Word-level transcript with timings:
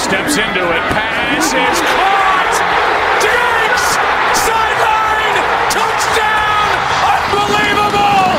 Steps 0.00 0.38
into 0.38 0.64
it. 0.64 0.82
Pass 0.94 1.52
is 1.52 1.80
caught! 1.92 2.54
Sideline! 4.34 5.36
Touchdown! 5.70 6.68
Unbelievable! 7.12 8.30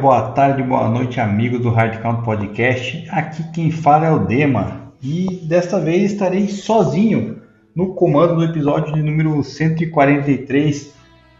Boa 0.00 0.32
tarde, 0.32 0.64
boa 0.64 0.88
noite, 0.88 1.20
amigos 1.20 1.60
do 1.60 1.70
Hard 1.70 2.02
Count 2.02 2.24
Podcast. 2.24 3.06
Aqui 3.10 3.44
quem 3.52 3.70
fala 3.70 4.06
é 4.06 4.10
o 4.10 4.18
Dema 4.18 4.92
e 5.00 5.46
desta 5.46 5.78
vez 5.78 6.10
estarei 6.12 6.48
sozinho 6.48 7.40
no 7.74 7.94
comando 7.94 8.34
do 8.34 8.44
episódio 8.44 8.92
de 8.92 9.00
número 9.02 9.44
143 9.44 10.92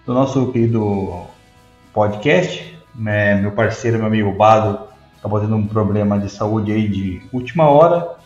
do 0.07 0.15
nosso 0.15 0.53
querido 0.53 1.25
podcast. 1.93 2.74
É, 3.07 3.35
meu 3.35 3.53
parceiro, 3.53 3.99
meu 3.99 4.07
amigo 4.07 4.33
Bado, 4.33 4.89
acabou 5.19 5.41
tendo 5.41 5.57
um 5.57 5.67
problema 5.67 6.19
de 6.19 6.31
saúde 6.31 6.73
aí 6.73 6.89
de 6.89 7.23
última 7.33 7.69
hora 7.69 8.17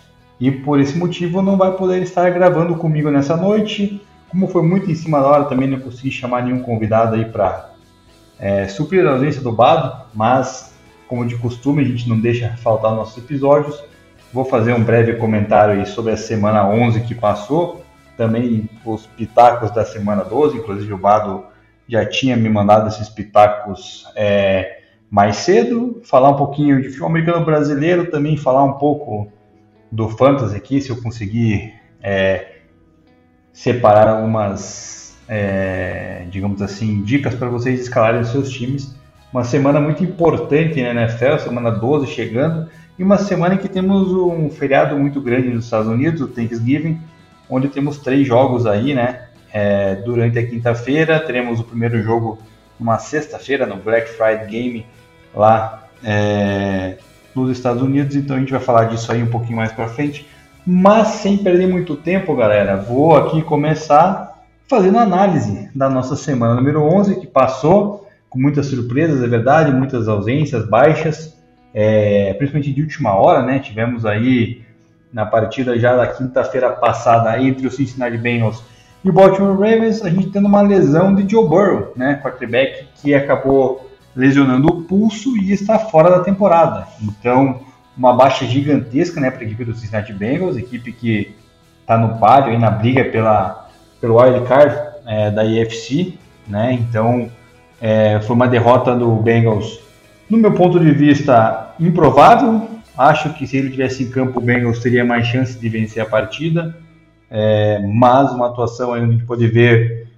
e 0.40 0.50
por 0.50 0.78
esse 0.78 0.96
motivo 0.96 1.42
não 1.42 1.56
vai 1.56 1.72
poder 1.72 2.02
estar 2.02 2.30
gravando 2.30 2.76
comigo 2.76 3.10
nessa 3.10 3.36
noite. 3.36 4.00
Como 4.28 4.46
foi 4.46 4.62
muito 4.62 4.90
em 4.90 4.94
cima 4.94 5.20
da 5.20 5.26
hora, 5.26 5.44
também 5.44 5.68
não 5.68 5.80
consegui 5.80 6.10
chamar 6.10 6.44
nenhum 6.44 6.60
convidado 6.60 7.16
aí 7.16 7.24
para 7.24 7.70
é, 8.38 8.68
suprir 8.68 9.06
a 9.06 9.12
ausência 9.12 9.40
do 9.40 9.52
Bado, 9.52 10.06
mas 10.14 10.74
como 11.08 11.26
de 11.26 11.36
costume 11.36 11.82
a 11.82 11.86
gente 11.86 12.08
não 12.08 12.20
deixa 12.20 12.50
faltar 12.58 12.94
nossos 12.94 13.16
episódios. 13.22 13.82
Vou 14.32 14.44
fazer 14.44 14.74
um 14.74 14.84
breve 14.84 15.14
comentário 15.14 15.80
aí 15.80 15.86
sobre 15.86 16.12
a 16.12 16.16
semana 16.16 16.68
11 16.68 17.00
que 17.00 17.14
passou, 17.14 17.82
também 18.16 18.68
os 18.84 19.06
pitacos 19.06 19.70
da 19.70 19.84
semana 19.84 20.22
12, 20.22 20.58
inclusive 20.58 20.92
o 20.92 20.98
Bado 20.98 21.44
já 21.88 22.04
tinha 22.04 22.36
me 22.36 22.48
mandado 22.48 22.88
esses 22.88 23.08
pitacos 23.08 24.04
é, 24.14 24.80
mais 25.10 25.36
cedo, 25.36 26.00
falar 26.04 26.30
um 26.30 26.36
pouquinho 26.36 26.82
de 26.82 26.90
filme 26.90 27.06
americano 27.06 27.44
brasileiro, 27.44 28.10
também 28.10 28.36
falar 28.36 28.62
um 28.64 28.74
pouco 28.74 29.32
do 29.90 30.08
fantasy 30.08 30.54
aqui, 30.54 30.80
se 30.80 30.90
eu 30.90 31.00
conseguir 31.00 31.74
é, 32.02 32.58
separar 33.52 34.08
algumas, 34.08 35.18
é, 35.26 36.26
digamos 36.30 36.60
assim, 36.60 37.02
dicas 37.02 37.34
para 37.34 37.48
vocês 37.48 37.80
escalarem 37.80 38.20
os 38.20 38.28
seus 38.28 38.50
times. 38.50 38.94
Uma 39.32 39.44
semana 39.44 39.80
muito 39.80 40.04
importante 40.04 40.80
na 40.82 40.90
NFL, 40.90 41.38
semana 41.38 41.70
12 41.70 42.06
chegando, 42.06 42.68
e 42.98 43.02
uma 43.02 43.16
semana 43.16 43.54
em 43.54 43.58
que 43.58 43.68
temos 43.68 44.12
um 44.12 44.50
feriado 44.50 44.96
muito 44.98 45.20
grande 45.20 45.48
nos 45.48 45.64
Estados 45.64 45.88
Unidos, 45.88 46.20
o 46.20 46.28
Thanksgiving, 46.28 47.00
onde 47.48 47.68
temos 47.68 47.98
três 47.98 48.26
jogos 48.26 48.66
aí, 48.66 48.94
né? 48.94 49.27
É, 49.52 49.96
durante 49.96 50.38
a 50.38 50.46
quinta-feira, 50.46 51.18
teremos 51.20 51.60
o 51.60 51.64
primeiro 51.64 52.02
jogo 52.02 52.38
numa 52.78 52.98
sexta-feira, 52.98 53.66
no 53.66 53.76
Black 53.76 54.10
Friday 54.10 54.46
Game, 54.46 54.86
lá 55.34 55.88
é, 56.04 56.96
nos 57.34 57.50
Estados 57.50 57.82
Unidos, 57.82 58.14
então 58.14 58.36
a 58.36 58.38
gente 58.38 58.52
vai 58.52 58.60
falar 58.60 58.84
disso 58.84 59.10
aí 59.10 59.22
um 59.22 59.30
pouquinho 59.30 59.56
mais 59.56 59.72
para 59.72 59.88
frente. 59.88 60.26
Mas 60.66 61.08
sem 61.08 61.38
perder 61.38 61.66
muito 61.66 61.96
tempo, 61.96 62.36
galera, 62.36 62.76
vou 62.76 63.16
aqui 63.16 63.42
começar 63.42 64.44
fazendo 64.68 64.98
análise 64.98 65.70
da 65.74 65.88
nossa 65.88 66.14
semana 66.14 66.54
número 66.54 66.82
11, 66.82 67.20
que 67.20 67.26
passou 67.26 68.06
com 68.28 68.38
muitas 68.38 68.66
surpresas, 68.66 69.22
é 69.22 69.26
verdade, 69.26 69.72
muitas 69.72 70.06
ausências, 70.08 70.68
baixas, 70.68 71.34
é, 71.72 72.34
principalmente 72.34 72.74
de 72.74 72.82
última 72.82 73.14
hora, 73.14 73.42
né? 73.42 73.58
Tivemos 73.58 74.04
aí 74.04 74.62
na 75.10 75.24
partida 75.24 75.78
já 75.78 75.96
da 75.96 76.06
quinta-feira 76.06 76.70
passada 76.70 77.40
entre 77.42 77.66
o 77.66 77.70
Cincinnati 77.70 78.18
Bengals 78.18 78.62
e 79.04 79.10
o 79.10 79.12
Baltimore 79.12 79.52
Ravens, 79.52 80.02
a 80.02 80.10
gente 80.10 80.30
tendo 80.30 80.46
uma 80.46 80.60
lesão 80.60 81.14
de 81.14 81.30
Joe 81.30 81.48
Burrow, 81.48 81.92
né, 81.94 82.20
quarterback 82.22 82.86
que 83.00 83.14
acabou 83.14 83.88
lesionando 84.14 84.68
o 84.68 84.82
pulso 84.82 85.36
e 85.36 85.52
está 85.52 85.78
fora 85.78 86.10
da 86.10 86.20
temporada. 86.20 86.86
Então, 87.00 87.60
uma 87.96 88.12
baixa 88.12 88.44
gigantesca, 88.44 89.20
né, 89.20 89.30
para 89.30 89.40
a 89.40 89.44
equipe 89.44 89.64
do 89.64 89.74
Cincinnati 89.74 90.12
Bengals, 90.12 90.56
equipe 90.56 90.92
que 90.92 91.34
está 91.80 91.96
no 91.96 92.18
páreo 92.18 92.52
aí 92.52 92.58
na 92.58 92.70
briga 92.70 93.04
pela 93.04 93.68
pelo 94.00 94.20
wild 94.20 94.46
card 94.46 94.76
é, 95.06 95.30
da 95.30 95.44
IFC, 95.44 96.14
né? 96.46 96.72
Então, 96.72 97.28
é, 97.80 98.20
foi 98.20 98.36
uma 98.36 98.46
derrota 98.46 98.94
do 98.94 99.10
Bengals, 99.16 99.80
no 100.28 100.38
meu 100.38 100.52
ponto 100.52 100.78
de 100.78 100.90
vista, 100.92 101.74
improvável. 101.80 102.68
Acho 102.96 103.32
que 103.34 103.46
se 103.46 103.56
ele 103.56 103.70
tivesse 103.70 104.04
em 104.04 104.10
campo, 104.10 104.38
o 104.38 104.42
Bengals 104.42 104.80
teria 104.80 105.04
mais 105.04 105.26
chance 105.26 105.58
de 105.58 105.68
vencer 105.68 106.02
a 106.02 106.06
partida. 106.06 106.76
É, 107.30 107.78
mas 107.78 108.32
uma 108.32 108.46
atuação 108.48 108.92
aí 108.92 109.02
onde 109.02 109.10
a 109.10 109.12
gente 109.14 109.26
pode 109.26 109.46
ver 109.46 110.08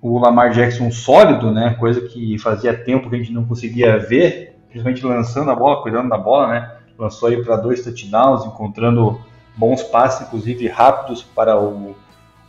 o 0.00 0.18
Lamar 0.18 0.50
Jackson 0.50 0.90
sólido, 0.90 1.50
né? 1.50 1.76
Coisa 1.78 2.00
que 2.00 2.38
fazia 2.38 2.74
tempo 2.74 3.08
que 3.08 3.16
a 3.16 3.18
gente 3.18 3.32
não 3.32 3.44
conseguia 3.44 3.98
ver, 3.98 4.56
principalmente 4.68 5.04
lançando 5.04 5.50
a 5.50 5.54
bola, 5.54 5.82
cuidando 5.82 6.08
da 6.10 6.18
bola, 6.18 6.48
né? 6.48 6.70
Lançou 6.98 7.28
aí 7.28 7.42
para 7.42 7.56
dois 7.56 7.82
touchdowns, 7.82 8.44
encontrando 8.44 9.20
bons 9.56 9.82
passes, 9.82 10.26
inclusive 10.26 10.68
rápidos 10.68 11.22
para 11.22 11.58
o 11.58 11.94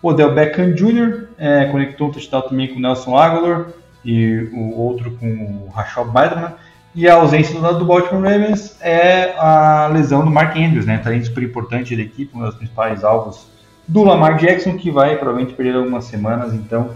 Odell 0.02 0.34
Beckham 0.34 0.74
Jr. 0.74 1.30
É, 1.38 1.66
conectou 1.66 2.08
um 2.08 2.12
touchdown 2.12 2.42
também 2.42 2.68
com 2.68 2.76
o 2.78 2.82
Nelson 2.82 3.18
Aguilar 3.18 3.68
e 4.04 4.50
o 4.54 4.80
outro 4.80 5.12
com 5.12 5.28
o 5.28 5.70
Rashad 5.74 6.10
Bateman. 6.10 6.54
E 6.94 7.10
a 7.10 7.16
ausência 7.16 7.54
do 7.56 7.62
lado 7.62 7.80
do 7.80 7.86
Baltimore 7.86 8.24
Ravens 8.24 8.78
é 8.82 9.34
a 9.38 9.88
lesão 9.88 10.24
do 10.24 10.32
Mark 10.32 10.56
Andrews, 10.56 10.86
né? 10.86 10.98
Talento 10.98 11.26
super 11.26 11.44
importante 11.44 11.96
da 11.96 12.02
equipe, 12.02 12.38
um 12.38 12.42
dos 12.42 12.56
principais 12.56 13.04
alvos 13.04 13.48
do 13.88 14.04
Lamar 14.04 14.38
Jackson, 14.38 14.78
que 14.78 14.90
vai 14.90 15.16
provavelmente 15.16 15.54
perder 15.54 15.76
algumas 15.76 16.06
semanas. 16.06 16.54
Então, 16.54 16.92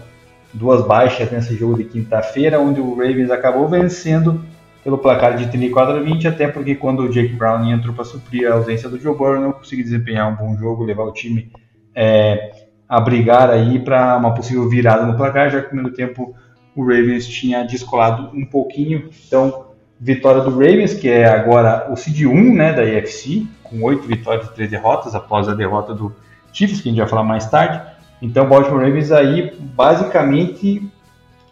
duas 0.52 0.84
baixas 0.86 1.30
nesse 1.30 1.54
jogo 1.54 1.76
de 1.76 1.84
quinta-feira, 1.84 2.60
onde 2.60 2.80
o 2.80 2.94
Ravens 2.94 3.30
acabou 3.30 3.68
vencendo 3.68 4.42
pelo 4.82 4.98
placar 4.98 5.36
de 5.36 5.46
34 5.48 5.96
a 5.96 6.00
20, 6.00 6.28
até 6.28 6.48
porque 6.48 6.74
quando 6.74 7.00
o 7.00 7.08
Jake 7.08 7.34
Brown 7.34 7.70
entrou 7.70 7.94
para 7.94 8.04
suprir 8.04 8.50
a 8.50 8.54
ausência 8.54 8.88
do 8.88 8.98
Joe 8.98 9.14
Burrow, 9.14 9.40
não 9.40 9.52
conseguiu 9.52 9.84
desempenhar 9.84 10.32
um 10.32 10.36
bom 10.36 10.56
jogo, 10.56 10.84
levar 10.84 11.04
o 11.04 11.12
time 11.12 11.52
é, 11.94 12.52
a 12.88 13.00
brigar 13.00 13.50
aí 13.50 13.78
para 13.78 14.16
uma 14.16 14.34
possível 14.34 14.68
virada 14.68 15.04
no 15.04 15.16
placar, 15.16 15.50
já 15.50 15.58
que 15.58 15.64
no 15.64 15.70
primeiro 15.70 15.94
tempo 15.94 16.34
o 16.74 16.82
Ravens 16.82 17.26
tinha 17.28 17.62
descolado 17.62 18.30
um 18.34 18.44
pouquinho. 18.44 19.10
Então, 19.26 19.66
vitória 20.00 20.40
do 20.40 20.50
Ravens, 20.50 20.94
que 20.94 21.08
é 21.08 21.26
agora 21.26 21.92
o 21.92 21.96
seed 21.96 22.22
1 22.22 22.54
né, 22.54 22.72
da 22.72 22.84
EFC, 22.84 23.46
com 23.62 23.82
8 23.82 24.08
vitórias 24.08 24.46
e 24.46 24.54
3 24.54 24.70
derrotas, 24.70 25.14
após 25.14 25.46
a 25.46 25.54
derrota 25.54 25.94
do 25.94 26.14
Chiefs, 26.52 26.80
que 26.80 26.88
a 26.88 26.92
gente 26.92 27.00
vai 27.00 27.08
falar 27.08 27.24
mais 27.24 27.46
tarde. 27.46 27.80
Então, 28.20 28.48
Baltimore 28.48 28.84
Ravens 28.84 29.10
aí, 29.10 29.56
basicamente, 29.74 30.88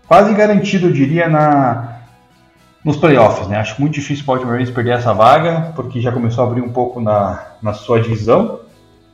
quase 0.07 0.35
garantido, 0.35 0.89
eu 0.89 0.93
diria, 0.93 1.29
na, 1.29 2.01
nos 2.85 2.97
playoffs. 2.97 3.49
Né? 3.49 3.59
Acho 3.59 3.81
muito 3.81 3.95
difícil 3.95 4.25
o 4.25 4.27
Baltimore 4.27 4.53
Ravens 4.53 4.71
perder 4.71 4.93
essa 4.93 5.15
vaga, 5.15 5.73
porque 5.75 6.01
já 6.01 6.13
começou 6.13 6.45
a 6.45 6.47
abrir 6.47 6.61
um 6.61 6.71
pouco 6.71 7.01
na, 7.01 7.47
na 7.63 7.73
sua 7.73 8.01
divisão. 8.01 8.61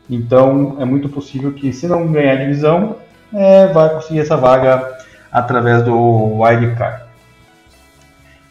Então, 0.09 0.77
é 0.81 0.85
muito 0.85 1.09
possível 1.09 1.53
que, 1.53 1.73
se 1.73 1.87
não 1.87 2.11
ganhar 2.13 2.33
a 2.33 2.37
divisão, 2.37 2.97
é, 3.33 3.67
vai 3.69 3.89
conseguir 3.91 4.21
essa 4.21 4.37
vaga 4.37 4.97
através 5.31 5.83
do 5.83 6.41
wild 6.41 6.77
card. 6.77 7.05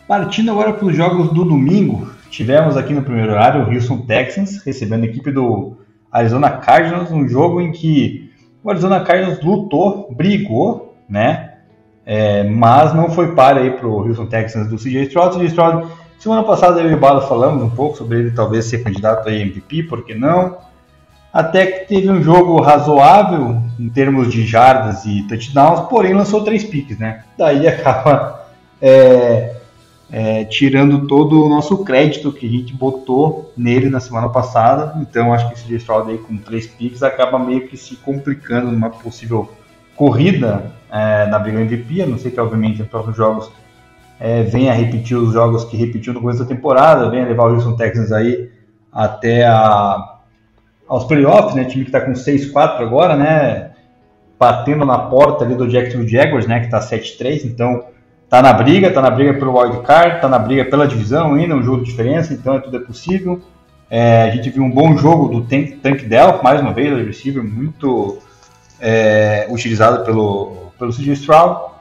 Partindo 0.07 0.51
agora 0.51 0.73
para 0.73 0.85
os 0.85 0.95
jogos 0.95 1.31
do 1.31 1.45
domingo, 1.45 2.11
tivemos 2.29 2.75
aqui 2.75 2.93
no 2.93 3.03
primeiro 3.03 3.31
horário 3.31 3.61
o 3.61 3.73
Houston 3.73 3.99
Texans 3.99 4.61
recebendo 4.63 5.03
a 5.03 5.07
equipe 5.07 5.31
do 5.31 5.77
Arizona 6.13 6.51
Cardinals, 6.51 7.11
um 7.11 7.27
jogo 7.27 7.59
em 7.59 7.71
que 7.71 8.31
o 8.63 8.69
Arizona 8.69 9.01
Cardinals 9.01 9.43
lutou, 9.43 10.13
brigou, 10.15 10.95
né? 11.09 11.55
É, 12.05 12.43
mas 12.43 12.93
não 12.93 13.09
foi 13.09 13.33
para 13.33 13.61
aí 13.61 13.71
para 13.71 13.87
o 13.87 14.07
Houston 14.07 14.27
Texans 14.27 14.67
do 14.67 14.77
CJ 14.77 15.05
Stroud. 15.07 15.35
CJ 15.35 15.47
Stroud, 15.47 15.87
semana 16.19 16.43
passada 16.43 16.79
eu 16.79 16.91
e 16.91 16.93
o 16.93 16.99
Bala 16.99 17.21
falamos 17.21 17.63
um 17.63 17.69
pouco 17.69 17.97
sobre 17.97 18.19
ele 18.19 18.31
talvez 18.31 18.65
ser 18.65 18.83
candidato 18.83 19.27
a 19.27 19.33
MVP, 19.33 19.83
por 19.83 20.05
que 20.05 20.13
não? 20.13 20.57
Até 21.33 21.65
que 21.65 21.87
teve 21.87 22.11
um 22.11 22.21
jogo 22.21 22.61
razoável 22.61 23.59
em 23.79 23.89
termos 23.89 24.31
de 24.31 24.45
jardas 24.45 25.03
e 25.05 25.23
touchdowns, 25.23 25.89
porém 25.89 26.13
lançou 26.13 26.43
três 26.43 26.63
piques, 26.63 26.99
né? 26.99 27.23
Daí 27.35 27.65
acaba 27.67 28.45
é, 28.79 29.55
é, 30.15 30.45
tirando 30.45 31.07
todo 31.07 31.43
o 31.43 31.49
nosso 31.49 31.83
crédito 31.83 32.31
que 32.31 32.45
a 32.45 32.49
gente 32.49 32.71
botou 32.71 33.51
nele 33.57 33.89
na 33.89 33.99
semana 33.99 34.29
passada. 34.29 34.93
Então 35.01 35.33
acho 35.33 35.47
que 35.49 35.55
esse 35.55 35.75
Stroud 35.77 36.11
aí 36.11 36.19
com 36.19 36.37
três 36.37 36.67
picks 36.67 37.01
acaba 37.01 37.39
meio 37.39 37.67
que 37.67 37.75
se 37.75 37.95
complicando 37.95 38.71
numa 38.71 38.91
possível 38.91 39.51
corrida 39.95 40.71
é, 40.91 41.25
na 41.25 41.39
briga 41.39 41.59
MVP. 41.61 42.03
A 42.03 42.05
não 42.05 42.19
sei 42.19 42.29
que 42.29 42.39
obviamente 42.39 42.79
em 42.79 42.85
próximos 42.85 43.17
jogos 43.17 43.51
é, 44.19 44.43
venha 44.43 44.71
repetir 44.71 45.17
os 45.17 45.33
jogos 45.33 45.63
que 45.63 45.75
repetiu 45.75 46.13
no 46.13 46.21
começo 46.21 46.43
da 46.43 46.45
temporada, 46.45 47.09
venha 47.09 47.25
levar 47.25 47.49
o 47.49 47.55
Houston 47.55 47.75
Texans 47.75 48.11
aí 48.11 48.51
até 48.91 49.47
a, 49.47 50.19
aos 50.87 51.05
playoffs, 51.05 51.55
né? 51.55 51.65
Time 51.65 51.85
que 51.85 51.89
está 51.89 51.99
com 51.99 52.11
6-4 52.11 52.81
agora, 52.81 53.15
né? 53.15 53.71
Batendo 54.37 54.85
na 54.85 54.99
porta 54.99 55.43
ali 55.43 55.55
do 55.55 55.67
Jacksonville 55.67 56.07
Jaguars, 56.07 56.45
né? 56.45 56.59
Que 56.59 56.65
está 56.65 56.79
7-3, 56.79 57.45
então 57.45 57.83
tá 58.33 58.41
na 58.41 58.51
briga, 58.51 58.89
tá 58.89 58.99
na 58.99 59.11
briga 59.11 59.35
pelo 59.35 59.55
wild 59.55 59.85
card, 59.85 60.19
tá 60.19 60.27
na 60.27 60.39
briga 60.39 60.65
pela 60.65 60.87
divisão 60.87 61.35
ainda, 61.35 61.55
um 61.55 61.61
jogo 61.61 61.83
de 61.83 61.91
diferença, 61.91 62.33
então 62.33 62.55
é 62.55 62.59
tudo 62.59 62.77
é 62.77 62.79
possível. 62.79 63.39
É, 63.91 64.23
a 64.23 64.31
gente 64.31 64.49
viu 64.49 64.63
um 64.63 64.71
bom 64.71 64.97
jogo 64.97 65.27
do 65.27 65.41
Tank, 65.41 65.73
Tank 65.83 66.05
Dell, 66.05 66.41
mais 66.41 66.59
uma 66.59 66.73
vez, 66.73 67.05
receiver 67.05 67.43
muito 67.43 68.17
é, 68.79 69.45
utilizado 69.51 70.03
pelo, 70.03 70.71
pelo 70.79 70.91
CJ 70.91 71.13
Stroud. 71.13 71.73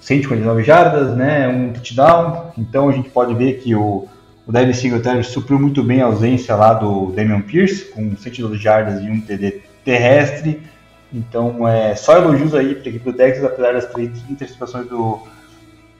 149 0.00 0.62
jardas, 0.62 1.16
né, 1.16 1.48
um 1.48 1.72
touchdown. 1.72 2.52
Então 2.56 2.88
a 2.88 2.92
gente 2.92 3.08
pode 3.08 3.34
ver 3.34 3.54
que 3.54 3.74
o, 3.74 4.06
o 4.46 4.52
Devin 4.52 4.72
Singletary 4.72 5.24
supriu 5.24 5.58
muito 5.58 5.82
bem 5.82 6.02
a 6.02 6.04
ausência 6.04 6.54
lá 6.54 6.72
do 6.72 7.10
Damian 7.16 7.40
Pierce, 7.40 7.86
com 7.86 8.16
112 8.16 8.62
jardas 8.62 9.02
e 9.02 9.10
um 9.10 9.20
TD 9.20 9.60
terrestre. 9.84 10.62
Então, 11.12 11.66
é 11.66 11.96
só 11.96 12.16
elogios 12.16 12.54
aí 12.54 12.76
para 12.76 12.86
a 12.86 12.88
equipe 12.90 13.04
do 13.04 13.12
Texas, 13.12 13.44
apesar 13.44 13.72
das 13.72 13.86
três 13.86 14.10
interceptações 14.28 14.88
do, 14.88 15.20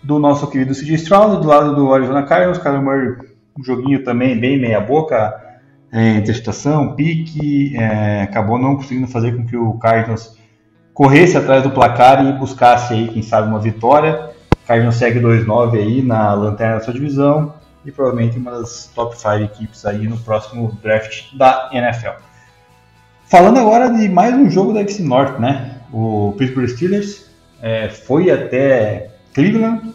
do 0.05 0.19
nosso 0.19 0.47
querido 0.47 0.75
CJ 0.75 0.95
Stroud, 0.97 1.41
do 1.41 1.49
lado 1.49 1.75
do 1.75 1.93
Arizona 1.93 2.23
Cardinals, 2.23 2.59
Kyler 2.59 2.83
Murray, 2.83 3.17
um 3.59 3.65
joguinho 3.65 4.05
também 4.05 4.39
bem 4.39 4.61
meia 4.61 4.81
boca, 4.81 5.35
é, 5.91 6.17
interceptação, 6.17 6.95
pique, 6.95 7.77
é, 7.77 8.23
acabou 8.23 8.59
não 8.59 8.77
conseguindo 8.77 9.06
fazer 9.06 9.35
com 9.35 9.47
que 9.47 9.56
o 9.56 9.75
Cardinals 9.75 10.37
corresse 10.93 11.37
atrás 11.37 11.62
do 11.62 11.71
placar 11.71 12.25
e 12.25 12.33
buscasse 12.33 12.93
aí, 12.93 13.09
quem 13.09 13.23
sabe, 13.23 13.49
uma 13.49 13.59
vitória. 13.59 14.31
O 14.53 14.67
Cardinals 14.67 14.97
segue 14.97 15.21
2-9 15.21 15.75
aí 15.75 16.03
na 16.03 16.35
lanterna 16.35 16.77
da 16.77 16.81
sua 16.81 16.93
divisão 16.93 17.55
e 17.85 17.91
provavelmente 17.91 18.39
uma 18.39 18.51
das 18.51 18.91
top 18.95 19.17
5 19.17 19.35
equipes 19.37 19.87
aí 19.87 20.06
no 20.06 20.19
próximo 20.19 20.77
draft 20.83 21.35
da 21.35 21.71
NFL. 21.73 22.21
Falando 23.27 23.59
agora 23.59 23.91
de 23.91 24.09
mais 24.09 24.35
um 24.35 24.51
jogo 24.51 24.73
da 24.73 24.81
FC 24.81 25.03
North, 25.03 25.39
né? 25.39 25.79
O 25.93 26.35
Pittsburgh 26.37 26.69
Steelers 26.69 27.31
é, 27.62 27.89
foi 27.89 28.31
até 28.31 29.13
Cleveland 29.34 29.92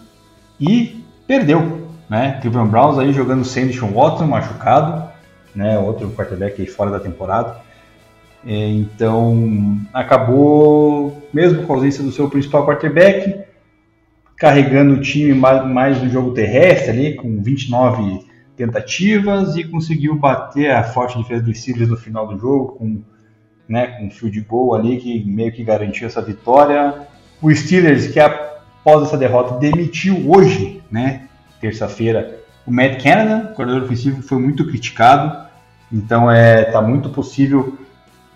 e 0.60 1.04
perdeu, 1.26 1.90
né? 2.10 2.38
Cleveland 2.42 2.70
Browns 2.70 3.00
aí 3.00 3.14
jogando 3.14 3.46
sem 3.46 3.68
Deshaun 3.68 3.92
Watson 3.92 4.28
machucado, 4.28 5.10
né? 5.56 5.80
Outro 5.80 6.10
quarterback 6.12 6.62
aí 6.62 6.68
fora 6.68 6.92
da 6.92 7.00
temporada. 7.00 7.58
É, 8.46 8.54
então 8.54 9.78
acabou, 9.94 11.28
mesmo 11.34 11.64
com 11.64 11.74
a 11.74 11.76
ausência 11.78 12.04
do 12.04 12.12
seu 12.12 12.30
principal 12.30 12.66
quarterback, 12.66 13.44
carregando 14.38 14.96
o 14.96 15.02
time 15.02 15.34
mais, 15.34 16.02
no 16.02 16.10
jogo 16.10 16.32
terrestre 16.32 16.92
ali, 16.92 17.16
com 17.16 17.42
29 17.42 18.26
tentativas 18.56 19.56
e 19.56 19.64
conseguiu 19.64 20.16
bater 20.16 20.72
a 20.72 20.84
forte 20.84 21.18
defesa 21.18 21.44
dos 21.44 21.62
Steelers 21.62 21.90
no 21.90 21.98
final 21.98 22.28
do 22.28 22.38
jogo 22.38 22.74
com, 22.74 23.02
né, 23.68 23.88
com 23.88 24.06
um 24.06 24.12
field 24.12 24.40
goal 24.42 24.76
ali 24.76 24.98
que 24.98 25.24
meio 25.26 25.52
que 25.52 25.64
garantiu 25.64 26.08
essa 26.08 26.22
vitória. 26.22 27.08
O 27.42 27.54
Steelers 27.54 28.08
que 28.08 28.20
após 28.82 29.08
essa 29.08 29.18
derrota 29.18 29.58
demitiu 29.58 30.30
hoje, 30.30 30.82
né, 30.92 31.28
terça-feira, 31.60 32.40
o 32.66 32.72
Matt 32.72 33.02
Canada, 33.02 33.54
coordenador 33.56 33.86
ofensivo, 33.86 34.22
foi 34.22 34.40
muito 34.40 34.66
criticado. 34.66 35.48
Então 35.92 36.30
é 36.30 36.66
tá 36.66 36.82
muito 36.82 37.10
possível 37.10 37.78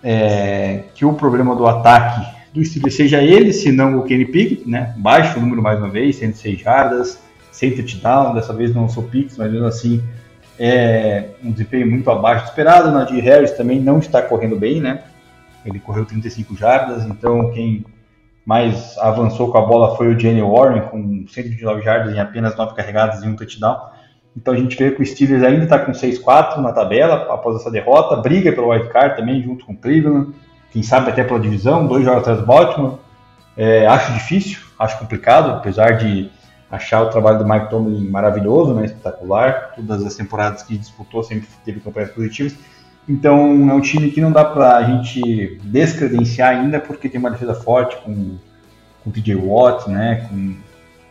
é, 0.02 0.82
que 0.94 1.04
o 1.04 1.14
problema 1.14 1.54
do 1.54 1.66
ataque 1.66 2.26
do 2.52 2.64
Steelers 2.64 2.94
seja 2.94 3.22
ele, 3.22 3.52
se 3.52 3.70
não 3.72 3.98
o 3.98 4.02
Kenny 4.02 4.26
Pickett, 4.26 4.68
né? 4.68 4.94
Baixo 4.98 5.40
número 5.40 5.62
mais 5.62 5.78
uma 5.78 5.88
vez, 5.88 6.16
106 6.16 6.60
jardas, 6.60 7.20
100 7.52 7.76
touchdown, 7.76 8.34
dessa 8.34 8.52
vez 8.52 8.74
não 8.74 8.88
sou 8.88 9.04
Pickett, 9.04 9.38
mas 9.38 9.50
mesmo 9.50 9.66
assim 9.66 10.02
é 10.58 11.30
um 11.42 11.50
desempenho 11.50 11.88
muito 11.88 12.10
abaixo 12.10 12.44
do 12.44 12.48
esperado. 12.48 12.92
Nadir 12.92 13.22
Harris 13.22 13.52
também 13.52 13.80
não 13.80 13.98
está 13.98 14.20
correndo 14.20 14.56
bem, 14.56 14.80
né? 14.80 15.02
Ele 15.64 15.80
correu 15.80 16.04
35 16.04 16.56
jardas, 16.56 17.04
então 17.04 17.50
quem 17.52 17.84
mais 18.44 18.96
avançou 18.98 19.50
com 19.50 19.58
a 19.58 19.62
bola 19.62 19.96
foi 19.96 20.14
o 20.14 20.18
Jenny 20.18 20.42
Warren, 20.42 20.82
com 20.82 21.26
129 21.26 21.82
jardas 21.82 22.14
em 22.14 22.20
apenas 22.20 22.56
9 22.56 22.74
carregadas 22.74 23.22
e 23.22 23.28
um 23.28 23.36
touchdown. 23.36 23.76
Então 24.36 24.52
a 24.52 24.56
gente 24.56 24.76
vê 24.76 24.90
que 24.90 25.00
o 25.00 25.06
Steelers 25.06 25.42
ainda 25.42 25.64
está 25.64 25.78
com 25.78 25.92
6-4 25.92 26.58
na 26.58 26.72
tabela 26.72 27.32
após 27.32 27.56
essa 27.56 27.70
derrota, 27.70 28.16
briga 28.16 28.52
pelo 28.52 28.70
wild 28.70 28.88
card 28.88 29.16
também 29.16 29.42
junto 29.42 29.64
com 29.64 29.72
o 29.72 29.76
Cleveland 29.76 30.34
quem 30.74 30.82
sabe 30.82 31.08
até 31.08 31.22
pela 31.22 31.38
divisão, 31.38 31.86
dois 31.86 32.04
jogos 32.04 32.22
atrás 32.22 32.40
do 32.40 32.44
Baltimore. 32.44 32.98
É, 33.56 33.86
acho 33.86 34.12
difícil, 34.12 34.58
acho 34.76 34.98
complicado, 34.98 35.52
apesar 35.52 35.98
de 35.98 36.28
achar 36.68 37.02
o 37.02 37.10
trabalho 37.10 37.38
do 37.38 37.48
Mike 37.48 37.70
Tomlin 37.70 38.10
maravilhoso, 38.10 38.74
né, 38.74 38.86
espetacular. 38.86 39.70
Todas 39.76 40.04
as 40.04 40.16
temporadas 40.16 40.64
que 40.64 40.76
disputou 40.76 41.22
sempre 41.22 41.46
teve 41.64 41.78
campanhas 41.78 42.10
positivas. 42.10 42.56
Então 43.08 43.70
é 43.70 43.74
um 43.74 43.80
time 43.80 44.10
que 44.10 44.20
não 44.20 44.32
dá 44.32 44.44
para 44.44 44.76
a 44.76 44.82
gente 44.82 45.58
descredenciar 45.62 46.56
ainda, 46.56 46.80
porque 46.80 47.08
tem 47.08 47.20
uma 47.20 47.30
defesa 47.30 47.54
forte 47.54 47.96
com, 47.98 48.36
com 49.02 49.10
o 49.10 49.12
TJ 49.12 49.34
Watt, 49.34 49.90
né, 49.90 50.26
com, 50.28 50.54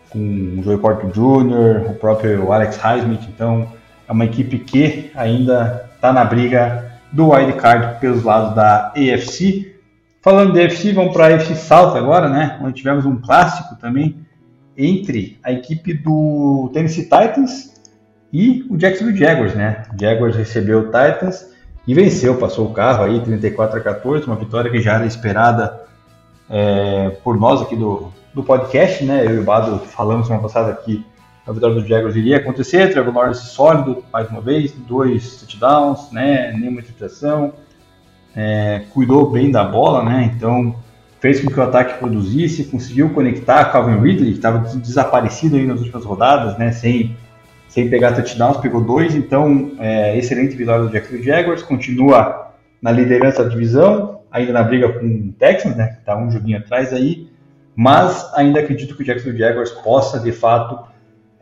com 0.09 0.59
o 0.59 0.63
Joey 0.63 0.77
Porter 0.79 1.09
Jr., 1.11 1.91
o 1.91 1.93
próprio 1.95 2.51
Alex 2.51 2.77
Highsmith. 2.77 3.27
Então 3.29 3.67
é 4.07 4.11
uma 4.11 4.25
equipe 4.25 4.57
que 4.57 5.11
ainda 5.15 5.89
está 5.95 6.11
na 6.11 6.25
briga 6.25 6.99
do 7.11 7.29
wildcard 7.29 7.99
pelos 7.99 8.23
lados 8.23 8.55
da 8.55 8.87
AFC. 8.87 9.75
Falando 10.21 10.53
de 10.53 10.61
AFC, 10.61 10.93
vamos 10.93 11.13
para 11.13 11.27
a 11.27 11.35
AFC 11.35 11.55
South 11.55 11.95
agora, 11.95 12.27
né? 12.27 12.57
Onde 12.61 12.73
tivemos 12.73 13.05
um 13.05 13.17
clássico 13.17 13.75
também 13.75 14.17
entre 14.75 15.37
a 15.43 15.51
equipe 15.51 15.93
do 15.93 16.71
Tennessee 16.73 17.03
Titans 17.03 17.73
e 18.31 18.65
o 18.67 18.77
Jacksonville 18.77 19.17
Jaguars, 19.17 19.53
né? 19.53 19.83
O 19.93 20.01
Jaguars 20.01 20.35
recebeu 20.35 20.79
o 20.79 20.85
Titans 20.85 21.52
e 21.87 21.93
venceu, 21.93 22.37
passou 22.37 22.67
o 22.67 22.73
carro 22.73 23.03
aí, 23.03 23.19
34 23.19 23.77
a 23.77 23.81
14, 23.81 24.25
uma 24.25 24.35
vitória 24.35 24.71
que 24.71 24.81
já 24.81 24.93
era 24.93 25.05
esperada 25.05 25.81
é, 26.49 27.09
por 27.23 27.37
nós 27.37 27.61
aqui 27.61 27.75
do, 27.75 28.11
do 28.33 28.43
podcast, 28.43 29.03
né? 29.03 29.25
Eu 29.25 29.35
e 29.35 29.39
o 29.39 29.43
Bado 29.43 29.79
falamos 29.79 30.27
semana 30.27 30.43
passada 30.43 30.71
aqui 30.71 31.05
a 31.45 31.51
vitória 31.51 31.75
do 31.75 31.85
Jaguars 31.85 32.15
iria 32.15 32.37
acontecer. 32.37 32.91
Trevor 32.91 33.13
Lawrence 33.13 33.47
sólido, 33.47 34.03
mais 34.11 34.29
uma 34.29 34.41
vez, 34.41 34.71
dois 34.71 35.37
touchdowns, 35.37 36.11
né, 36.11 36.53
nenhuma 36.53 36.79
interceptação, 36.79 37.53
é, 38.35 38.83
cuidou 38.93 39.29
bem 39.29 39.51
da 39.51 39.63
bola, 39.63 40.03
né, 40.03 40.31
então 40.33 40.75
fez 41.19 41.41
com 41.41 41.49
que 41.49 41.59
o 41.59 41.63
ataque 41.63 41.99
produzisse, 41.99 42.65
conseguiu 42.65 43.09
conectar 43.09 43.65
Calvin 43.65 43.99
Ridley, 43.99 44.31
que 44.31 44.37
estava 44.37 44.59
desaparecido 44.77 45.55
aí 45.55 45.65
nas 45.65 45.79
últimas 45.79 46.03
rodadas, 46.05 46.57
né, 46.57 46.71
sem, 46.71 47.15
sem 47.73 47.89
pegar 47.89 48.11
touchdowns, 48.11 48.57
pegou 48.57 48.81
dois, 48.81 49.15
então 49.15 49.71
é, 49.79 50.15
excelente 50.15 50.55
vitória 50.55 50.85
do 50.85 50.91
Jacksonville 50.91 51.25
Jaguars, 51.25 51.63
continua 51.63 52.51
na 52.79 52.91
liderança 52.91 53.43
da 53.43 53.49
divisão, 53.49 54.19
ainda 54.31 54.53
na 54.53 54.61
briga 54.61 54.89
com 54.89 55.05
o 55.07 55.33
Texans, 55.33 55.75
né, 55.75 55.87
que 55.87 55.99
está 55.99 56.15
um 56.15 56.29
joguinho 56.29 56.59
atrás 56.59 56.93
aí, 56.93 57.27
mas 57.75 58.31
ainda 58.35 58.59
acredito 58.59 58.95
que 58.95 59.01
o 59.01 59.05
Jacksonville 59.05 59.39
Jaguars 59.39 59.71
possa, 59.71 60.19
de 60.19 60.31
fato, 60.31 60.87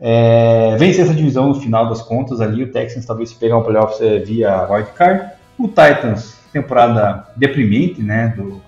é, 0.00 0.74
vencer 0.78 1.04
essa 1.04 1.12
divisão 1.12 1.48
no 1.48 1.54
final 1.54 1.86
das 1.90 2.00
contas 2.00 2.40
ali. 2.40 2.62
O 2.62 2.72
Texans 2.72 3.04
talvez 3.04 3.34
pegar 3.34 3.58
um 3.58 3.62
playoffs 3.62 4.00
é, 4.00 4.18
via 4.18 4.66
wildcard. 4.70 5.32
O 5.58 5.68
Titans, 5.68 6.38
temporada 6.50 7.28
deprimente, 7.36 8.02
né? 8.02 8.32
Do, 8.34 8.62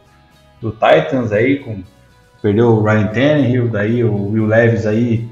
do 0.60 0.70
Titans 0.70 1.32
aí, 1.32 1.60
com, 1.60 1.82
perdeu 2.42 2.68
o 2.68 2.84
Ryan 2.84 3.06
Tannehill, 3.06 3.68
daí 3.68 4.04
o 4.04 4.32
Will 4.32 4.46
Levis 4.46 4.86
aí 4.86 5.26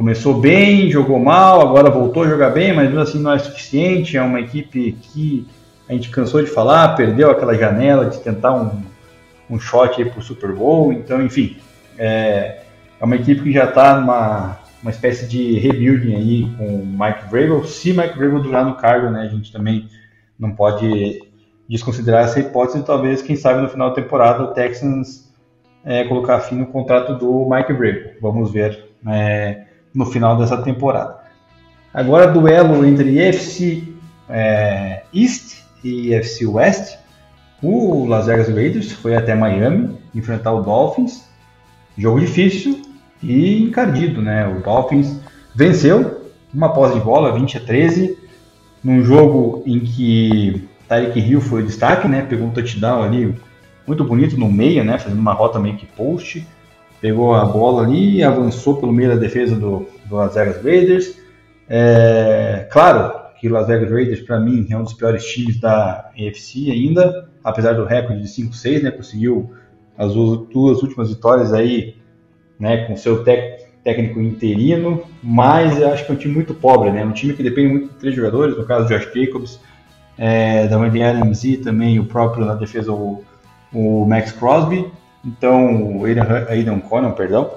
começou 0.00 0.40
bem, 0.40 0.90
jogou 0.90 1.18
mal, 1.18 1.60
agora 1.60 1.90
voltou 1.90 2.22
a 2.22 2.26
jogar 2.26 2.48
bem, 2.48 2.72
mas 2.72 2.96
assim 2.96 3.20
não 3.20 3.34
é 3.34 3.38
suficiente. 3.38 4.16
É 4.16 4.22
uma 4.22 4.40
equipe 4.40 4.92
que 4.92 5.46
a 5.86 5.92
gente 5.92 6.08
cansou 6.08 6.42
de 6.42 6.48
falar, 6.48 6.96
perdeu 6.96 7.30
aquela 7.30 7.52
janela 7.52 8.06
de 8.06 8.18
tentar 8.18 8.54
um, 8.54 8.80
um 9.50 9.60
shot 9.60 10.00
aí 10.00 10.08
pro 10.08 10.22
Super 10.22 10.54
Bowl. 10.54 10.90
Então, 10.90 11.20
enfim, 11.20 11.58
é, 11.98 12.62
é 12.98 13.04
uma 13.04 13.14
equipe 13.14 13.42
que 13.42 13.52
já 13.52 13.66
está 13.66 14.00
numa 14.00 14.58
uma 14.82 14.90
espécie 14.90 15.28
de 15.28 15.58
rebuilding 15.58 16.14
aí 16.14 16.50
com 16.56 16.64
o 16.64 16.86
Mike 16.86 17.28
Vrabel. 17.30 17.62
Se 17.66 17.92
Mike 17.92 18.16
Vrabel 18.16 18.40
durar 18.40 18.64
no 18.64 18.76
cargo, 18.76 19.10
né, 19.10 19.20
a 19.20 19.28
gente 19.28 19.52
também 19.52 19.86
não 20.38 20.52
pode 20.52 21.22
desconsiderar 21.68 22.24
essa 22.24 22.40
hipótese. 22.40 22.82
Talvez, 22.86 23.20
quem 23.20 23.36
sabe, 23.36 23.60
no 23.60 23.68
final 23.68 23.90
da 23.90 23.96
temporada 23.96 24.44
o 24.44 24.54
Texans 24.54 25.30
é, 25.84 26.04
colocar 26.04 26.40
fim 26.40 26.54
no 26.54 26.68
contrato 26.68 27.18
do 27.18 27.46
Mike 27.46 27.74
Vrabel. 27.74 28.12
Vamos 28.22 28.50
ver 28.50 28.82
é, 29.06 29.66
no 29.94 30.06
final 30.06 30.36
dessa 30.36 30.56
temporada. 30.58 31.18
Agora, 31.92 32.26
duelo 32.26 32.84
entre 32.86 33.18
FC 33.18 33.84
é, 34.28 35.02
East 35.12 35.62
e 35.82 36.14
FC 36.14 36.46
West. 36.46 36.98
O 37.62 38.06
Las 38.06 38.26
Vegas 38.26 38.48
Raiders 38.48 38.92
foi 38.92 39.14
até 39.14 39.34
Miami 39.34 39.98
enfrentar 40.14 40.52
o 40.52 40.62
Dolphins. 40.62 41.28
Jogo 41.98 42.20
difícil, 42.20 42.80
e 43.22 43.62
encardido, 43.64 44.22
né? 44.22 44.46
O 44.48 44.60
Dolphins 44.60 45.20
venceu 45.54 46.30
uma 46.52 46.72
posse 46.72 46.94
de 46.94 47.00
bola, 47.00 47.32
20 47.32 47.58
a 47.58 47.60
13, 47.60 48.18
num 48.82 49.02
jogo 49.02 49.62
em 49.66 49.80
que 49.80 50.68
Tyreek 50.88 51.20
Hill 51.20 51.40
foi 51.40 51.62
o 51.62 51.66
destaque, 51.66 52.08
né? 52.08 52.22
Pegou 52.22 52.46
um 52.46 52.50
touchdown 52.50 53.02
ali 53.02 53.36
muito 53.86 54.04
bonito 54.04 54.38
no 54.38 54.50
meio, 54.50 54.84
né? 54.84 54.98
Fazendo 54.98 55.18
uma 55.18 55.32
rota 55.32 55.58
meio 55.58 55.76
que 55.76 55.86
post. 55.86 56.46
Pegou 57.00 57.34
a 57.34 57.44
bola 57.44 57.82
ali 57.82 58.22
avançou 58.22 58.76
pelo 58.76 58.92
meio 58.92 59.10
da 59.10 59.16
defesa 59.16 59.54
do, 59.56 59.86
do 60.04 60.16
Las 60.16 60.34
Vegas 60.34 60.62
Raiders. 60.62 61.16
É, 61.68 62.68
claro 62.70 63.12
que 63.40 63.48
Las 63.48 63.66
Vegas 63.66 63.90
Raiders, 63.90 64.20
para 64.20 64.38
mim, 64.38 64.66
é 64.70 64.76
um 64.76 64.82
dos 64.82 64.92
piores 64.92 65.24
times 65.24 65.58
da 65.58 66.10
NFC 66.14 66.70
ainda, 66.70 67.30
apesar 67.42 67.72
do 67.72 67.86
recorde 67.86 68.20
de 68.22 68.28
5-6, 68.28 68.82
né? 68.82 68.90
Conseguiu 68.90 69.50
as 69.96 70.12
duas 70.12 70.82
últimas 70.82 71.08
vitórias 71.08 71.52
aí, 71.54 71.96
né? 72.58 72.84
Com 72.84 72.96
seu 72.96 73.24
técnico 73.24 74.20
interino, 74.20 75.02
mas 75.22 75.82
acho 75.82 76.04
que 76.04 76.12
é 76.12 76.14
um 76.14 76.18
time 76.18 76.34
muito 76.34 76.52
pobre, 76.52 76.90
né? 76.90 77.02
Um 77.02 77.12
time 77.12 77.32
que 77.32 77.42
depende 77.42 77.68
muito 77.68 77.88
de 77.88 77.94
três 77.94 78.14
jogadores, 78.14 78.58
no 78.58 78.64
caso 78.64 78.88
Josh 78.88 79.08
Jacobs, 79.14 79.58
é, 80.18 80.68
da 80.68 80.78
Wendy 80.78 81.02
Adams 81.02 81.44
e 81.44 81.56
também 81.56 81.98
o 81.98 82.04
próprio 82.04 82.44
na 82.44 82.54
defesa 82.54 82.92
o, 82.92 83.24
o 83.72 84.04
Max 84.04 84.32
Crosby, 84.32 84.86
então 85.24 85.98
o 85.98 86.04
Aidan, 86.04 86.80
Conan, 86.80 87.12
perdão, 87.12 87.50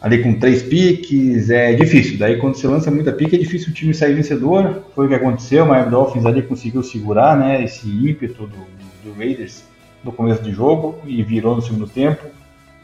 ali 0.00 0.22
com 0.22 0.38
três 0.38 0.62
piques, 0.62 1.48
é 1.48 1.72
difícil. 1.74 2.18
Daí 2.18 2.38
quando 2.38 2.56
você 2.56 2.66
lança 2.66 2.90
muita 2.90 3.12
pique 3.12 3.36
é 3.36 3.38
difícil 3.38 3.70
o 3.70 3.74
time 3.74 3.94
sair 3.94 4.14
vencedor. 4.14 4.82
Foi 4.94 5.06
o 5.06 5.08
que 5.08 5.14
aconteceu, 5.14 5.64
o 5.64 5.68
Miami 5.68 5.90
Dolphins 5.90 6.26
ali 6.26 6.42
conseguiu 6.42 6.82
segurar, 6.82 7.36
né, 7.38 7.62
esse 7.62 7.88
ímpeto 7.88 8.46
do, 8.46 8.66
do 9.04 9.16
Raiders 9.16 9.64
no 10.02 10.10
começo 10.12 10.42
de 10.42 10.50
jogo 10.50 10.96
e 11.06 11.22
virou 11.22 11.54
no 11.54 11.62
segundo 11.62 11.86
tempo. 11.86 12.26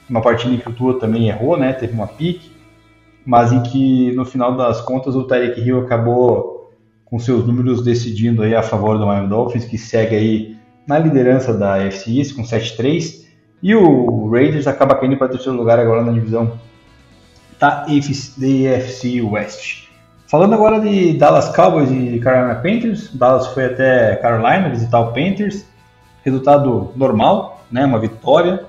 Uma 0.08 0.22
partida 0.22 0.54
em 0.54 0.58
que 0.58 0.68
o 0.68 0.72
Tua 0.72 0.98
também 0.98 1.28
errou, 1.28 1.58
né, 1.58 1.72
teve 1.72 1.92
uma 1.92 2.06
pique, 2.06 2.50
mas 3.26 3.52
em 3.52 3.62
que 3.62 4.12
no 4.12 4.24
final 4.24 4.56
das 4.56 4.80
contas 4.80 5.14
o 5.14 5.24
Tyreek 5.24 5.60
Hill 5.60 5.80
acabou 5.80 6.72
com 7.04 7.18
seus 7.18 7.46
números 7.46 7.82
decidindo 7.82 8.42
aí 8.42 8.54
a 8.54 8.62
favor 8.62 8.98
do 8.98 9.06
Miami 9.06 9.28
Dolphins, 9.28 9.64
que 9.64 9.76
segue 9.76 10.14
aí 10.14 10.56
na 10.86 10.98
liderança 10.98 11.52
da 11.52 11.74
AFC 11.74 12.18
East 12.18 12.34
com 12.34 12.42
7-3, 12.42 13.27
e 13.62 13.74
o 13.74 14.30
Raiders 14.30 14.66
acaba 14.66 14.94
caindo 14.94 15.16
para 15.16 15.28
terceiro 15.28 15.56
lugar 15.56 15.78
agora 15.78 16.02
na 16.02 16.12
divisão 16.12 16.58
da 17.58 17.82
AFC 17.82 19.20
West. 19.22 19.88
Falando 20.26 20.54
agora 20.54 20.80
de 20.80 21.14
Dallas 21.14 21.48
Cowboys 21.54 21.90
e 21.90 22.18
Carolina 22.20 22.54
Panthers, 22.56 23.14
Dallas 23.14 23.46
foi 23.48 23.64
até 23.64 24.16
Carolina 24.16 24.68
visitar 24.68 25.00
o 25.00 25.12
Panthers, 25.12 25.64
resultado 26.22 26.92
normal, 26.94 27.64
né, 27.70 27.84
uma 27.84 27.98
vitória 27.98 28.64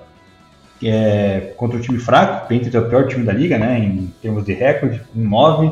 é, 0.82 1.54
contra 1.58 1.78
o 1.78 1.82
time 1.82 2.00
fraco, 2.00 2.46
o 2.46 2.48
Panthers 2.48 2.74
é 2.74 2.80
o 2.80 2.88
pior 2.88 3.08
time 3.08 3.26
da 3.26 3.34
liga, 3.34 3.58
né, 3.58 3.78
em 3.80 4.14
termos 4.22 4.46
de 4.46 4.54
recorde, 4.54 5.02
com 5.14 5.20
9, 5.20 5.72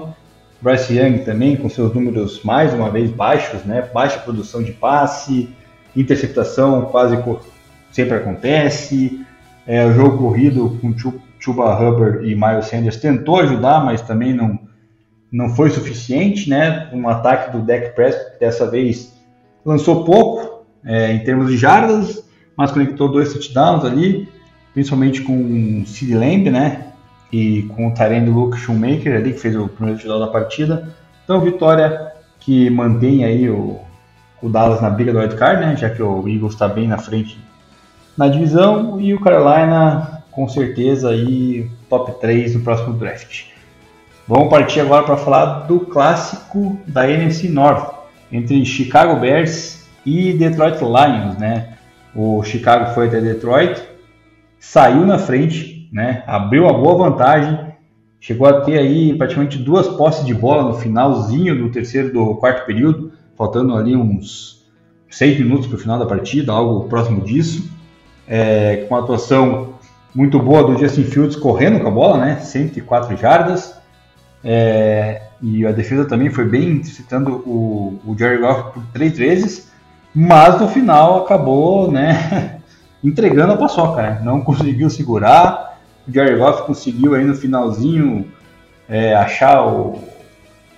Bryce 0.61 0.97
Young 0.97 1.19
também 1.19 1.55
com 1.55 1.69
seus 1.69 1.93
números 1.93 2.41
mais 2.43 2.73
uma 2.73 2.89
vez 2.89 3.11
baixos, 3.11 3.63
né? 3.63 3.87
Baixa 3.93 4.17
produção 4.19 4.63
de 4.63 4.71
passe, 4.71 5.49
interceptação 5.95 6.85
quase 6.85 7.15
sempre 7.91 8.15
acontece. 8.15 9.25
É, 9.65 9.85
o 9.85 9.93
jogo 9.93 10.17
corrido 10.17 10.77
com 10.81 10.93
Chuba 11.39 11.75
Hubbard 11.75 12.29
e 12.29 12.35
Miles 12.35 12.67
Sanders 12.67 12.97
tentou 12.97 13.39
ajudar, 13.39 13.83
mas 13.83 14.01
também 14.01 14.33
não, 14.33 14.59
não 15.31 15.49
foi 15.49 15.69
suficiente, 15.69 16.49
né? 16.49 16.89
Um 16.93 17.07
ataque 17.09 17.51
do 17.51 17.61
Dak 17.63 17.93
Prescott 17.95 18.39
dessa 18.39 18.69
vez 18.69 19.13
lançou 19.65 20.05
pouco 20.05 20.65
é, 20.85 21.11
em 21.11 21.19
termos 21.19 21.49
de 21.51 21.57
jardas, 21.57 22.23
mas 22.55 22.71
conectou 22.71 23.11
dois 23.11 23.33
touchdowns 23.33 23.83
ali, 23.83 24.29
principalmente 24.73 25.21
com 25.21 25.81
o 25.81 25.85
Sid 25.85 26.13
Lamb, 26.15 26.49
né? 26.49 26.87
e 27.31 27.63
com 27.63 27.87
o 27.87 27.93
Tyrande 27.93 28.29
Luke 28.29 28.57
Shoemaker 28.57 29.15
ali, 29.15 29.33
que 29.33 29.39
fez 29.39 29.55
o 29.55 29.67
primeiro 29.67 29.99
touchdown 29.99 30.19
da 30.19 30.27
partida. 30.27 30.95
Então, 31.23 31.41
vitória 31.41 32.13
que 32.39 32.69
mantém 32.69 33.25
aí 33.25 33.49
o, 33.49 33.79
o 34.41 34.49
Dallas 34.49 34.81
na 34.81 34.89
briga 34.89 35.11
do 35.11 35.19
wildcard, 35.19 35.65
né, 35.65 35.75
já 35.75 35.89
que 35.89 36.01
o 36.01 36.27
Eagles 36.27 36.53
está 36.53 36.67
bem 36.67 36.87
na 36.87 36.97
frente 36.97 37.37
na 38.17 38.27
divisão, 38.27 38.99
e 38.99 39.13
o 39.13 39.19
Carolina 39.21 40.23
com 40.31 40.47
certeza 40.47 41.09
aí 41.09 41.69
top 41.89 42.19
3 42.19 42.55
no 42.55 42.61
próximo 42.61 42.93
draft. 42.93 43.45
Vamos 44.27 44.49
partir 44.49 44.81
agora 44.81 45.03
para 45.03 45.17
falar 45.17 45.67
do 45.67 45.79
clássico 45.79 46.77
da 46.85 47.09
NFC 47.09 47.47
North, 47.47 47.93
entre 48.31 48.65
Chicago 48.65 49.19
Bears 49.19 49.87
e 50.05 50.33
Detroit 50.33 50.79
Lions, 50.79 51.37
né? 51.37 51.77
O 52.13 52.43
Chicago 52.43 52.93
foi 52.93 53.07
até 53.07 53.21
Detroit, 53.21 53.81
saiu 54.59 55.05
na 55.05 55.17
frente, 55.17 55.89
né? 55.93 56.23
Abriu 56.27 56.63
uma 56.63 56.73
boa 56.73 57.09
vantagem, 57.09 57.73
chegou 58.19 58.47
a 58.47 58.61
ter 58.61 58.77
aí 58.77 59.17
praticamente 59.17 59.57
duas 59.57 59.87
posses 59.87 60.25
de 60.25 60.33
bola 60.33 60.63
no 60.63 60.73
finalzinho 60.73 61.57
do 61.57 61.71
terceiro 61.71 62.11
do 62.11 62.35
quarto 62.35 62.65
período, 62.65 63.13
faltando 63.37 63.75
ali 63.75 63.95
uns 63.95 64.67
seis 65.09 65.37
minutos 65.39 65.67
para 65.67 65.77
o 65.77 65.79
final 65.79 65.97
da 65.97 66.05
partida, 66.05 66.51
algo 66.51 66.89
próximo 66.89 67.21
disso, 67.21 67.71
é, 68.27 68.85
com 68.87 68.95
uma 68.95 69.03
atuação 69.03 69.75
muito 70.13 70.39
boa 70.39 70.63
do 70.63 70.77
Justin 70.77 71.03
Fields 71.03 71.35
correndo 71.35 71.79
com 71.79 71.87
a 71.87 71.91
bola, 71.91 72.17
né? 72.17 72.37
104 72.37 73.15
jardas. 73.17 73.75
É, 74.43 75.21
e 75.41 75.65
a 75.65 75.71
defesa 75.71 76.05
também 76.05 76.29
foi 76.29 76.45
bem 76.45 76.83
citando 76.83 77.35
o, 77.45 77.99
o 78.05 78.17
Jerry 78.17 78.39
Goff 78.39 78.73
por 78.73 78.83
três 78.93 79.17
vezes, 79.17 79.71
mas 80.13 80.59
no 80.59 80.67
final 80.67 81.23
acabou, 81.23 81.91
né, 81.91 82.59
entregando 83.03 83.53
a 83.53 83.57
paçoca, 83.57 84.01
né? 84.01 84.21
Não 84.23 84.41
conseguiu 84.41 84.89
segurar, 84.89 85.77
o 86.07 86.11
Jerry 86.11 86.37
Goff 86.37 86.63
conseguiu 86.63 87.13
aí 87.13 87.23
no 87.23 87.35
finalzinho 87.35 88.25
é, 88.89 89.13
achar 89.15 89.67
o, 89.67 90.01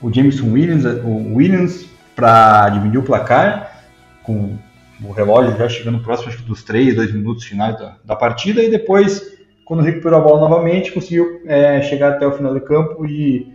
o 0.01 0.11
Jameson 0.11 0.51
Williams, 0.51 0.85
o 0.85 1.35
Williams 1.35 1.85
para 2.15 2.69
dividir 2.69 2.99
o 2.99 3.03
placar, 3.03 3.83
com 4.23 4.57
o 5.03 5.11
relógio 5.11 5.57
já 5.57 5.69
chegando 5.69 5.99
próximo 5.99 6.29
acho 6.29 6.43
dos 6.43 6.63
3, 6.63 6.95
2 6.95 7.13
minutos 7.13 7.45
finais 7.45 7.77
da, 7.77 7.95
da 8.03 8.15
partida, 8.15 8.61
e 8.61 8.69
depois, 8.69 9.37
quando 9.65 9.83
recuperou 9.83 10.19
a 10.19 10.23
bola 10.23 10.41
novamente, 10.41 10.91
conseguiu 10.91 11.41
é, 11.45 11.81
chegar 11.81 12.13
até 12.13 12.27
o 12.27 12.31
final 12.31 12.53
do 12.53 12.61
campo 12.61 13.05
e, 13.05 13.53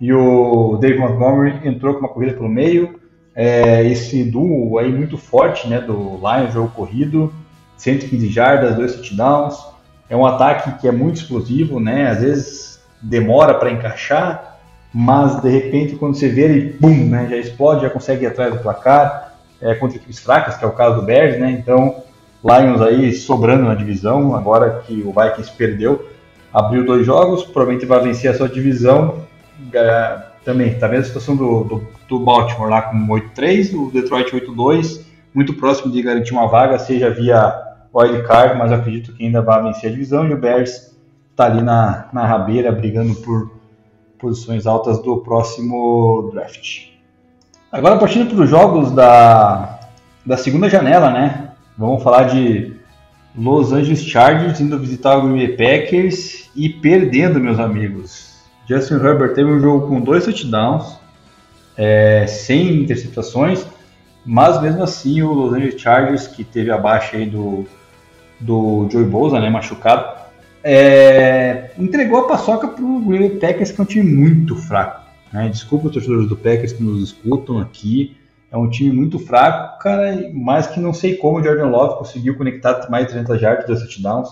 e 0.00 0.12
o 0.12 0.76
Dave 0.78 0.98
Montgomery 0.98 1.66
entrou 1.66 1.94
com 1.94 2.00
uma 2.00 2.08
corrida 2.08 2.34
pelo 2.34 2.48
meio. 2.48 3.00
É, 3.34 3.84
esse 3.86 4.24
duo 4.24 4.78
aí 4.78 4.92
muito 4.92 5.16
forte 5.16 5.66
né, 5.66 5.80
do 5.80 6.18
Lions, 6.18 6.52
jogo 6.52 6.68
corrido, 6.68 7.32
115 7.78 8.28
jardas, 8.28 8.76
dois 8.76 8.94
touchdowns, 8.94 9.72
é 10.12 10.16
um 10.16 10.26
ataque 10.26 10.78
que 10.78 10.86
é 10.86 10.92
muito 10.92 11.16
explosivo, 11.16 11.80
né? 11.80 12.10
Às 12.10 12.20
vezes 12.20 12.80
demora 13.00 13.54
para 13.54 13.70
encaixar, 13.70 14.58
mas 14.92 15.40
de 15.40 15.48
repente 15.48 15.96
quando 15.96 16.14
você 16.14 16.28
vê 16.28 16.42
ele, 16.42 16.76
bum, 16.78 17.06
né? 17.06 17.26
Já 17.30 17.36
explode, 17.38 17.80
já 17.80 17.88
consegue 17.88 18.24
ir 18.24 18.26
atrás 18.26 18.52
do 18.52 18.60
placar. 18.60 19.31
É, 19.62 19.74
contra 19.76 19.96
equipes 19.96 20.18
fracas, 20.18 20.56
que 20.56 20.64
é 20.64 20.68
o 20.68 20.72
caso 20.72 20.96
do 20.96 21.02
Bears, 21.02 21.38
né? 21.38 21.50
Então, 21.52 22.02
Lions 22.44 22.82
aí 22.82 23.12
sobrando 23.12 23.64
na 23.64 23.74
divisão, 23.74 24.34
agora 24.34 24.82
que 24.84 25.02
o 25.02 25.12
Vikings 25.12 25.52
perdeu, 25.56 26.08
abriu 26.52 26.84
dois 26.84 27.06
jogos, 27.06 27.44
provavelmente 27.44 27.86
vai 27.86 28.00
vencer 28.00 28.30
a 28.30 28.34
sua 28.34 28.48
divisão. 28.48 29.24
É, 29.72 30.22
também, 30.44 30.74
tá 30.74 30.88
vendo 30.88 31.02
a 31.02 31.04
situação 31.04 31.36
do, 31.36 31.62
do, 31.62 31.86
do 32.08 32.18
Baltimore 32.18 32.68
lá 32.68 32.82
com 32.82 33.06
8-3, 33.06 33.74
o 33.74 33.90
Detroit 33.92 34.32
8-2, 34.32 35.02
muito 35.32 35.54
próximo 35.54 35.92
de 35.92 36.02
garantir 36.02 36.32
uma 36.32 36.48
vaga, 36.48 36.78
seja 36.78 37.08
via 37.10 37.54
wildcard, 37.94 38.58
mas 38.58 38.72
acredito 38.72 39.14
que 39.14 39.24
ainda 39.24 39.40
vai 39.40 39.62
vencer 39.62 39.88
a 39.88 39.92
divisão. 39.92 40.26
E 40.26 40.34
o 40.34 40.36
Bears 40.36 40.96
está 41.30 41.46
ali 41.46 41.62
na, 41.62 42.08
na 42.12 42.26
rabeira, 42.26 42.72
brigando 42.72 43.14
por 43.16 43.52
posições 44.18 44.66
altas 44.66 45.00
do 45.02 45.18
próximo 45.18 46.30
draft. 46.32 46.91
Agora, 47.72 47.96
partindo 47.96 48.34
para 48.34 48.44
os 48.44 48.50
jogos 48.50 48.92
da, 48.92 49.80
da 50.26 50.36
segunda 50.36 50.68
janela, 50.68 51.10
né? 51.10 51.52
Vamos 51.78 52.02
falar 52.02 52.24
de 52.24 52.76
Los 53.34 53.72
Angeles 53.72 54.04
Chargers 54.04 54.60
indo 54.60 54.78
visitar 54.78 55.16
o 55.16 55.22
Green 55.22 55.46
Bay 55.46 55.56
Packers 55.56 56.50
e 56.54 56.68
perdendo, 56.68 57.40
meus 57.40 57.58
amigos. 57.58 58.36
Justin 58.68 58.96
Herbert 58.96 59.32
teve 59.32 59.50
um 59.50 59.58
jogo 59.58 59.88
com 59.88 60.02
dois 60.02 60.26
touchdowns, 60.26 60.98
é, 61.74 62.26
sem 62.26 62.82
interceptações, 62.82 63.64
mas 64.22 64.60
mesmo 64.60 64.82
assim 64.82 65.22
o 65.22 65.32
Los 65.32 65.54
Angeles 65.54 65.80
Chargers, 65.80 66.26
que 66.26 66.44
teve 66.44 66.70
a 66.70 66.76
baixa 66.76 67.16
aí 67.16 67.24
do 67.24 67.66
do 68.38 68.86
Joey 68.90 69.06
Bosa, 69.06 69.40
né, 69.40 69.48
machucado, 69.48 70.04
é, 70.62 71.70
entregou 71.78 72.18
a 72.20 72.28
paçoca 72.28 72.68
para 72.68 72.84
o 72.84 73.00
Green 73.00 73.20
Bay 73.20 73.38
Packers, 73.38 73.70
que 73.70 73.80
é 73.80 73.84
um 73.84 73.86
time 73.86 74.12
muito 74.12 74.56
fraco. 74.56 75.01
Né? 75.32 75.48
Desculpa 75.48 75.86
os 75.86 75.92
torcedores 75.92 76.28
do 76.28 76.36
Packers 76.36 76.72
que 76.72 76.82
nos 76.82 77.02
escutam 77.02 77.58
aqui, 77.58 78.16
é 78.50 78.56
um 78.56 78.68
time 78.68 78.94
muito 78.94 79.18
fraco, 79.18 79.78
cara, 79.78 80.30
mas 80.34 80.66
que 80.66 80.78
não 80.78 80.92
sei 80.92 81.16
como 81.16 81.38
o 81.38 81.42
Jordan 81.42 81.68
Love 81.68 81.98
conseguiu 81.98 82.36
conectar 82.36 82.86
mais 82.90 83.06
de 83.06 83.12
300 83.12 83.40
yards, 83.40 83.66
dois 83.66 83.80
touchdowns. 83.80 84.28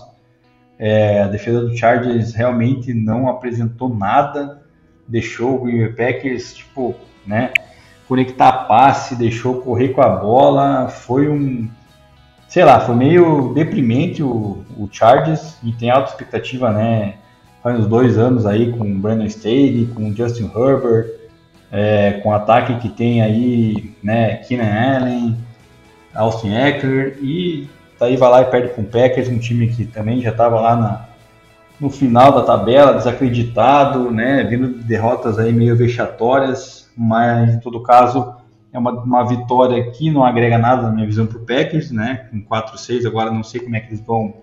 É, 0.77 1.23
a 1.23 1.27
defesa 1.27 1.61
do 1.61 1.75
Chargers 1.75 2.33
realmente 2.33 2.93
não 2.93 3.27
apresentou 3.27 3.89
nada, 3.89 4.61
deixou 5.07 5.55
o 5.55 5.63
Green 5.63 5.79
Bay 5.79 6.13
Packers, 6.13 6.53
tipo, 6.53 6.95
né, 7.25 7.51
conectar 8.07 8.51
passe, 8.65 9.15
deixou 9.15 9.61
correr 9.61 9.89
com 9.89 10.01
a 10.01 10.09
bola, 10.09 10.87
foi 10.87 11.27
um 11.27 11.67
sei 12.51 12.65
lá, 12.65 12.81
foi 12.81 12.95
meio 12.95 13.53
deprimente 13.53 14.21
o, 14.21 14.65
o 14.77 14.89
Chargers 14.91 15.57
e 15.63 15.71
tem 15.71 15.89
alta 15.89 16.09
expectativa, 16.09 16.69
né? 16.69 17.15
Faz 17.63 17.79
uns 17.79 17.87
dois 17.87 18.17
anos 18.17 18.45
aí 18.45 18.71
com 18.71 18.83
o 18.83 18.99
Brandon 18.99 19.25
Staley, 19.25 19.87
com 19.93 20.09
o 20.09 20.15
Justin 20.15 20.45
Herbert, 20.55 21.11
é, 21.71 22.13
com 22.23 22.29
o 22.29 22.33
ataque 22.33 22.75
que 22.79 22.89
tem 22.89 23.21
aí, 23.21 23.93
né? 24.03 24.37
Keenan 24.37 24.97
Allen, 24.97 25.37
Austin 26.13 26.53
Eckler 26.53 27.17
e 27.21 27.69
daí 27.99 28.17
vai 28.17 28.29
lá 28.29 28.41
e 28.41 28.45
perde 28.45 28.73
com 28.73 28.81
o 28.81 28.85
Packers, 28.85 29.29
um 29.29 29.37
time 29.37 29.67
que 29.67 29.85
também 29.85 30.21
já 30.21 30.31
estava 30.31 30.59
lá 30.59 30.75
na, 30.75 31.05
no 31.79 31.89
final 31.89 32.31
da 32.31 32.41
tabela, 32.41 32.93
desacreditado, 32.93 34.11
né? 34.11 34.43
Vindo 34.43 34.69
de 34.69 34.83
derrotas 34.83 35.37
aí 35.37 35.53
meio 35.53 35.75
vexatórias, 35.75 36.91
mas 36.97 37.55
em 37.55 37.59
todo 37.59 37.83
caso 37.83 38.35
é 38.73 38.79
uma, 38.79 38.91
uma 38.91 39.23
vitória 39.23 39.91
que 39.91 40.09
não 40.09 40.25
agrega 40.25 40.57
nada 40.57 40.83
na 40.83 40.91
minha 40.91 41.05
visão 41.05 41.27
para 41.27 41.37
o 41.37 41.45
Packers, 41.45 41.91
né? 41.91 42.27
Com 42.31 42.43
4-6, 42.43 43.05
agora 43.05 43.31
não 43.31 43.43
sei 43.43 43.61
como 43.61 43.75
é 43.75 43.79
que 43.79 43.89
eles 43.89 44.01
vão 44.01 44.40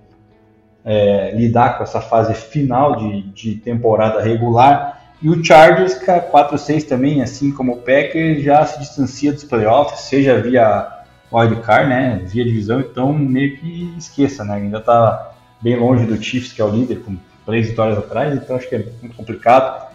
é, 0.85 1.33
lidar 1.35 1.77
com 1.77 1.85
essa 1.85 2.01
fase 2.01 2.35
final 2.35 2.97
de, 2.97 3.23
de 3.23 3.55
temporada 3.57 4.23
regular. 4.23 4.99
E 5.21 5.29
o 5.29 5.45
Chargers, 5.45 5.99
4-6 5.99 6.85
também, 6.85 7.23
assim 7.23 7.51
como 7.53 7.73
o 7.73 7.77
Packers, 7.79 8.43
já 8.43 8.65
se 8.65 8.79
distancia 8.79 9.33
dos 9.33 9.45
playoffs, 9.45 10.01
seja 10.01 10.41
via 10.41 10.87
wildcard, 11.33 11.89
né? 11.89 12.23
Via 12.25 12.45
divisão, 12.45 12.81
então 12.81 13.13
meio 13.13 13.57
que 13.57 13.95
esqueça, 13.99 14.45
né? 14.45 14.55
Ainda 14.55 14.79
está 14.79 15.33
bem 15.61 15.77
longe 15.77 16.07
do 16.07 16.23
Chiefs, 16.23 16.53
que 16.53 16.63
é 16.63 16.65
o 16.65 16.71
líder, 16.71 17.01
com 17.01 17.17
três 17.45 17.69
vitórias 17.69 17.99
atrás, 17.99 18.35
então 18.35 18.57
acho 18.57 18.69
que 18.69 18.77
é 18.77 18.87
muito 19.01 19.17
complicado. 19.17 19.89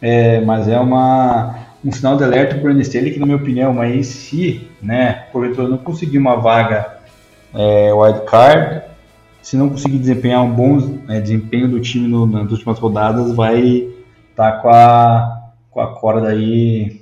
É, 0.00 0.40
mas 0.40 0.68
é 0.68 0.78
uma, 0.78 1.58
um 1.84 1.92
sinal 1.92 2.16
de 2.16 2.24
alerta 2.24 2.56
para 2.56 2.72
o 2.72 2.80
Staley, 2.80 3.12
que 3.12 3.18
na 3.18 3.26
minha 3.26 3.36
opinião, 3.36 3.74
mas 3.74 4.06
se, 4.06 4.70
né, 4.80 5.26
porventura 5.32 5.68
não 5.68 5.78
conseguir 5.78 6.18
uma 6.18 6.36
vaga 6.36 6.98
é, 7.54 7.92
wildcard, 7.92 8.89
se 9.42 9.56
não 9.56 9.70
conseguir 9.70 9.98
desempenhar 9.98 10.42
um 10.42 10.52
bom 10.52 10.78
né, 11.06 11.20
desempenho 11.20 11.68
do 11.68 11.80
time 11.80 12.06
no, 12.06 12.26
nas 12.26 12.50
últimas 12.50 12.78
rodadas, 12.78 13.34
vai 13.34 13.60
estar 14.30 14.52
tá 14.52 14.58
com, 14.58 14.68
a, 14.68 15.52
com 15.70 15.80
a 15.80 15.94
corda 15.94 16.28
aí 16.28 17.00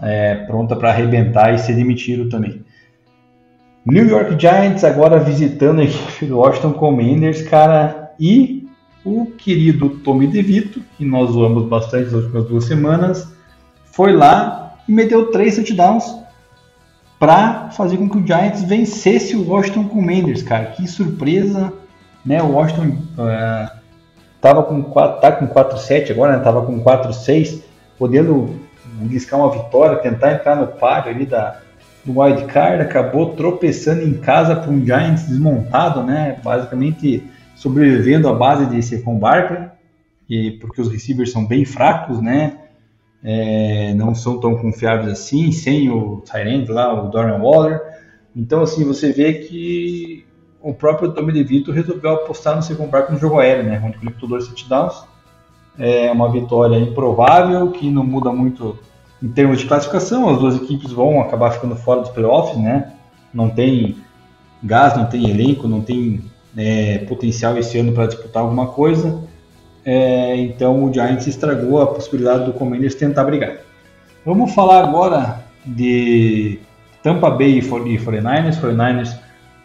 é, 0.00 0.34
pronta 0.46 0.76
para 0.76 0.90
arrebentar 0.90 1.54
e 1.54 1.58
ser 1.58 1.74
demitido 1.74 2.28
também. 2.28 2.62
New 3.86 4.06
York 4.06 4.40
Giants 4.40 4.82
agora 4.82 5.18
visitando 5.18 5.80
a 5.80 5.84
equipe 5.84 6.26
do 6.26 6.38
Washington 6.38 6.72
Commanders, 6.72 7.42
cara, 7.42 8.12
e 8.18 8.66
o 9.04 9.26
querido 9.26 9.90
Tommy 9.90 10.26
DeVito, 10.26 10.80
que 10.96 11.04
nós 11.04 11.30
zoamos 11.30 11.66
bastante 11.66 12.04
nas 12.04 12.14
últimas 12.14 12.48
duas 12.48 12.64
semanas, 12.64 13.34
foi 13.84 14.12
lá 14.12 14.76
e 14.88 14.92
meteu 14.92 15.30
três 15.30 15.56
touchdowns 15.56 16.23
para 17.24 17.70
fazer 17.70 17.96
com 17.96 18.06
que 18.06 18.18
o 18.18 18.26
Giants 18.26 18.62
vencesse 18.64 19.34
o 19.34 19.48
Washington 19.48 19.88
Commanders, 19.88 20.42
cara. 20.42 20.66
Que 20.66 20.86
surpresa, 20.86 21.72
né? 22.22 22.42
O 22.42 22.52
Washington 22.52 22.98
uh, 23.16 23.70
tava 24.42 24.62
com 24.62 24.82
4, 24.82 25.20
tá 25.22 25.32
com 25.32 25.48
4-7 25.48 26.10
agora, 26.10 26.36
né? 26.36 26.44
Tava 26.44 26.66
com 26.66 26.84
4-6, 26.84 27.62
podendo 27.98 28.60
buscar 29.00 29.38
uma 29.38 29.50
vitória, 29.50 29.96
tentar 30.02 30.32
entrar 30.32 30.54
no 30.54 30.66
páreo 30.66 31.12
ali 31.12 31.24
da, 31.24 31.60
do 32.04 32.20
wild 32.20 32.44
card, 32.44 32.82
acabou 32.82 33.30
tropeçando 33.30 34.02
em 34.02 34.12
casa 34.12 34.54
para 34.54 34.70
um 34.70 34.84
Giants 34.84 35.26
desmontado, 35.26 36.02
né? 36.02 36.38
Basicamente 36.44 37.24
sobrevivendo 37.56 38.28
à 38.28 38.34
base 38.34 38.66
de 38.66 38.82
Secon 38.82 39.18
Barkley, 39.18 39.66
e, 40.28 40.50
porque 40.60 40.78
os 40.78 40.92
receivers 40.92 41.32
são 41.32 41.46
bem 41.46 41.64
fracos, 41.64 42.20
né? 42.20 42.58
É, 43.24 43.94
não 43.94 44.14
são 44.14 44.38
tão 44.38 44.54
confiáveis 44.56 45.12
assim, 45.12 45.50
sem 45.50 45.90
o 45.90 46.22
Tyrant 46.30 46.68
lá, 46.68 46.92
o 46.92 47.08
Dorian 47.08 47.38
Waller. 47.38 47.80
Então, 48.36 48.62
assim, 48.62 48.84
você 48.84 49.12
vê 49.12 49.34
que 49.34 50.26
o 50.60 50.74
próprio 50.74 51.12
Tommy 51.12 51.32
DeVito 51.32 51.72
resolveu 51.72 52.12
apostar 52.12 52.56
no 52.56 52.62
Secon 52.62 52.86
Barkley 52.88 53.14
no 53.14 53.20
jogo 53.20 53.38
aéreo, 53.38 53.64
né? 53.64 53.82
Onde 53.84 53.98
conectou 53.98 54.28
dois 54.28 54.46
touchdowns. 54.46 55.04
É 55.78 56.10
uma 56.12 56.30
vitória 56.30 56.76
improvável, 56.76 57.70
que 57.70 57.90
não 57.90 58.04
muda 58.04 58.30
muito 58.30 58.78
em 59.22 59.28
termos 59.28 59.58
de 59.58 59.66
classificação. 59.66 60.28
As 60.28 60.38
duas 60.38 60.56
equipes 60.56 60.92
vão 60.92 61.20
acabar 61.20 61.50
ficando 61.50 61.76
fora 61.76 62.00
dos 62.00 62.10
playoffs, 62.10 62.58
né? 62.58 62.92
Não 63.32 63.48
tem 63.48 63.96
gás, 64.62 64.96
não 64.96 65.06
tem 65.06 65.28
elenco, 65.30 65.66
não 65.66 65.80
tem 65.80 66.22
é, 66.56 66.98
potencial 66.98 67.56
esse 67.58 67.78
ano 67.78 67.92
para 67.92 68.06
disputar 68.06 68.42
alguma 68.42 68.68
coisa. 68.68 69.22
É, 69.84 70.36
então 70.36 70.84
o 70.84 70.92
Giants 70.92 71.26
estragou 71.26 71.80
a 71.80 71.86
possibilidade 71.86 72.46
do 72.46 72.52
Commanders 72.52 72.94
tentar 72.94 73.24
brigar. 73.24 73.58
Vamos 74.24 74.54
falar 74.54 74.82
agora 74.84 75.44
de 75.64 76.58
Tampa 77.02 77.30
Bay 77.30 77.58
e 77.58 77.62
49ers. 77.62 78.60
49ers 78.60 79.18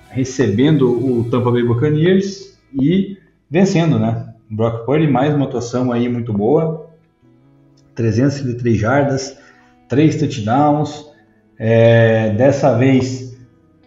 recebendo 0.10 0.90
o 0.90 1.24
Tampa 1.30 1.52
Bay 1.52 1.64
Buccaneers 1.64 2.58
e 2.74 3.18
vencendo, 3.50 3.98
né? 3.98 4.34
Brock 4.50 4.86
Purdy, 4.86 5.08
mais 5.08 5.34
uma 5.34 5.46
atuação 5.46 5.92
aí 5.92 6.10
muito 6.10 6.34
boa. 6.34 6.90
303 7.96 8.78
jardas, 8.78 9.38
3 9.88 10.18
touchdowns. 10.18 11.06
É, 11.58 12.32
dessa 12.32 12.78
vez 12.78 13.38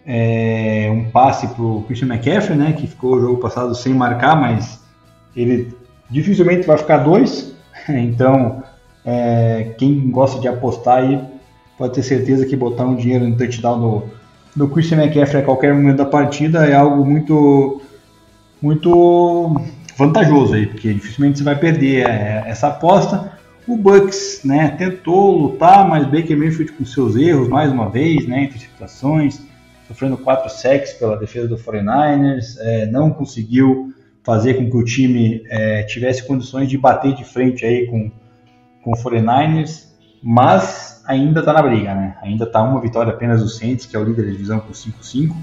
é, 0.05 0.89
um 0.91 1.09
passe 1.09 1.47
para 1.47 1.63
o 1.63 1.83
Christian 1.83 2.07
McCaffrey, 2.07 2.57
né, 2.57 2.73
que 2.73 2.87
ficou 2.87 3.15
o 3.15 3.21
jogo 3.21 3.37
passado 3.37 3.73
sem 3.73 3.93
marcar, 3.93 4.35
mas 4.35 4.79
ele 5.35 5.75
dificilmente 6.13 6.67
vai 6.67 6.77
ficar 6.77 6.99
dois. 6.99 7.51
Então, 7.89 8.63
é, 9.03 9.73
quem 9.77 10.09
gosta 10.09 10.39
de 10.39 10.47
apostar 10.47 10.99
aí 10.99 11.19
pode 11.77 11.95
ter 11.95 12.03
certeza 12.03 12.45
que 12.45 12.55
botar 12.55 12.85
um 12.85 12.95
dinheiro 12.95 13.27
no 13.27 13.35
touchdown 13.35 13.81
do, 13.81 14.03
do 14.55 14.69
Christian 14.69 15.03
McCaffrey 15.03 15.41
a 15.41 15.45
qualquer 15.45 15.73
momento 15.73 15.97
da 15.97 16.05
partida 16.05 16.65
é 16.65 16.75
algo 16.75 17.03
muito, 17.03 17.81
muito 18.61 19.59
vantajoso 19.97 20.53
aí, 20.53 20.67
porque 20.67 20.93
dificilmente 20.93 21.39
você 21.39 21.43
vai 21.43 21.59
perder 21.59 22.07
é, 22.07 22.43
essa 22.45 22.67
aposta. 22.67 23.33
O 23.67 23.75
Bucks, 23.75 24.41
né, 24.45 24.69
tentou 24.77 25.37
lutar, 25.37 25.89
mas 25.89 26.05
Baker 26.05 26.37
Mayfield 26.37 26.71
com 26.71 26.85
seus 26.85 27.17
erros 27.17 27.49
mais 27.49 27.69
uma 27.69 27.89
vez, 27.89 28.25
né, 28.27 28.43
interceptações, 28.43 29.41
sofrendo 29.89 30.15
quatro 30.15 30.49
sacks 30.49 30.93
pela 30.93 31.17
defesa 31.17 31.49
do 31.49 31.57
49ers, 31.57 32.55
é, 32.59 32.85
não 32.85 33.09
conseguiu 33.09 33.93
fazer 34.23 34.55
com 34.55 34.69
que 34.69 34.77
o 34.77 34.83
time 34.83 35.43
é, 35.47 35.83
tivesse 35.83 36.25
condições 36.25 36.69
de 36.69 36.77
bater 36.77 37.13
de 37.13 37.23
frente 37.23 37.65
aí 37.65 37.87
com, 37.87 38.09
com 38.81 38.91
o 38.91 38.95
49ers, 38.95 39.87
mas 40.21 41.03
ainda 41.05 41.41
está 41.41 41.51
na 41.51 41.61
briga, 41.61 41.93
né? 41.93 42.15
Ainda 42.21 42.45
está 42.45 42.63
uma 42.63 42.79
vitória 42.79 43.11
apenas 43.11 43.41
do 43.41 43.49
Saints, 43.49 43.85
que 43.85 43.95
é 43.95 43.99
o 43.99 44.03
líder 44.03 44.25
da 44.25 44.31
divisão 44.31 44.59
com 44.61 44.71
5-5. 44.71 45.35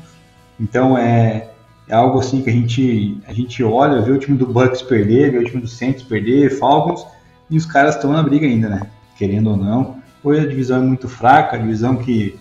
Então 0.58 0.96
é, 0.96 1.50
é 1.86 1.94
algo 1.94 2.18
assim 2.18 2.42
que 2.42 2.48
a 2.48 2.52
gente, 2.52 3.20
a 3.26 3.32
gente 3.32 3.62
olha, 3.62 4.00
vê 4.00 4.10
o 4.10 4.18
time 4.18 4.38
do 4.38 4.46
Bucks 4.46 4.80
perder, 4.80 5.32
vê 5.32 5.38
o 5.38 5.44
time 5.44 5.60
do 5.60 5.68
Saints 5.68 6.02
perder, 6.02 6.58
Falcons, 6.58 7.06
e 7.50 7.56
os 7.58 7.66
caras 7.66 7.96
estão 7.96 8.12
na 8.12 8.22
briga 8.22 8.46
ainda, 8.46 8.68
né? 8.68 8.86
Querendo 9.18 9.50
ou 9.50 9.56
não. 9.56 10.00
Pois 10.22 10.42
a 10.42 10.46
divisão 10.46 10.78
é 10.78 10.86
muito 10.86 11.08
fraca, 11.08 11.56
a 11.56 11.58
divisão 11.58 11.96
que 11.96 12.38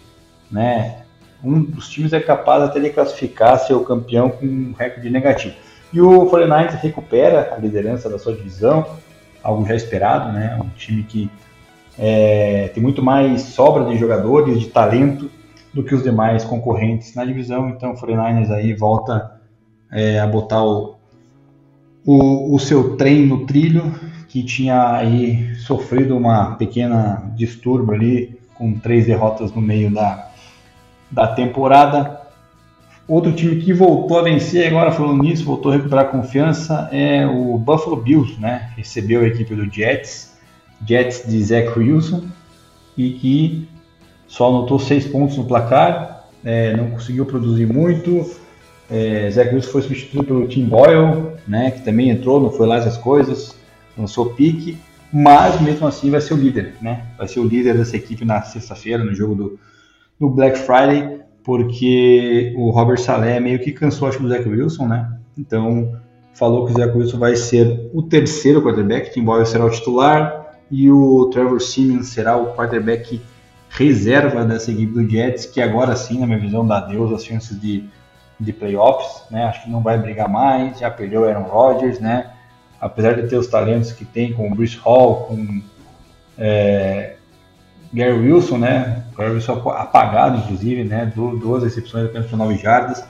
né, 0.50 1.04
um 1.44 1.62
dos 1.62 1.90
times 1.90 2.14
é 2.14 2.20
capaz 2.20 2.64
até 2.64 2.80
de 2.80 2.90
classificar 2.90 3.60
ser 3.60 3.74
o 3.74 3.84
campeão 3.84 4.30
com 4.30 4.46
um 4.46 4.74
recorde 4.78 5.10
negativo. 5.10 5.56
E 5.92 6.00
o 6.00 6.30
49ers 6.30 6.80
recupera 6.80 7.54
a 7.54 7.58
liderança 7.58 8.10
da 8.10 8.20
sua 8.20 8.34
divisão, 8.34 8.86
algo 9.44 9.66
já 9.66 9.76
esperado, 9.76 10.32
né? 10.32 10.60
Um 10.62 10.70
time 10.70 11.04
que 11.04 11.30
é, 11.98 12.70
tem 12.74 12.82
muito 12.82 13.04
mais 13.04 13.42
sobra 13.42 13.86
de 13.86 13.98
jogadores, 13.98 14.60
de 14.60 14.68
talento, 14.68 15.30
do 15.74 15.84
que 15.84 15.94
os 15.94 16.04
demais 16.04 16.44
concorrentes 16.44 17.14
na 17.16 17.26
divisão. 17.26 17.70
Então 17.70 17.92
o 17.92 17.96
49ers 17.96 18.52
aí 18.52 18.74
volta 18.74 19.40
é, 19.92 20.20
a 20.20 20.28
botar 20.28 20.64
o, 20.64 20.96
o, 22.06 22.56
o, 22.56 22.60
seu 22.60 22.96
trem 22.96 23.26
no 23.26 23.46
trilho, 23.46 23.94
que 24.28 24.44
tinha 24.44 24.96
aí 24.96 25.56
sofrido 25.56 26.16
uma 26.16 26.56
pequena 26.56 27.32
distúrbio 27.36 27.94
ali, 27.94 28.40
com 28.56 28.74
três 28.74 29.06
derrotas 29.06 29.54
no 29.54 29.62
meio 29.62 29.92
da, 29.92 30.30
da 31.10 31.28
temporada. 31.28 32.19
Outro 33.10 33.34
time 33.34 33.56
que 33.56 33.74
voltou 33.74 34.20
a 34.20 34.22
vencer, 34.22 34.68
agora 34.68 34.92
falando 34.92 35.24
nisso, 35.24 35.44
voltou 35.44 35.72
a 35.72 35.76
recuperar 35.78 36.12
confiança, 36.12 36.88
é 36.92 37.26
o 37.26 37.58
Buffalo 37.58 37.96
Bills, 37.96 38.40
né? 38.40 38.72
Recebeu 38.78 39.22
a 39.22 39.26
equipe 39.26 39.56
do 39.56 39.66
Jets, 39.66 40.38
Jets 40.86 41.24
de 41.28 41.44
Zach 41.44 41.80
Wilson, 41.80 42.26
e 42.96 43.10
que 43.14 43.68
só 44.28 44.50
anotou 44.50 44.78
seis 44.78 45.08
pontos 45.08 45.36
no 45.38 45.46
placar, 45.46 46.28
é, 46.46 46.78
não 46.78 46.92
conseguiu 46.92 47.26
produzir 47.26 47.66
muito. 47.66 48.30
É, 48.92 49.28
Zach 49.32 49.56
Wilson 49.56 49.72
foi 49.72 49.82
substituído 49.82 50.26
pelo 50.26 50.48
Tim 50.48 50.66
Boyle, 50.66 51.32
né? 51.48 51.72
Que 51.72 51.82
também 51.82 52.12
entrou, 52.12 52.40
não 52.40 52.52
foi 52.52 52.68
lá 52.68 52.76
essas 52.76 52.96
coisas, 52.96 53.56
lançou 53.98 54.36
pique, 54.36 54.78
mas 55.12 55.60
mesmo 55.62 55.88
assim 55.88 56.12
vai 56.12 56.22
ser 56.22 56.36
o 56.36 56.38
líder, 56.38 56.76
né? 56.80 57.08
Vai 57.18 57.28
ser 57.28 57.40
o 57.40 57.44
líder 57.44 57.76
dessa 57.76 57.98
equipe 57.98 58.24
na 58.24 58.44
sexta-feira, 58.44 59.04
no 59.04 59.16
jogo 59.16 59.34
do, 59.34 59.60
no 60.20 60.30
Black 60.30 60.60
Friday, 60.60 61.19
porque 61.44 62.54
o 62.58 62.70
Robert 62.70 63.00
Saleh 63.00 63.40
meio 63.40 63.60
que 63.60 63.72
cansou, 63.72 64.08
acho, 64.08 64.22
do 64.22 64.30
Zach 64.30 64.48
Wilson, 64.48 64.88
né? 64.88 65.12
Então, 65.38 65.94
falou 66.34 66.66
que 66.66 66.74
o 66.74 66.78
Zach 66.78 66.98
Wilson 66.98 67.18
vai 67.18 67.36
ser 67.36 67.90
o 67.94 68.04
terceiro 68.04 68.62
quarterback, 68.62 69.12
Tim 69.12 69.24
Boyle 69.24 69.46
será 69.46 69.66
o 69.66 69.70
titular 69.70 70.58
e 70.70 70.92
o 70.92 71.30
Trevor 71.32 71.60
Simeon 71.62 72.04
será 72.04 72.38
o 72.38 72.54
quarterback 72.56 73.22
reserva 73.70 74.44
dessa 74.44 74.72
equipe 74.72 74.94
do 74.94 75.08
Jets, 75.08 75.46
que 75.46 75.62
agora 75.62 75.96
sim, 75.96 76.20
na 76.20 76.26
minha 76.26 76.40
visão, 76.40 76.66
dá 76.66 76.80
Deus 76.80 77.12
as 77.14 77.24
chances 77.24 77.60
de, 77.60 77.84
de 78.40 78.52
playoffs, 78.52 79.24
né? 79.30 79.44
Acho 79.46 79.64
que 79.64 79.70
não 79.70 79.82
vai 79.82 79.98
brigar 79.98 80.28
mais, 80.28 80.80
já 80.80 80.90
perdeu 80.90 81.26
Aaron 81.26 81.44
Rodgers, 81.44 82.00
né? 82.00 82.32
Apesar 82.82 83.14
de 83.14 83.28
ter 83.28 83.38
os 83.38 83.48
talentos 83.48 83.92
que 83.92 84.06
tem, 84.06 84.34
com 84.34 84.48
o 84.48 84.56
Bruce 84.56 84.78
Hall, 84.78 85.26
com 85.26 85.62
é, 86.38 87.16
Gary 87.94 88.18
Wilson, 88.18 88.58
né? 88.58 89.04
Gary 89.18 89.34
Wilson 89.34 89.54
apagado, 89.72 90.38
inclusive, 90.38 90.84
né? 90.84 91.12
Duas 91.16 91.64
recepções 91.64 92.06
apenas 92.06 92.28
por 92.28 92.38
9 92.38 92.56
jardas. 92.58 93.04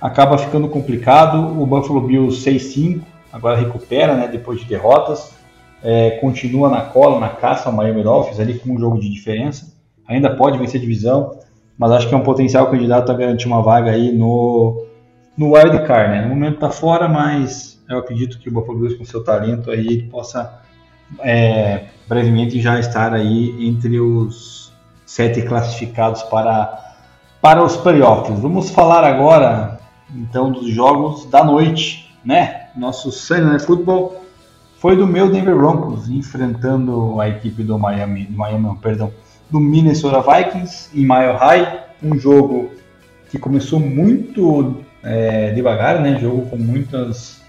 Acaba 0.00 0.36
ficando 0.38 0.68
complicado. 0.68 1.38
O 1.60 1.66
Buffalo 1.66 2.00
Bills 2.00 2.44
6-5, 2.44 3.00
agora 3.32 3.56
recupera, 3.56 4.16
né? 4.16 4.28
Depois 4.28 4.60
de 4.60 4.66
derrotas. 4.66 5.32
É, 5.82 6.10
continua 6.20 6.68
na 6.68 6.80
cola, 6.80 7.20
na 7.20 7.28
caça 7.28 7.68
ao 7.68 7.74
Miami 7.74 8.02
Dolphins 8.02 8.40
ali 8.40 8.58
com 8.58 8.74
um 8.74 8.78
jogo 8.78 8.98
de 8.98 9.08
diferença. 9.08 9.72
ainda 10.08 10.34
pode 10.34 10.58
vencer 10.58 10.80
a 10.80 10.82
divisão, 10.82 11.38
mas 11.76 11.92
acho 11.92 12.08
que 12.08 12.14
é 12.14 12.18
um 12.18 12.22
potencial 12.22 12.68
candidato 12.68 13.12
a 13.12 13.14
garantir 13.14 13.46
uma 13.46 13.62
vaga 13.62 13.92
aí 13.92 14.10
no, 14.10 14.84
no 15.36 15.54
Wild 15.54 15.86
Card, 15.86 16.10
né? 16.10 16.22
No 16.22 16.30
momento 16.30 16.54
está 16.54 16.70
fora, 16.70 17.08
mas 17.08 17.80
eu 17.88 17.98
acredito 17.98 18.40
que 18.40 18.48
o 18.48 18.52
Buffalo 18.52 18.78
Bills 18.78 18.98
com 18.98 19.04
seu 19.04 19.22
talento 19.22 19.70
aí 19.70 20.02
possa 20.02 20.62
é, 21.20 21.86
brevemente 22.08 22.60
já 22.60 22.78
estar 22.78 23.12
aí 23.12 23.66
entre 23.66 24.00
os 24.00 24.72
sete 25.04 25.42
classificados 25.42 26.22
para, 26.24 26.96
para 27.40 27.62
os 27.62 27.76
playoffs. 27.76 28.38
Vamos 28.40 28.70
falar 28.70 29.04
agora 29.04 29.78
então 30.14 30.50
dos 30.50 30.70
jogos 30.70 31.26
da 31.26 31.44
noite, 31.44 32.14
né? 32.24 32.68
Nosso 32.76 33.10
Sunday 33.10 33.44
Night 33.44 33.64
Football 33.64 34.22
foi 34.78 34.96
do 34.96 35.06
meu 35.06 35.30
Denver 35.30 35.56
Broncos 35.56 36.08
enfrentando 36.08 37.20
a 37.20 37.28
equipe 37.28 37.62
do 37.62 37.78
Miami, 37.78 38.24
do 38.24 38.36
Miami, 38.36 38.78
perdão, 38.80 39.12
do 39.50 39.58
Minnesota 39.58 40.20
Vikings 40.20 40.90
em 40.94 41.00
Mile 41.00 41.36
High, 41.38 41.84
um 42.02 42.16
jogo 42.18 42.70
que 43.30 43.38
começou 43.38 43.80
muito 43.80 44.76
é, 45.02 45.50
devagar, 45.50 46.00
né? 46.00 46.18
Jogo 46.18 46.46
com 46.48 46.56
muitas 46.56 47.42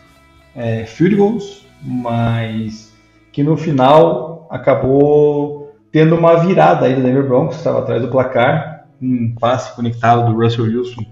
é, 0.56 0.86
field 0.86 1.16
goals, 1.16 1.66
mas 1.82 2.89
que 3.32 3.44
no 3.44 3.56
final 3.56 4.48
acabou 4.50 5.74
tendo 5.92 6.16
uma 6.16 6.36
virada 6.36 6.86
aí 6.86 6.96
do 6.96 7.02
Denver 7.02 7.28
Broncos, 7.28 7.58
estava 7.58 7.80
atrás 7.80 8.02
do 8.02 8.10
placar, 8.10 8.86
um 9.02 9.34
passe 9.40 9.76
conectado 9.76 10.32
do 10.32 10.40
Russell 10.40 10.66
Wilson 10.66 11.06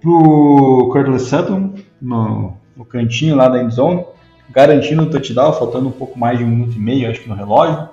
pro 0.00 0.90
Curtis 0.92 1.22
Sutton 1.22 1.74
no, 2.00 2.54
no 2.76 2.84
cantinho 2.84 3.36
lá 3.36 3.48
da 3.48 3.62
endzone, 3.62 4.04
garantindo 4.50 5.02
o 5.02 5.10
touchdown, 5.10 5.52
faltando 5.52 5.88
um 5.88 5.92
pouco 5.92 6.18
mais 6.18 6.38
de 6.38 6.44
um 6.44 6.48
minuto 6.48 6.76
e 6.76 6.80
meio, 6.80 7.10
acho 7.10 7.20
que 7.20 7.28
no 7.28 7.34
relógio. 7.34 7.88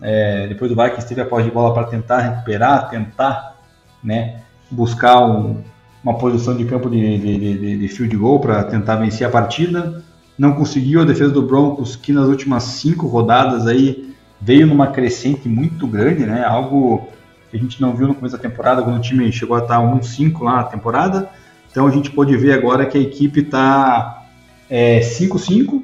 É, 0.00 0.46
depois 0.46 0.70
o 0.70 0.76
Vikings 0.76 1.08
teve 1.08 1.20
a 1.20 1.26
posse 1.26 1.44
de 1.44 1.50
bola 1.50 1.74
para 1.74 1.84
tentar 1.84 2.20
recuperar, 2.20 2.88
tentar 2.88 3.56
né, 4.02 4.42
buscar 4.70 5.20
um, 5.26 5.60
uma 6.02 6.16
posição 6.16 6.56
de 6.56 6.64
campo 6.64 6.88
de, 6.88 7.18
de, 7.18 7.38
de, 7.38 7.78
de 7.78 7.88
field 7.88 8.16
goal 8.16 8.38
para 8.38 8.62
tentar 8.64 8.96
vencer 8.96 9.26
a 9.26 9.30
partida. 9.30 10.02
Não 10.38 10.52
conseguiu 10.52 11.00
a 11.00 11.04
defesa 11.04 11.32
do 11.32 11.42
Broncos, 11.42 11.96
que 11.96 12.12
nas 12.12 12.28
últimas 12.28 12.62
cinco 12.62 13.06
rodadas 13.06 13.66
aí 13.66 14.14
veio 14.40 14.66
numa 14.66 14.86
crescente 14.86 15.48
muito 15.48 15.86
grande, 15.86 16.24
né? 16.24 16.44
Algo 16.44 17.08
que 17.50 17.56
a 17.56 17.60
gente 17.60 17.80
não 17.80 17.94
viu 17.94 18.06
no 18.06 18.14
começo 18.14 18.36
da 18.36 18.42
temporada, 18.42 18.82
quando 18.82 18.98
o 18.98 19.00
time 19.00 19.30
chegou 19.32 19.56
a 19.56 19.60
estar 19.60 19.80
1-5 19.80 20.42
lá 20.42 20.56
na 20.56 20.64
temporada. 20.64 21.28
Então 21.70 21.86
a 21.86 21.90
gente 21.90 22.10
pode 22.10 22.36
ver 22.36 22.52
agora 22.52 22.86
que 22.86 22.96
a 22.96 23.00
equipe 23.00 23.40
está 23.40 24.26
é, 24.70 25.00
5-5, 25.00 25.82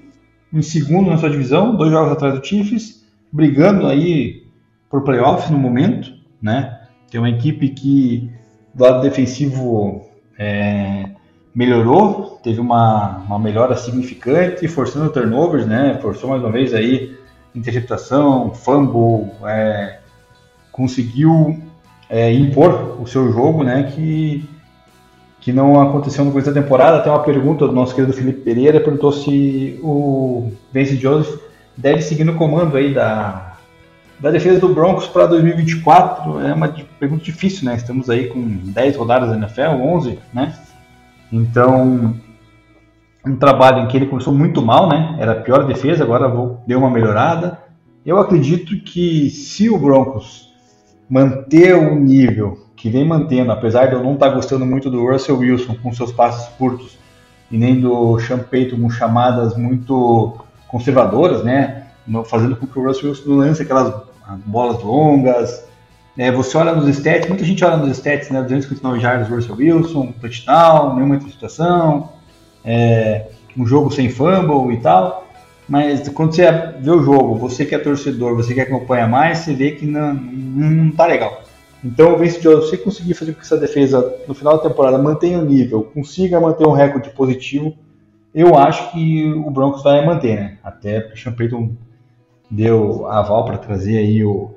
em 0.53 0.63
segundo 0.63 1.11
na 1.11 1.19
sua 1.19 1.31
divisão, 1.31 1.75
dois 1.75 1.91
jogos 1.91 2.13
atrás 2.13 2.39
do 2.39 2.47
Chiefs, 2.47 3.05
brigando 3.33 3.87
aí 3.87 4.45
por 4.89 5.03
playoffs 5.03 5.51
no 5.51 5.59
momento, 5.59 6.13
né? 6.41 6.81
Tem 7.11 7.21
uma 7.21 7.31
equipe 7.31 7.71
que 7.71 8.31
do 8.73 8.85
lado 8.85 9.03
defensivo 9.03 10.07
é, 10.39 11.11
melhorou, 11.55 12.41
teve 12.43 12.61
uma, 12.61 13.19
uma 13.27 13.39
melhora 13.39 13.77
significante, 13.77 14.67
forçando 14.67 15.11
turnovers, 15.11 15.67
né? 15.67 15.99
Forçou 16.03 16.31
mais 16.31 16.43
uma 16.43 16.51
vez 16.51 16.75
aí 16.75 17.17
interceptação, 17.55 18.53
fumble, 18.53 19.31
é, 19.45 19.99
conseguiu 20.73 21.63
é, 22.11 22.33
impor 22.33 23.01
o 23.01 23.07
seu 23.07 23.33
jogo, 23.33 23.63
né? 23.63 23.85
Que 23.95 24.49
que 25.45 25.53
não 25.53 25.79
aconteceu 25.79 26.25
no 26.25 26.31
começo 26.31 26.51
da 26.51 26.59
temporada. 26.63 27.03
Tem 27.03 27.13
uma 27.13 27.23
pergunta 27.23 27.67
do 27.67 27.73
nosso 27.75 27.95
querido 27.95 28.15
Felipe 28.15 28.41
Pereira, 28.41 28.81
perguntou 28.81 29.13
se 29.13 29.79
o 29.83 30.51
Vince 30.73 30.97
Joseph 30.97 31.39
deve 31.77 32.01
seguir 32.01 32.25
no 32.25 32.35
comando 32.37 32.79
aí 32.79 32.95
da, 32.95 33.55
da 34.19 34.31
defesa 34.31 34.59
do 34.59 34.73
Broncos 34.73 35.07
para 35.07 35.27
2024. 35.27 36.41
É 36.41 36.55
uma 36.55 36.69
pergunta 36.99 37.23
difícil, 37.23 37.67
né? 37.67 37.75
Estamos 37.75 38.09
aí 38.09 38.29
com 38.29 38.43
10 38.43 38.97
rodadas 38.97 39.29
da 39.29 39.37
NFL, 39.37 39.83
11, 39.83 40.19
né? 40.33 40.55
Então, 41.33 42.15
um 43.27 43.37
trabalho 43.37 43.83
em 43.83 43.89
que 43.89 43.97
ele 43.97 44.07
começou 44.07 44.33
muito 44.33 44.61
mal, 44.63 44.89
né? 44.89 45.17
Era 45.19 45.33
a 45.33 45.41
pior 45.41 45.67
defesa, 45.67 46.05
agora 46.05 46.29
deu 46.67 46.79
uma 46.79 46.91
melhorada. 46.91 47.59
Eu 48.05 48.19
acredito 48.19 48.79
que 48.85 49.31
se 49.31 49.71
o 49.71 49.79
Broncos 49.79 50.53
manter 51.09 51.75
o 51.75 51.95
nível 51.95 52.59
que 52.77 52.91
vem 52.91 53.07
mantendo, 53.07 53.51
apesar 53.51 53.87
de 53.87 53.95
eu 53.95 54.03
não 54.03 54.15
estar 54.15 54.29
tá 54.29 54.35
gostando 54.35 54.67
muito 54.67 54.91
do 54.91 55.11
Russell 55.11 55.39
Wilson 55.39 55.75
com 55.83 55.93
seus 55.93 56.13
passos 56.13 56.49
curtos 56.57 56.99
e 57.51 57.57
nem 57.57 57.81
do 57.81 58.19
Sean 58.21 58.39
Payton 58.39 58.81
com 58.81 58.91
chamadas 58.91 59.57
muito 59.57 60.37
conservadoras, 60.69 61.43
né? 61.43 61.87
Fazendo 62.27 62.57
com 62.57 62.67
que 62.67 62.79
o 62.79 62.85
Russell 62.85 63.11
Wilson 63.11 63.31
lance 63.31 63.63
aquelas 63.63 63.95
bolas 64.45 64.83
longas. 64.83 65.67
É, 66.17 66.31
você 66.31 66.57
olha 66.57 66.75
nos 66.75 66.87
stats, 66.89 67.29
muita 67.29 67.45
gente 67.45 67.65
olha 67.65 67.77
nos 67.77 67.91
stats, 67.97 68.31
né? 68.31 68.41
259 68.41 69.01
jardas 69.01 69.29
Russell 69.29 69.57
Wilson, 69.57 70.13
touchdown, 70.21 70.95
nenhuma 70.95 71.17
interceptação, 71.17 72.11
é, 72.65 73.27
um 73.57 73.67
jogo 73.67 73.91
sem 73.91 74.09
fumble 74.09 74.75
e 74.75 74.81
tal. 74.81 75.27
Mas 75.69 76.09
quando 76.11 76.35
você 76.35 76.51
vê 76.79 76.91
o 76.91 77.03
jogo, 77.03 77.37
você 77.37 77.65
que 77.65 77.75
é 77.75 77.79
torcedor, 77.79 78.37
você 78.37 78.55
que 78.55 78.61
acompanha 78.61 79.07
mais, 79.07 79.39
você 79.39 79.55
vê 79.55 79.73
que 79.73 79.87
não, 79.87 80.15
não, 80.15 80.71
não 80.71 80.91
tá 80.93 81.07
legal. 81.07 81.43
Então, 81.83 82.15
o 82.15 82.19
Vince 82.19 82.41
Jones, 82.41 82.71
se 82.71 82.79
conseguir 82.79 83.15
fazer 83.15 83.33
com 83.33 83.41
que 83.41 83.45
essa 83.45 83.59
defesa 83.59 84.17
no 84.27 84.35
final 84.35 84.57
da 84.57 84.63
temporada 84.63 84.97
mantenha 84.99 85.39
o 85.39 85.45
nível, 85.45 85.85
consiga 85.93 86.41
manter 86.41 86.67
um 86.67 86.73
recorde 86.73 87.11
positivo, 87.11 87.75
eu 88.35 88.57
acho 88.57 88.91
que 88.91 89.31
o 89.33 89.51
Broncos 89.51 89.83
vai 89.83 90.05
manter, 90.05 90.37
né? 90.37 90.59
Até 90.63 91.01
porque 91.01 91.19
o 91.19 91.23
Sean 91.23 91.33
Payton 91.33 91.73
deu 92.51 93.07
aval 93.07 93.45
para 93.45 93.59
trazer 93.59 93.99
aí 93.99 94.25
o, 94.25 94.55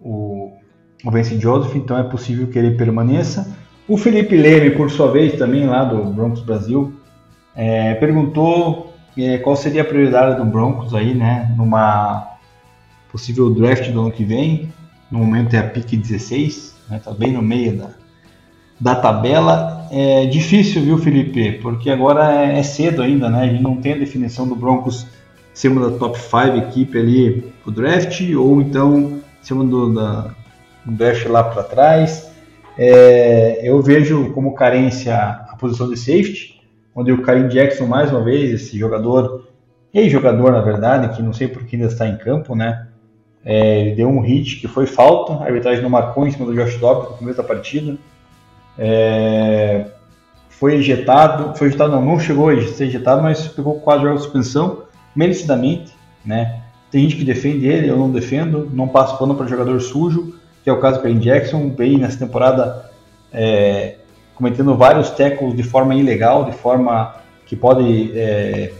o, 0.00 0.52
o 1.04 1.10
Vince 1.10 1.38
Joseph, 1.38 1.74
então 1.76 1.98
é 1.98 2.02
possível 2.02 2.46
que 2.46 2.58
ele 2.58 2.72
permaneça. 2.72 3.56
O 3.86 3.96
Felipe 3.96 4.36
Leme, 4.36 4.70
por 4.70 4.90
sua 4.90 5.10
vez, 5.10 5.34
também 5.34 5.66
lá 5.66 5.84
do 5.84 6.04
Broncos 6.04 6.40
Brasil, 6.40 6.94
é, 7.54 7.94
perguntou 7.94 8.94
é, 9.16 9.38
qual 9.38 9.54
seria 9.54 9.82
a 9.82 9.84
prioridade 9.84 10.36
do 10.36 10.44
Broncos 10.44 10.94
aí, 10.94 11.14
né? 11.14 11.54
Numa 11.56 12.36
possível 13.12 13.50
draft 13.50 13.90
do 13.90 14.00
ano 14.00 14.10
que 14.10 14.24
vem 14.24 14.72
no 15.10 15.18
momento 15.20 15.54
é 15.54 15.58
a 15.58 15.68
pique 15.68 15.96
16, 15.96 16.56
está 16.56 16.94
né, 16.94 17.00
tá 17.04 17.12
bem 17.12 17.32
no 17.32 17.42
meio 17.42 17.76
da, 17.76 17.90
da 18.80 18.94
tabela. 18.96 19.86
É 19.90 20.26
difícil, 20.26 20.82
viu, 20.82 20.98
Felipe? 20.98 21.52
Porque 21.62 21.88
agora 21.88 22.32
é, 22.32 22.58
é 22.58 22.62
cedo 22.62 23.02
ainda, 23.02 23.28
né? 23.28 23.42
A 23.42 23.46
gente 23.46 23.62
não 23.62 23.76
tem 23.76 23.92
a 23.92 23.98
definição 23.98 24.48
do 24.48 24.56
Broncos 24.56 25.06
ser 25.52 25.68
uma 25.68 25.88
da 25.88 25.96
top 25.96 26.18
5 26.18 26.56
equipe 26.68 26.98
ali 26.98 27.52
pro 27.62 27.70
draft, 27.70 28.20
ou 28.36 28.60
então 28.60 29.20
ser 29.40 29.54
uma 29.54 29.64
do, 29.64 29.94
da, 29.94 30.34
draft 30.92 31.26
lá 31.26 31.44
para 31.44 31.62
trás. 31.62 32.30
É, 32.76 33.60
eu 33.62 33.80
vejo 33.80 34.32
como 34.32 34.54
carência 34.54 35.16
a 35.16 35.56
posição 35.56 35.88
de 35.88 35.96
safety, 35.96 36.60
onde 36.94 37.12
o 37.12 37.22
Karim 37.22 37.48
Jackson, 37.48 37.86
mais 37.86 38.10
uma 38.10 38.22
vez, 38.22 38.50
esse 38.50 38.78
jogador, 38.78 39.48
ex-jogador 39.92 40.52
na 40.52 40.60
verdade, 40.60 41.14
que 41.16 41.22
não 41.22 41.32
sei 41.32 41.48
por 41.48 41.64
que 41.64 41.76
ainda 41.76 41.88
está 41.88 42.06
em 42.06 42.16
campo, 42.16 42.54
né? 42.54 42.88
É, 43.44 43.80
ele 43.80 43.94
deu 43.94 44.08
um 44.08 44.20
hit 44.20 44.56
que 44.56 44.66
foi 44.66 44.86
falta, 44.86 45.34
a 45.34 45.46
arbitragem 45.46 45.82
não 45.82 45.90
marcou 45.90 46.26
em 46.26 46.30
cima 46.30 46.46
do 46.46 46.54
Josh 46.54 46.76
Dobbs 46.78 47.10
no 47.10 47.16
começo 47.18 47.36
da 47.36 47.44
partida. 47.44 47.96
É, 48.78 49.86
foi 50.48 50.76
ejetado, 50.76 51.56
foi 51.56 51.68
ejetado 51.68 51.92
não, 51.92 52.02
não 52.02 52.18
chegou 52.18 52.48
a 52.48 52.60
ser 52.62 52.86
ejetado, 52.86 53.22
mas 53.22 53.46
pegou 53.48 53.80
quatro 53.80 54.04
jogos 54.04 54.20
de 54.20 54.24
suspensão, 54.24 54.84
merecidamente, 55.14 55.92
né? 56.24 56.62
Tem 56.90 57.02
gente 57.02 57.16
que 57.16 57.24
defende 57.24 57.66
ele, 57.66 57.88
eu 57.88 57.96
não 57.96 58.10
defendo, 58.10 58.70
não 58.72 58.88
passo 58.88 59.18
pano 59.18 59.34
para 59.34 59.46
jogador 59.46 59.80
sujo, 59.80 60.33
que 60.64 60.70
é 60.70 60.72
o 60.72 60.80
caso 60.80 60.96
do 60.96 61.02
Perry 61.02 61.18
Jackson, 61.18 61.74
veio 61.76 61.98
nessa 61.98 62.18
temporada 62.18 62.90
é, 63.30 63.96
cometendo 64.34 64.74
vários 64.74 65.10
tackles 65.10 65.54
de 65.54 65.62
forma 65.62 65.94
ilegal, 65.94 66.46
de 66.46 66.52
forma 66.52 67.14
que 67.44 67.54
pode 67.54 68.18
é, 68.18 68.72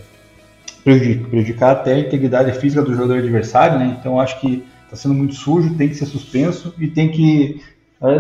prejudicar 0.83 1.73
até 1.73 1.93
a 1.93 1.99
integridade 1.99 2.53
física 2.59 2.83
do 2.83 2.95
jogador 2.95 3.19
adversário, 3.19 3.79
né? 3.79 3.97
Então 4.01 4.19
acho 4.19 4.41
que 4.41 4.65
está 4.85 4.97
sendo 4.97 5.15
muito 5.15 5.35
sujo, 5.35 5.77
tem 5.77 5.89
que 5.89 5.95
ser 5.95 6.07
suspenso 6.07 6.75
e 6.79 6.89
tem 6.89 7.11
que 7.11 7.61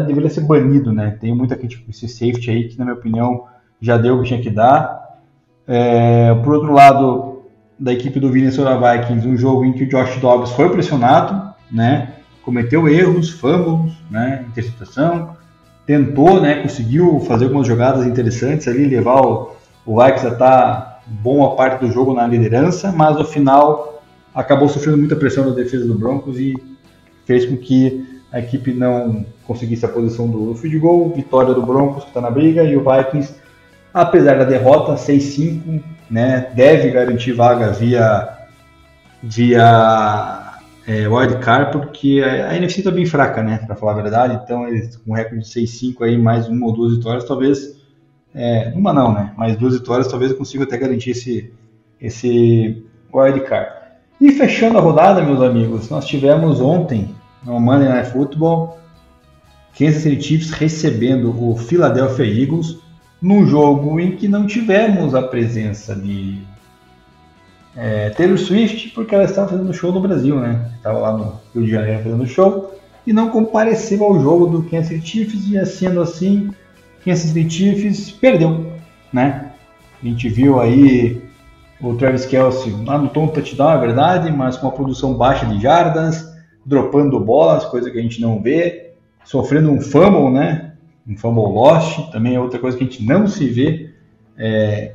deveria 0.07 0.31
ser 0.31 0.43
banido, 0.43 0.93
né? 0.93 1.17
Tem 1.21 1.35
muita 1.35 1.57
crítica 1.57 1.83
esse 1.89 2.07
safety 2.07 2.51
aí 2.51 2.69
que 2.69 2.79
na 2.79 2.85
minha 2.85 2.97
opinião 2.97 3.47
já 3.81 3.97
deu 3.97 4.17
o 4.17 4.23
que 4.23 4.29
tinha 4.29 4.41
que 4.41 4.51
dar. 4.51 5.21
É, 5.67 6.35
por 6.35 6.55
outro 6.55 6.73
lado, 6.73 7.43
da 7.79 7.93
equipe 7.93 8.21
do 8.21 8.29
Minnesota 8.29 8.77
Vikings, 8.77 9.27
um 9.27 9.37
jogo 9.37 9.65
em 9.65 9.73
que 9.73 9.85
o 9.85 9.89
Josh 9.89 10.17
Dobbs 10.19 10.53
foi 10.53 10.71
pressionado, 10.71 11.55
né? 11.71 12.13
Cometeu 12.45 12.89
erros, 12.89 13.31
fumbles, 13.31 13.93
né? 14.11 14.45
Interceptação, 14.49 15.37
tentou, 15.87 16.41
né? 16.41 16.63
Conseguiu 16.63 17.21
fazer 17.21 17.45
algumas 17.45 17.67
jogadas 17.67 18.07
interessantes 18.07 18.69
ali, 18.69 18.87
levar 18.87 19.21
o, 19.21 19.53
o 19.87 20.03
Vikings 20.03 20.27
a 20.27 20.31
estar 20.31 21.03
boa 21.07 21.55
parte 21.57 21.85
do 21.85 21.93
jogo 21.93 22.15
na 22.15 22.27
liderança, 22.27 22.93
mas 22.93 23.17
no 23.17 23.25
final 23.25 24.03
acabou 24.35 24.69
sofrendo 24.69 24.99
muita 24.99 25.17
pressão 25.17 25.49
da 25.49 25.55
defesa 25.55 25.87
do 25.87 25.95
Broncos 25.95 26.39
e 26.39 26.55
fez 27.25 27.47
com 27.47 27.57
que 27.57 28.23
a 28.33 28.41
equipe 28.41 28.73
não 28.73 29.25
conseguisse 29.47 29.85
a 29.85 29.89
posição 29.89 30.29
do 30.29 30.55
field 30.57 30.79
goal, 30.79 31.11
vitória 31.11 31.55
do 31.55 31.63
Broncos 31.63 32.03
que 32.03 32.11
está 32.11 32.21
na 32.21 32.31
briga 32.31 32.65
e 32.65 32.77
o 32.77 32.85
Vikings, 32.85 33.35
apesar 33.93 34.39
da 34.39 34.45
derrota 34.45 34.95
6-5, 34.95 35.83
né, 36.11 36.51
deve 36.55 36.91
garantir 36.91 37.33
vaga 37.33 37.71
via 37.73 38.29
via 39.23 40.44
é, 40.87 41.09
wildcard, 41.09 41.73
porque 41.73 42.23
a, 42.25 42.51
a 42.51 42.57
NFC 42.57 42.81
está 42.81 42.91
bem 42.91 43.07
fraca, 43.07 43.43
né? 43.43 43.59
Para 43.59 43.77
falar 43.77 43.93
a 43.93 44.03
verdade. 44.03 44.41
Então, 44.43 44.69
eles 44.69 44.97
com 44.97 45.13
um 45.13 45.15
recorde 45.15 45.45
de 45.45 45.61
6-5 45.61 46.03
aí, 46.03 46.19
mais 46.19 46.49
uma 46.49 46.67
ou 46.67 46.73
duas 46.73 46.97
vitórias, 46.97 47.25
talvez. 47.25 47.83
É, 48.35 48.73
uma 48.75 48.93
não, 48.93 49.13
né? 49.13 49.33
Mais 49.37 49.57
duas 49.57 49.75
vitórias, 49.75 50.09
talvez 50.09 50.31
eu 50.31 50.37
consiga 50.37 50.65
até 50.65 50.77
garantir 50.77 51.11
esse, 51.11 51.53
esse 52.01 52.85
wildcard. 53.13 53.85
E 54.21 54.33
fechando 54.33 54.79
a 54.79 54.81
rodada, 54.81 55.23
meus 55.23 55.41
amigos, 55.41 55.89
nós 55.89 56.07
tivemos 56.07 56.61
ontem, 56.61 57.15
no 57.45 57.61
Monday 57.61 57.89
Night 57.89 58.11
Football, 58.11 58.79
Kansas 59.77 60.03
City 60.03 60.23
Chiefs 60.23 60.51
recebendo 60.51 61.35
o 61.37 61.57
Philadelphia 61.57 62.25
Eagles 62.25 62.79
num 63.21 63.47
jogo 63.47 63.99
em 63.99 64.17
que 64.17 64.29
não 64.29 64.47
tivemos 64.47 65.15
a 65.15 65.23
presença 65.23 65.95
de 65.95 66.43
é, 67.77 68.11
Taylor 68.11 68.39
Swift, 68.39 68.91
porque 68.91 69.15
ela 69.15 69.25
estava 69.25 69.49
fazendo 69.49 69.73
show 69.73 69.93
no 69.93 70.01
Brasil, 70.01 70.39
né? 70.39 70.71
Estava 70.77 70.99
lá 70.99 71.13
no 71.13 71.41
Rio 71.55 71.65
de 71.65 71.71
Janeiro 71.71 72.03
fazendo 72.03 72.27
show 72.27 72.79
e 73.07 73.13
não 73.13 73.31
compareceu 73.31 74.03
ao 74.05 74.21
jogo 74.21 74.47
do 74.47 74.63
Kansas 74.63 74.89
City 74.89 75.07
Chiefs 75.07 75.49
e 75.49 75.67
sendo 75.67 76.01
assim, 76.01 76.51
Kansas 77.05 77.31
City 77.31 77.51
Chiefs 77.51 78.11
perdeu, 78.11 78.73
né? 79.13 79.53
A 80.03 80.07
gente 80.07 80.29
viu 80.29 80.61
aí 80.61 81.23
o 81.81 81.95
Travis 81.95 82.25
Kelsey 82.25 82.73
anotou 82.87 83.25
um 83.25 83.29
touchdown, 83.29 83.73
é 83.73 83.79
verdade, 83.79 84.33
mas 84.33 84.57
com 84.57 84.67
uma 84.67 84.73
produção 84.73 85.15
baixa 85.15 85.45
de 85.47 85.61
jardas, 85.61 86.33
dropando 86.65 87.19
bolas, 87.21 87.65
coisa 87.65 87.91
que 87.91 87.99
a 87.99 88.03
gente 88.03 88.21
não 88.21 88.41
vê, 88.41 88.93
sofrendo 89.25 89.71
um 89.71 89.81
fumble, 89.81 90.31
né? 90.31 90.73
Um 91.07 91.17
fumble 91.17 91.53
lost, 91.53 92.11
também 92.11 92.35
é 92.35 92.41
outra 92.41 92.59
coisa 92.59 92.77
que 92.79 92.85
a 92.85 92.87
gente 92.87 93.05
não 93.05 93.27
se 93.27 93.47
vê 93.47 93.91
é, 94.39 94.95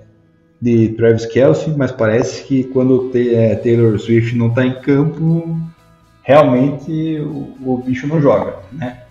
de 0.62 0.90
Travis 0.90 1.26
Kelsey, 1.26 1.74
mas 1.76 1.92
parece 1.92 2.44
que 2.44 2.64
quando 2.66 3.12
é, 3.16 3.56
Taylor 3.56 3.98
Swift 3.98 4.36
não 4.36 4.48
está 4.48 4.66
em 4.66 4.82
campo, 4.82 5.58
realmente 6.22 7.20
o, 7.20 7.56
o, 7.66 7.84
bicho 7.86 8.08
não 8.08 8.22
joga, 8.22 8.58
né? 8.72 9.04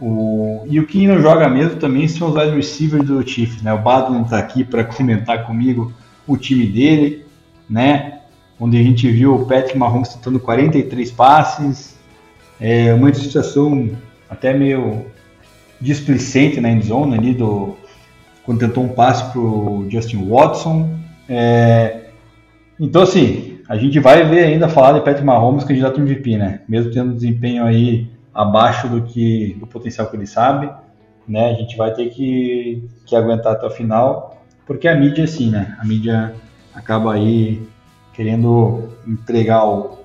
O, 0.00 0.64
e 0.68 0.80
o 0.80 0.86
que 0.86 1.06
não 1.06 1.20
joga 1.20 1.48
mesmo 1.48 1.76
também 1.78 2.08
são 2.08 2.30
os 2.30 2.34
wide 2.34 2.56
receivers 2.56 3.04
do 3.04 3.26
Chiefs, 3.26 3.62
né? 3.62 3.72
O 3.72 3.78
Badland 3.78 4.24
está 4.24 4.38
aqui 4.38 4.64
para 4.64 4.82
comentar 4.84 5.46
comigo 5.46 5.92
o 6.26 6.36
time 6.36 6.66
dele, 6.66 7.24
né? 7.68 8.20
Onde 8.58 8.76
a 8.78 8.82
gente 8.82 9.08
viu 9.10 9.34
o 9.34 9.46
Patrick 9.46 9.78
Mahomes 9.78 10.08
tentando 10.10 10.40
43 10.40 11.10
passes, 11.12 11.96
é 12.60 12.92
uma 12.92 13.12
situação 13.14 13.90
até 14.28 14.52
meio 14.52 15.06
displicente 15.80 16.60
na 16.60 16.70
endzone 16.70 17.16
ali 17.16 17.32
do 17.32 17.76
quando 18.50 18.58
tentou 18.58 18.82
um 18.82 18.88
passe 18.88 19.30
para 19.30 19.40
o 19.40 19.86
Justin 19.88 20.28
Watson. 20.28 20.98
É, 21.28 22.06
então 22.80 23.02
assim, 23.02 23.60
a 23.68 23.76
gente 23.76 24.00
vai 24.00 24.24
ver 24.24 24.42
ainda 24.42 24.68
falar 24.68 24.94
de 24.94 25.04
Patrick 25.04 25.22
Mahomes 25.22 25.62
candidato 25.62 26.00
MVP, 26.00 26.36
né? 26.36 26.62
Mesmo 26.68 26.90
tendo 26.90 27.14
desempenho 27.14 27.64
aí 27.64 28.10
abaixo 28.34 28.88
do 28.88 29.02
que 29.02 29.56
do 29.60 29.68
potencial 29.68 30.08
que 30.08 30.16
ele 30.16 30.26
sabe, 30.26 30.68
né? 31.28 31.50
A 31.50 31.52
gente 31.52 31.76
vai 31.76 31.94
ter 31.94 32.10
que, 32.10 32.82
que 33.06 33.14
aguentar 33.14 33.52
até 33.52 33.68
o 33.68 33.70
final, 33.70 34.42
porque 34.66 34.88
a 34.88 34.96
mídia 34.96 35.22
é 35.22 35.26
assim, 35.26 35.48
né? 35.48 35.76
A 35.80 35.84
mídia 35.84 36.34
acaba 36.74 37.14
aí 37.14 37.62
querendo 38.12 38.88
entregar 39.06 39.64
o, 39.64 40.00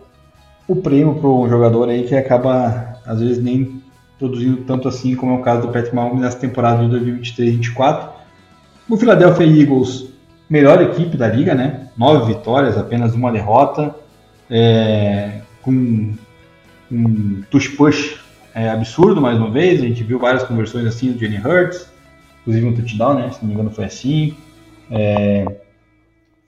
o 0.67 0.75
prêmio 0.75 1.15
para 1.15 1.29
um 1.29 1.49
jogador 1.49 1.89
aí 1.89 2.03
que 2.03 2.15
acaba 2.15 2.99
às 3.07 3.19
vezes 3.19 3.41
nem 3.41 3.81
produzindo 4.19 4.57
tanto 4.65 4.87
assim 4.87 5.15
como 5.15 5.33
é 5.33 5.39
o 5.39 5.41
caso 5.41 5.63
do 5.63 5.73
Patrick 5.73 5.95
Mahomes 5.95 6.21
nessa 6.21 6.37
temporada 6.37 6.87
de 6.87 6.95
2023-2024. 6.95 8.14
O 8.87 8.95
Philadelphia 8.97 9.45
Eagles, 9.45 10.09
melhor 10.47 10.79
equipe 10.79 11.17
da 11.17 11.27
liga, 11.27 11.55
né? 11.55 11.87
Nove 11.97 12.33
vitórias, 12.33 12.77
apenas 12.77 13.15
uma 13.15 13.31
derrota, 13.31 13.95
é, 14.49 15.41
com 15.63 16.13
um 16.91 17.43
push 17.49 17.69
push 17.69 18.19
é, 18.53 18.69
absurdo 18.69 19.19
mais 19.19 19.39
uma 19.39 19.49
vez. 19.49 19.81
A 19.81 19.87
gente 19.87 20.03
viu 20.03 20.19
várias 20.19 20.43
conversões 20.43 20.85
assim 20.85 21.11
do 21.11 21.17
Jenny 21.17 21.37
Hurts, 21.37 21.91
inclusive 22.41 22.67
um 22.67 22.75
touchdown, 22.75 23.15
né? 23.15 23.31
Se 23.31 23.41
não 23.41 23.47
me 23.47 23.53
engano 23.55 23.71
foi 23.71 23.85
assim. 23.85 24.37
É, 24.91 25.45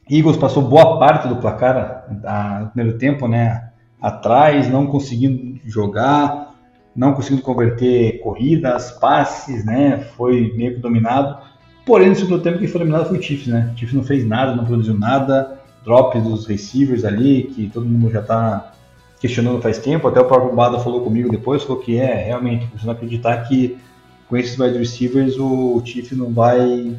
Eagles 0.08 0.38
passou 0.38 0.62
boa 0.62 1.00
parte 1.00 1.28
do 1.28 1.38
placar 1.38 2.06
no 2.10 2.68
primeiro 2.70 3.00
tempo, 3.00 3.28
né? 3.28 3.70
Atrás, 4.00 4.70
não 4.70 4.86
conseguindo 4.86 5.60
jogar, 5.66 6.54
não 6.96 7.14
conseguindo 7.14 7.42
converter 7.42 8.20
corridas, 8.22 8.92
passes, 8.92 9.66
né? 9.66 10.06
Foi 10.16 10.54
meio 10.56 10.76
que 10.76 10.80
dominado. 10.80 11.48
Porém, 11.88 12.10
no 12.10 12.16
segundo 12.16 12.44
tempo 12.44 12.60
que 12.60 12.68
foi 12.68 12.80
dominado 12.80 13.08
foi 13.08 13.18
o 13.18 13.22
Chiefs, 13.24 13.48
né? 13.48 13.72
O 13.74 13.80
Chiefs 13.80 13.96
não 13.96 14.04
fez 14.04 14.28
nada, 14.28 14.54
não 14.54 14.66
produziu 14.66 14.94
nada. 14.94 15.58
Drop 15.86 16.20
dos 16.20 16.46
receivers 16.46 17.06
ali, 17.06 17.44
que 17.44 17.70
todo 17.70 17.86
mundo 17.86 18.12
já 18.12 18.20
está 18.20 18.74
questionando 19.22 19.62
faz 19.62 19.78
tempo. 19.78 20.06
Até 20.06 20.20
o 20.20 20.26
próprio 20.26 20.54
Bada 20.54 20.80
falou 20.80 21.02
comigo 21.02 21.32
depois, 21.32 21.64
falou 21.64 21.82
que 21.82 21.98
é 21.98 22.14
realmente, 22.14 22.68
você 22.76 22.86
não 22.86 22.92
acreditar 22.92 23.38
que 23.48 23.78
com 24.28 24.36
esses 24.36 24.60
wide 24.60 24.78
receivers 24.78 25.38
o 25.40 25.82
Chiefs 25.86 26.18
não 26.18 26.34
vai 26.34 26.94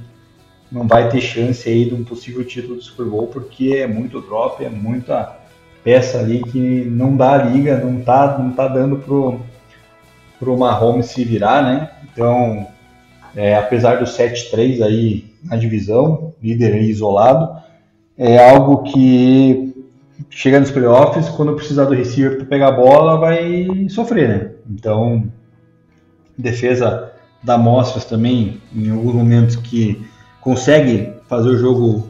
não 0.72 0.87
vai 0.87 1.11
ter 1.11 1.20
chance 1.20 1.68
aí 1.68 1.85
de 1.85 1.94
um 1.94 2.03
possível 2.03 2.42
título 2.44 2.77
do 2.77 2.83
Super 2.83 3.05
Bowl, 3.05 3.27
porque 3.27 3.74
é 3.77 3.87
muito 3.87 4.22
drop, 4.22 4.64
é 4.64 4.70
muita 4.70 5.37
peça 5.85 6.18
ali 6.18 6.42
que 6.44 6.59
não 6.59 7.14
dá 7.14 7.33
a 7.33 7.42
liga, 7.42 7.79
não 7.79 8.01
tá, 8.01 8.38
não 8.38 8.53
tá 8.53 8.68
dando 8.68 8.96
pro, 8.96 9.40
para 10.38 10.51
o 10.51 10.59
Mahomes 10.59 11.07
se 11.07 11.24
virar, 11.24 11.62
né? 11.62 11.90
Então, 12.11 12.66
é, 13.35 13.55
apesar 13.57 13.97
do 13.97 14.05
7-3 14.05 14.83
aí 14.83 15.25
na 15.45 15.57
divisão, 15.57 16.35
líder 16.43 16.83
isolado, 16.83 17.61
é 18.17 18.51
algo 18.51 18.83
que 18.83 19.75
chega 20.31 20.61
nos 20.61 20.71
playoffs, 20.71 21.29
quando 21.29 21.55
precisar 21.55 21.85
do 21.85 21.95
receiver 21.95 22.37
para 22.37 22.47
pegar 22.47 22.69
a 22.69 22.73
bola, 22.73 23.19
vai 23.19 23.67
sofrer, 23.88 24.29
né? 24.29 24.51
Então, 24.69 25.31
defesa 26.37 27.12
da 27.43 27.57
Mostras 27.57 28.05
também, 28.05 28.61
em 28.75 28.91
alguns 28.91 29.14
momentos 29.14 29.57
que 29.57 30.05
consegue 30.41 31.12
fazer 31.29 31.49
o 31.49 31.59
jogo 31.59 32.09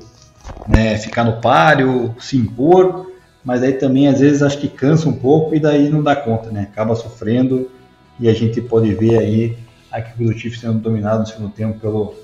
né, 0.67 0.97
ficar 0.97 1.25
no 1.25 1.41
páreo, 1.41 2.15
se 2.19 2.37
impor, 2.37 3.11
mas 3.45 3.63
aí 3.63 3.75
também 3.75 4.09
às 4.09 4.21
vezes 4.21 4.43
acho 4.43 4.59
que 4.59 4.69
cansa 4.69 5.09
um 5.09 5.13
pouco 5.13 5.55
e 5.55 5.61
daí 5.61 5.89
não 5.89 6.03
dá 6.03 6.17
conta, 6.17 6.51
né? 6.51 6.69
Acaba 6.71 6.95
sofrendo 6.95 7.71
e 8.19 8.29
a 8.29 8.35
gente 8.35 8.61
pode 8.61 8.93
ver 8.95 9.19
aí 9.19 9.57
a 9.91 10.01
equipe 10.01 10.25
do 10.25 10.39
Chiefs 10.39 10.61
sendo 10.61 10.79
dominada 10.79 11.21
no 11.21 11.27
segundo 11.27 11.51
tempo 11.51 11.79
pelo, 11.79 12.15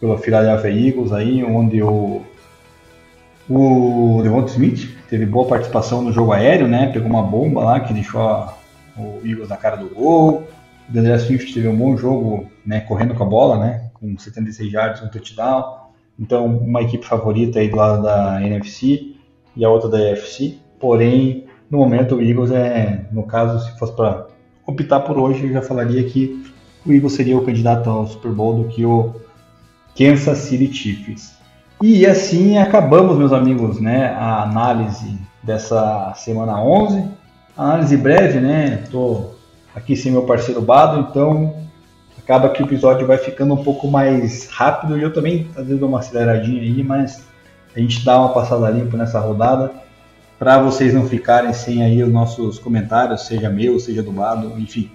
pelo 0.00 0.18
Philadelphia 0.18 0.70
Eagles, 0.70 1.12
aí, 1.12 1.42
onde 1.42 1.82
o, 1.82 2.22
o 3.48 4.20
Devonta 4.22 4.50
Smith 4.50 4.96
teve 5.08 5.24
boa 5.24 5.46
participação 5.46 6.02
no 6.02 6.12
jogo 6.12 6.32
aéreo, 6.32 6.68
né? 6.68 6.90
Pegou 6.92 7.08
uma 7.08 7.22
bomba 7.22 7.64
lá 7.64 7.80
que 7.80 7.94
deixou 7.94 8.20
a, 8.20 8.54
o 8.96 9.20
Eagles 9.24 9.48
na 9.48 9.56
cara 9.56 9.76
do 9.76 9.88
gol. 9.88 10.46
O 10.88 10.92
Daniel 10.92 11.18
Swift 11.18 11.52
teve 11.52 11.68
um 11.68 11.76
bom 11.76 11.96
jogo, 11.96 12.50
né? 12.64 12.80
Correndo 12.80 13.14
com 13.14 13.24
a 13.24 13.26
bola, 13.26 13.58
né? 13.58 13.90
Com 13.94 14.16
76 14.18 14.72
yards, 14.72 15.02
um 15.02 15.08
touchdown. 15.08 15.88
Então, 16.18 16.46
uma 16.46 16.82
equipe 16.82 17.06
favorita 17.06 17.58
aí 17.58 17.68
do 17.68 17.76
lado 17.76 18.02
da 18.02 18.42
NFC 18.42 19.14
e 19.56 19.64
a 19.64 19.70
outra 19.70 19.88
da 19.88 19.98
AFC. 19.98 20.58
Porém, 20.78 21.46
no 21.70 21.78
momento 21.78 22.16
o 22.16 22.22
Eagles 22.22 22.50
é, 22.50 23.06
no 23.12 23.22
caso, 23.22 23.64
se 23.64 23.78
fosse 23.78 23.94
para 23.94 24.26
optar 24.66 25.00
por 25.00 25.18
hoje, 25.18 25.46
eu 25.46 25.52
já 25.52 25.62
falaria 25.62 26.02
que 26.04 26.44
o 26.86 26.92
Eagles 26.92 27.14
seria 27.14 27.36
o 27.36 27.44
candidato 27.44 27.88
ao 27.88 28.06
Super 28.06 28.32
Bowl 28.32 28.62
do 28.62 28.68
que 28.68 28.84
o 28.84 29.14
Kansas 29.96 30.38
City 30.38 30.72
Chiefs. 30.72 31.34
E 31.82 32.06
assim 32.06 32.58
acabamos, 32.58 33.16
meus 33.16 33.32
amigos, 33.32 33.80
né, 33.80 34.14
a 34.18 34.42
análise 34.42 35.18
dessa 35.42 36.12
semana 36.16 36.60
11. 36.60 37.04
Análise 37.56 37.96
breve, 37.96 38.40
né? 38.40 38.84
Tô 38.90 39.30
aqui 39.74 39.96
sem 39.96 40.12
meu 40.12 40.22
parceiro 40.22 40.60
Bado, 40.60 41.08
então 41.08 41.54
acaba 42.18 42.50
que 42.50 42.62
o 42.62 42.66
episódio 42.66 43.06
vai 43.06 43.16
ficando 43.16 43.54
um 43.54 43.62
pouco 43.62 43.88
mais 43.88 44.48
rápido 44.48 44.98
e 44.98 45.02
eu 45.02 45.12
também 45.12 45.48
às 45.56 45.64
vezes 45.64 45.78
dou 45.78 45.88
uma 45.88 46.00
aceleradinha 46.00 46.60
aí, 46.60 46.82
mas 46.82 47.24
a 47.74 47.78
gente 47.80 48.04
dá 48.04 48.18
uma 48.18 48.32
passada 48.32 48.68
limpa 48.70 48.96
nessa 48.96 49.20
rodada 49.20 49.72
para 50.38 50.60
vocês 50.62 50.94
não 50.94 51.06
ficarem 51.06 51.52
sem 51.52 51.82
aí 51.82 52.02
os 52.02 52.12
nossos 52.12 52.58
comentários, 52.58 53.26
seja 53.26 53.48
meu, 53.48 53.78
seja 53.80 54.02
do 54.02 54.14
lado, 54.14 54.52
enfim, 54.58 54.90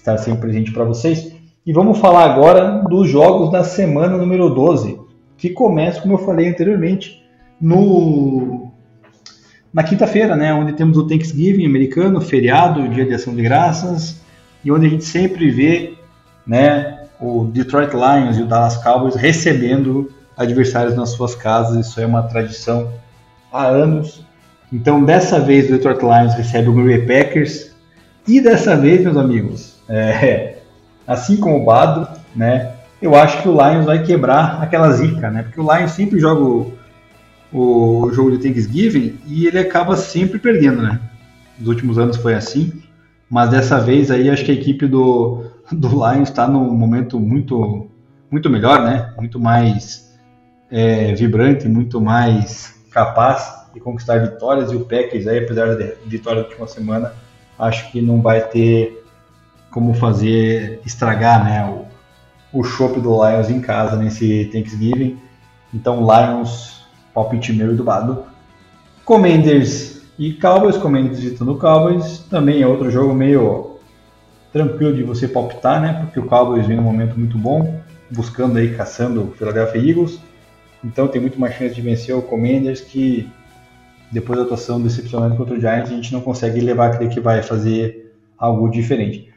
estar 0.00 0.16
sempre 0.18 0.40
presente 0.40 0.72
para 0.72 0.84
vocês. 0.84 1.32
E 1.66 1.72
vamos 1.72 1.98
falar 1.98 2.24
agora 2.24 2.82
dos 2.88 3.08
jogos 3.08 3.52
da 3.52 3.62
semana 3.62 4.16
número 4.16 4.48
12, 4.50 4.98
que 5.36 5.50
começa, 5.50 6.00
como 6.00 6.14
eu 6.14 6.18
falei 6.18 6.48
anteriormente, 6.48 7.22
no 7.60 8.66
na 9.72 9.82
quinta-feira, 9.82 10.34
né, 10.34 10.52
onde 10.54 10.72
temos 10.72 10.96
o 10.96 11.06
Thanksgiving 11.06 11.66
americano, 11.66 12.22
feriado, 12.22 12.88
dia 12.88 13.04
de 13.04 13.12
ação 13.12 13.34
de 13.34 13.42
graças, 13.42 14.22
e 14.64 14.72
onde 14.72 14.86
a 14.86 14.88
gente 14.88 15.04
sempre 15.04 15.50
vê, 15.50 15.92
né, 16.46 17.04
o 17.20 17.44
Detroit 17.44 17.92
Lions 17.92 18.38
e 18.38 18.42
o 18.42 18.46
Dallas 18.46 18.82
Cowboys 18.82 19.14
recebendo 19.14 20.10
adversários 20.36 20.96
nas 20.96 21.10
suas 21.10 21.34
casas. 21.34 21.86
Isso 21.86 22.00
é 22.00 22.06
uma 22.06 22.22
tradição 22.22 22.90
há 23.52 23.66
anos 23.66 24.26
então, 24.72 25.02
dessa 25.02 25.40
vez, 25.40 25.66
o 25.66 25.72
Detroit 25.72 26.02
Lions 26.02 26.34
recebe 26.34 26.68
o 26.68 26.74
Green 26.74 26.98
Bay 26.98 27.06
Packers. 27.06 27.70
E 28.26 28.40
dessa 28.40 28.76
vez, 28.76 29.02
meus 29.02 29.16
amigos, 29.16 29.77
é, 29.88 30.58
assim 31.06 31.36
como 31.36 31.62
o 31.62 31.64
Bado, 31.64 32.08
né, 32.34 32.74
eu 33.00 33.14
acho 33.14 33.42
que 33.42 33.48
o 33.48 33.52
Lions 33.52 33.86
vai 33.86 34.02
quebrar 34.02 34.62
aquela 34.62 34.90
zica, 34.90 35.30
né? 35.30 35.44
Porque 35.44 35.60
o 35.60 35.72
Lions 35.72 35.92
sempre 35.92 36.18
joga 36.18 36.42
o, 36.42 36.72
o 37.52 38.10
jogo 38.12 38.36
de 38.36 38.38
Thanksgiving 38.38 39.18
e 39.26 39.46
ele 39.46 39.58
acaba 39.58 39.96
sempre 39.96 40.38
perdendo, 40.38 40.82
né? 40.82 41.00
Nos 41.58 41.68
últimos 41.68 41.98
anos 41.98 42.16
foi 42.16 42.34
assim, 42.34 42.82
mas 43.30 43.50
dessa 43.50 43.78
vez 43.78 44.10
aí 44.10 44.28
acho 44.28 44.44
que 44.44 44.50
a 44.50 44.54
equipe 44.54 44.86
do, 44.86 45.44
do 45.70 45.88
Lions 45.88 46.28
está 46.28 46.48
num 46.48 46.72
momento 46.72 47.20
muito, 47.20 47.88
muito 48.30 48.50
melhor, 48.50 48.82
né? 48.82 49.12
Muito 49.16 49.38
mais 49.38 50.18
é, 50.70 51.14
vibrante, 51.14 51.68
muito 51.68 52.00
mais 52.00 52.74
capaz 52.90 53.68
de 53.72 53.80
conquistar 53.80 54.18
vitórias. 54.18 54.72
E 54.72 54.76
o 54.76 54.80
Packers 54.80 55.26
aí, 55.26 55.38
apesar 55.38 55.76
da 55.76 55.86
vitória 56.04 56.42
da 56.42 56.48
última 56.48 56.66
semana, 56.66 57.12
acho 57.58 57.92
que 57.92 58.02
não 58.02 58.20
vai 58.20 58.40
ter 58.40 59.04
como 59.70 59.94
fazer 59.94 60.80
estragar, 60.84 61.44
né? 61.44 61.64
O, 62.52 62.60
o 62.60 62.64
chopp 62.64 62.98
do 63.00 63.10
Lions 63.24 63.50
em 63.50 63.60
casa 63.60 63.96
nesse 63.96 64.46
Thanksgiving. 64.52 65.18
Então, 65.72 66.00
Lions, 66.00 66.86
palpite 67.12 67.52
meu 67.52 67.72
e 67.72 67.76
do 67.76 67.84
Bado. 67.84 68.24
Commanders 69.04 70.02
e 70.18 70.32
Cowboys, 70.32 70.76
Commanders 70.76 71.20
visitando 71.20 71.52
o 71.52 71.58
Cowboys, 71.58 72.20
também 72.30 72.62
é 72.62 72.66
outro 72.66 72.90
jogo 72.90 73.14
meio 73.14 73.78
tranquilo 74.52 74.94
de 74.94 75.02
você 75.02 75.28
palpitar, 75.28 75.80
né? 75.80 76.00
Porque 76.02 76.18
o 76.18 76.26
Cowboys 76.26 76.66
vem 76.66 76.76
num 76.76 76.82
momento 76.82 77.18
muito 77.18 77.38
bom, 77.38 77.80
buscando 78.10 78.58
aí, 78.58 78.74
caçando 78.74 79.24
o 79.24 79.32
Philadelphia 79.32 79.90
Eagles. 79.90 80.18
Então 80.82 81.08
tem 81.08 81.20
muito 81.20 81.38
mais 81.38 81.54
chance 81.54 81.74
de 81.74 81.82
vencer 81.82 82.14
o 82.14 82.22
Commanders 82.22 82.80
que 82.80 83.30
depois 84.10 84.38
da 84.38 84.44
atuação 84.44 84.80
decepcionante 84.80 85.36
contra 85.36 85.54
o 85.54 85.60
Giants, 85.60 85.90
a 85.90 85.94
gente 85.94 86.12
não 86.12 86.20
consegue 86.20 86.60
levar 86.60 86.86
a 86.86 86.96
crer 86.96 87.10
que 87.10 87.20
vai 87.20 87.42
fazer 87.42 88.14
algo 88.38 88.70
diferente. 88.70 89.28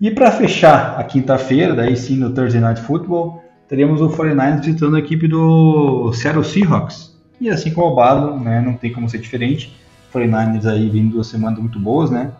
E 0.00 0.10
para 0.10 0.30
fechar 0.32 0.98
a 0.98 1.04
quinta-feira, 1.04 1.74
daí 1.74 1.96
sim 1.96 2.16
no 2.16 2.30
Thursday 2.30 2.60
Night 2.60 2.80
Football, 2.80 3.42
teremos 3.68 4.00
o 4.00 4.08
49ers 4.08 4.64
visitando 4.64 4.96
a 4.96 4.98
equipe 4.98 5.28
do 5.28 6.12
Seattle 6.12 6.44
Seahawks. 6.44 7.14
E 7.40 7.48
assim 7.48 7.72
como 7.72 7.88
o 7.88 7.94
Bado, 7.94 8.38
né, 8.38 8.60
não 8.60 8.74
tem 8.74 8.92
como 8.92 9.08
ser 9.08 9.18
diferente. 9.18 9.74
49ers 10.12 10.66
aí 10.66 10.88
vindo 10.88 11.12
duas 11.12 11.26
semanas 11.26 11.58
muito 11.58 11.78
boas, 11.78 12.10
né? 12.10 12.32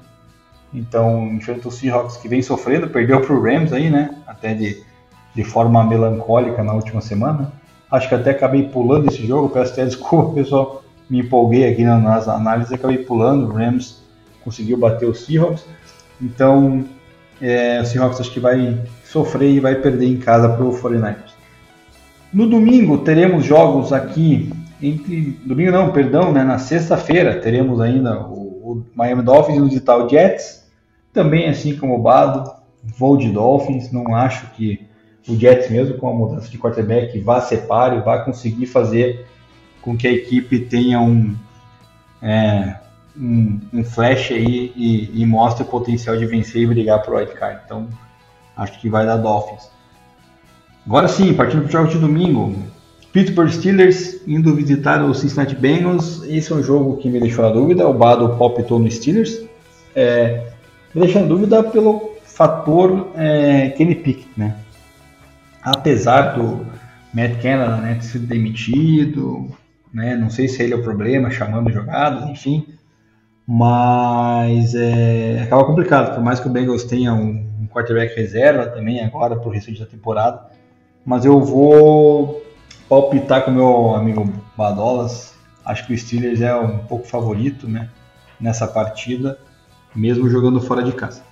Então, 0.72 1.28
enfrenta 1.32 1.68
o 1.68 1.70
Seahawks 1.70 2.16
que 2.16 2.28
vem 2.28 2.42
sofrendo, 2.42 2.88
perdeu 2.88 3.20
para 3.20 3.34
o 3.34 3.40
Rams 3.40 3.72
aí, 3.72 3.90
né? 3.90 4.16
Até 4.26 4.54
de, 4.54 4.82
de 5.34 5.44
forma 5.44 5.82
melancólica 5.84 6.62
na 6.64 6.72
última 6.72 7.00
semana. 7.00 7.52
Acho 7.90 8.08
que 8.08 8.14
até 8.14 8.30
acabei 8.30 8.64
pulando 8.64 9.08
esse 9.08 9.24
jogo, 9.24 9.48
peço 9.48 9.72
até 9.72 9.84
desculpa, 9.84 10.34
pessoal. 10.40 10.82
Me 11.08 11.20
empolguei 11.20 11.70
aqui 11.70 11.84
nas 11.84 12.28
análises 12.28 12.72
acabei 12.72 12.98
pulando. 12.98 13.46
O 13.46 13.52
Rams 13.52 14.02
conseguiu 14.42 14.76
bater 14.76 15.08
o 15.08 15.14
Seahawks. 15.14 15.64
Então, 16.20 16.84
é, 17.40 17.80
o 17.80 17.86
Seahawks 17.86 18.20
acho 18.20 18.32
que 18.32 18.40
vai 18.40 18.78
sofrer 19.04 19.50
e 19.50 19.60
vai 19.60 19.74
perder 19.76 20.06
em 20.06 20.16
casa 20.16 20.48
para 20.48 20.64
o 20.64 20.72
49ers. 20.72 21.34
No 22.32 22.48
domingo 22.48 22.98
teremos 22.98 23.44
jogos 23.44 23.92
aqui 23.92 24.50
entre 24.82 25.38
domingo 25.44 25.72
não, 25.72 25.92
perdão, 25.92 26.32
né, 26.32 26.42
na 26.42 26.58
sexta-feira 26.58 27.40
teremos 27.40 27.80
ainda 27.80 28.20
o, 28.20 28.42
o 28.72 28.86
Miami 28.94 29.22
Dolphins 29.22 29.58
no 29.58 29.68
Digital 29.68 30.08
Jets, 30.08 30.64
também 31.12 31.48
assim 31.48 31.76
como 31.76 31.94
o 31.94 32.02
Bado, 32.02 32.50
vou 32.82 33.16
de 33.16 33.30
Dolphins, 33.30 33.90
não 33.90 34.14
acho 34.14 34.50
que 34.52 34.86
o 35.28 35.36
Jets 35.36 35.70
mesmo 35.70 35.96
com 35.96 36.08
a 36.08 36.12
mudança 36.12 36.50
de 36.50 36.58
quarterback 36.58 37.18
vá 37.20 37.40
ser 37.40 37.66
páreo, 37.66 38.02
vá 38.02 38.18
conseguir 38.18 38.66
fazer 38.66 39.26
com 39.80 39.96
que 39.96 40.06
a 40.06 40.12
equipe 40.12 40.60
tenha 40.60 41.00
um, 41.00 41.34
é, 42.20 42.76
um, 43.16 43.60
um, 43.72 43.84
flash 43.84 44.32
aí 44.32 44.72
e, 44.76 45.22
e, 45.22 45.26
mostre 45.26 45.62
o 45.62 45.66
potencial 45.66 46.16
de 46.16 46.26
vencer 46.26 46.62
e 46.62 46.66
brigar 46.66 47.02
white 47.08 47.34
card. 47.34 47.60
Então, 47.64 47.88
acho 48.56 48.80
que 48.80 48.88
vai 48.88 49.06
dar 49.06 49.16
Dolphins. 49.16 49.70
Agora 50.86 51.08
sim, 51.08 51.32
partindo 51.32 51.62
para 51.62 51.68
o 51.68 51.72
jogo 51.72 51.88
de 51.88 51.98
domingo, 51.98 52.54
Pittsburgh 53.12 53.48
Steelers 53.48 54.20
indo 54.26 54.54
visitar 54.54 55.02
o 55.02 55.14
Cincinnati 55.14 55.54
Bengals. 55.54 56.22
Esse 56.24 56.52
é 56.52 56.56
um 56.56 56.62
jogo 56.62 56.96
que 56.96 57.08
me 57.08 57.20
deixou 57.20 57.44
na 57.44 57.50
dúvida. 57.50 57.88
O 57.88 57.94
Bado 57.94 58.36
palpitou 58.36 58.78
no 58.78 58.90
Steelers. 58.90 59.40
É, 59.94 60.48
me 60.92 61.02
deixou 61.02 61.22
na 61.22 61.28
dúvida 61.28 61.62
pelo 61.62 62.14
fator 62.24 63.12
é, 63.14 63.70
Kenny 63.70 63.94
Pickett, 63.94 64.28
né? 64.36 64.56
Apesar 65.62 66.36
do 66.36 66.66
Matt 67.14 67.40
Canada 67.40 67.76
né, 67.76 67.94
ter 67.94 68.02
sido 68.02 68.26
demitido, 68.26 69.48
né? 69.92 70.16
Não 70.16 70.28
sei 70.28 70.48
se 70.48 70.60
ele 70.60 70.74
é 70.74 70.76
o 70.76 70.82
problema, 70.82 71.30
chamando 71.30 71.70
jogadas, 71.70 72.28
enfim. 72.28 72.73
Mas 73.46 74.74
é, 74.74 75.42
acaba 75.42 75.64
complicado, 75.64 76.14
por 76.14 76.24
mais 76.24 76.40
que 76.40 76.46
o 76.46 76.50
Bengals 76.50 76.84
tenha 76.84 77.12
um, 77.12 77.46
um 77.60 77.66
quarterback 77.66 78.16
reserva 78.16 78.66
também 78.66 79.04
agora 79.04 79.36
para 79.36 79.48
o 79.48 79.52
restante 79.52 79.80
da 79.80 79.86
temporada. 79.86 80.46
Mas 81.04 81.24
eu 81.24 81.40
vou 81.40 82.42
palpitar 82.88 83.44
com 83.44 83.50
meu 83.50 83.94
amigo 83.94 84.32
Badolas. 84.56 85.34
Acho 85.64 85.86
que 85.86 85.92
o 85.92 85.98
Steelers 85.98 86.40
é 86.40 86.54
um 86.54 86.78
pouco 86.78 87.06
favorito 87.06 87.68
né, 87.68 87.90
nessa 88.40 88.66
partida, 88.66 89.38
mesmo 89.94 90.28
jogando 90.30 90.60
fora 90.60 90.82
de 90.82 90.92
casa. 90.92 91.22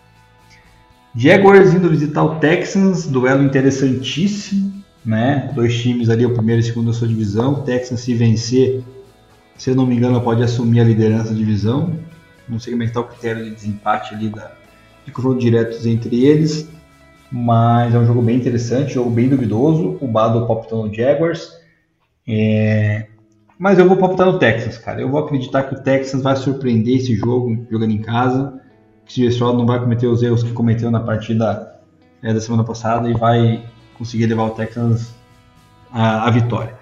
Jaguars 1.15 1.75
indo 1.75 1.91
visitar 1.91 2.23
o 2.25 2.37
Texans, 2.37 3.07
duelo 3.07 3.43
interessantíssimo, 3.43 4.83
né? 5.05 5.51
Dois 5.55 5.79
times 5.81 6.09
ali, 6.09 6.25
o 6.25 6.33
primeiro 6.33 6.61
e 6.61 6.65
o 6.65 6.67
segundo 6.67 6.87
da 6.87 6.93
sua 6.95 7.07
divisão. 7.07 7.53
O 7.53 7.63
Texans 7.63 8.01
se 8.01 8.15
vencer, 8.15 8.83
se 9.63 9.71
eu 9.71 9.77
não 9.77 9.87
me 9.87 9.97
engano, 9.97 10.21
pode 10.21 10.43
assumir 10.43 10.81
a 10.81 10.85
liderança 10.85 11.31
da 11.31 11.37
divisão. 11.37 11.95
Não 12.49 12.59
sei 12.59 12.73
como 12.73 12.83
é 12.83 12.87
que 12.87 12.91
está 12.91 13.01
o 13.01 13.05
critério 13.05 13.45
de 13.45 13.51
desempate 13.51 14.15
ali 14.15 14.29
da, 14.29 14.51
de 15.05 15.13
confronto 15.13 15.39
diretos 15.39 15.87
entre 15.87 16.25
eles 16.25 16.69
mas 17.33 17.95
é 17.95 17.99
um 17.99 18.05
jogo 18.05 18.21
bem 18.21 18.37
interessante, 18.37 18.93
jogo 18.93 19.09
bem 19.09 19.27
duvidoso. 19.27 19.97
O 20.03 20.07
Bado 20.07 20.47
palpitou 20.47 20.87
no 20.87 20.93
Jaguars. 20.93 21.51
É... 22.29 23.07
Mas 23.59 23.79
eu 23.79 23.89
vou 23.89 23.97
palpitar 23.97 24.27
no 24.27 24.39
Texas, 24.39 24.77
cara. 24.77 25.01
Eu 25.01 25.09
vou 25.09 25.25
acreditar 25.25 25.63
que 25.63 25.75
o 25.75 25.83
Texas 25.83 26.23
vai 26.23 26.37
surpreender 26.37 26.97
esse 26.97 27.17
jogo 27.17 27.67
jogando 27.71 27.93
em 27.93 28.03
casa. 28.03 28.61
Que 29.07 29.27
o 29.27 29.29
Stroud 29.31 29.57
não 29.57 29.65
vai 29.65 29.81
cometer 29.81 30.07
os 30.07 30.23
erros 30.23 30.43
que 30.43 30.53
cometeu 30.53 30.91
na 30.91 31.01
partida 31.01 31.81
é, 32.23 32.35
da 32.35 32.41
semana 32.41 32.65
passada 32.65 33.09
e 33.09 33.15
vai 33.15 33.65
conseguir 33.97 34.27
levar 34.27 34.45
o 34.45 34.51
Texas 34.51 35.15
à, 35.91 36.29
à 36.29 36.31
vitória. 36.31 36.82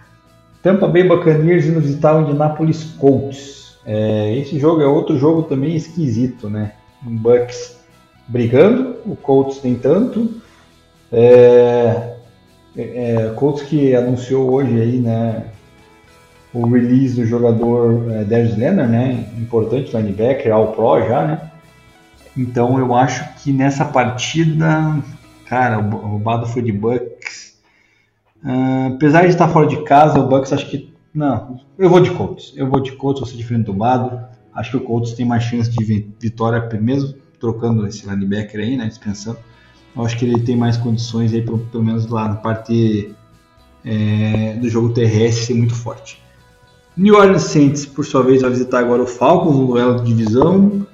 Tampa 0.63 0.87
Bay 0.87 1.05
Buccaneers 1.05 1.67
indo 1.67 1.81
visitar 1.81 2.17
o 2.17 2.23
Indianapolis 2.23 2.85
Colts. 2.99 3.79
É, 3.87 4.37
esse 4.37 4.59
jogo 4.59 4.83
é 4.83 4.87
outro 4.87 5.19
jogo 5.19 5.45
também 5.45 5.75
esquisito, 5.75 6.51
né? 6.51 6.73
Um 7.07 7.17
Bucks 7.17 7.79
brigando, 8.29 8.97
o 9.07 9.17
Colts 9.17 9.61
nem 9.63 9.75
tanto. 9.75 10.41
É, 11.11 12.15
é, 12.77 13.33
Colts 13.35 13.63
que 13.63 13.95
anunciou 13.95 14.53
hoje 14.53 14.81
aí, 14.81 14.99
né, 14.99 15.47
o 16.53 16.67
release 16.67 17.21
do 17.21 17.27
jogador 17.27 18.11
é, 18.13 18.25
Darius 18.25 18.57
Leonard, 18.57 18.91
né, 18.91 19.27
importante 19.39 19.97
linebacker, 19.97 20.53
all 20.53 20.73
pro 20.73 21.07
já, 21.09 21.25
né. 21.25 21.51
Então 22.37 22.79
eu 22.79 22.95
acho 22.95 23.29
que 23.43 23.53
nessa 23.53 23.85
partida, 23.85 24.97
cara, 25.47 25.81
o 25.81 25.91
roubado 25.91 26.47
foi 26.47 26.63
de 26.63 26.71
Bucks. 26.71 27.10
Uh, 28.45 28.95
apesar 28.95 29.23
de 29.23 29.29
estar 29.29 29.49
fora 29.49 29.67
de 29.67 29.83
casa, 29.85 30.19
o 30.19 30.29
Bucks 30.29 30.53
acho 30.53 30.69
que 30.69 30.91
não, 31.13 31.61
eu 31.77 31.91
vou 31.91 32.01
de 32.01 32.11
Colts. 32.13 32.53
Eu 32.57 32.69
vou 32.69 32.81
de 32.81 32.93
Colts, 32.93 33.21
vou 33.21 33.29
ser 33.29 33.37
diferente 33.37 33.67
do 33.67 33.73
Bado. 33.73 34.21
Acho 34.55 34.71
que 34.71 34.77
o 34.77 34.81
Colts 34.81 35.13
tem 35.13 35.27
mais 35.27 35.43
chance 35.43 35.69
de 35.69 36.07
vitória 36.21 36.69
mesmo 36.81 37.15
trocando 37.39 37.87
esse 37.87 38.09
linebacker 38.09 38.61
aí, 38.61 38.77
né, 38.77 38.87
dispensando. 38.87 39.39
Eu 39.97 40.05
acho 40.05 40.17
que 40.17 40.25
ele 40.25 40.41
tem 40.41 40.57
mais 40.57 40.77
condições 40.77 41.33
aí, 41.33 41.43
pelo, 41.43 41.59
pelo 41.59 41.83
menos 41.83 42.07
lá 42.07 42.29
na 42.29 42.37
parte 42.37 43.13
é, 43.85 44.55
do 44.55 44.69
jogo 44.69 44.91
terrestre 44.91 45.47
ser 45.47 45.55
muito 45.55 45.75
forte. 45.75 46.23
New 46.97 47.17
Orleans 47.17 47.43
Saints, 47.43 47.87
por 47.87 48.05
sua 48.05 48.23
vez, 48.23 48.43
vai 48.43 48.51
visitar 48.51 48.81
agora 48.81 49.03
o 49.03 49.07
Falcons, 49.07 49.57
um 49.57 49.67
duelo 49.67 49.97
de 49.97 50.15
divisão, 50.15 50.87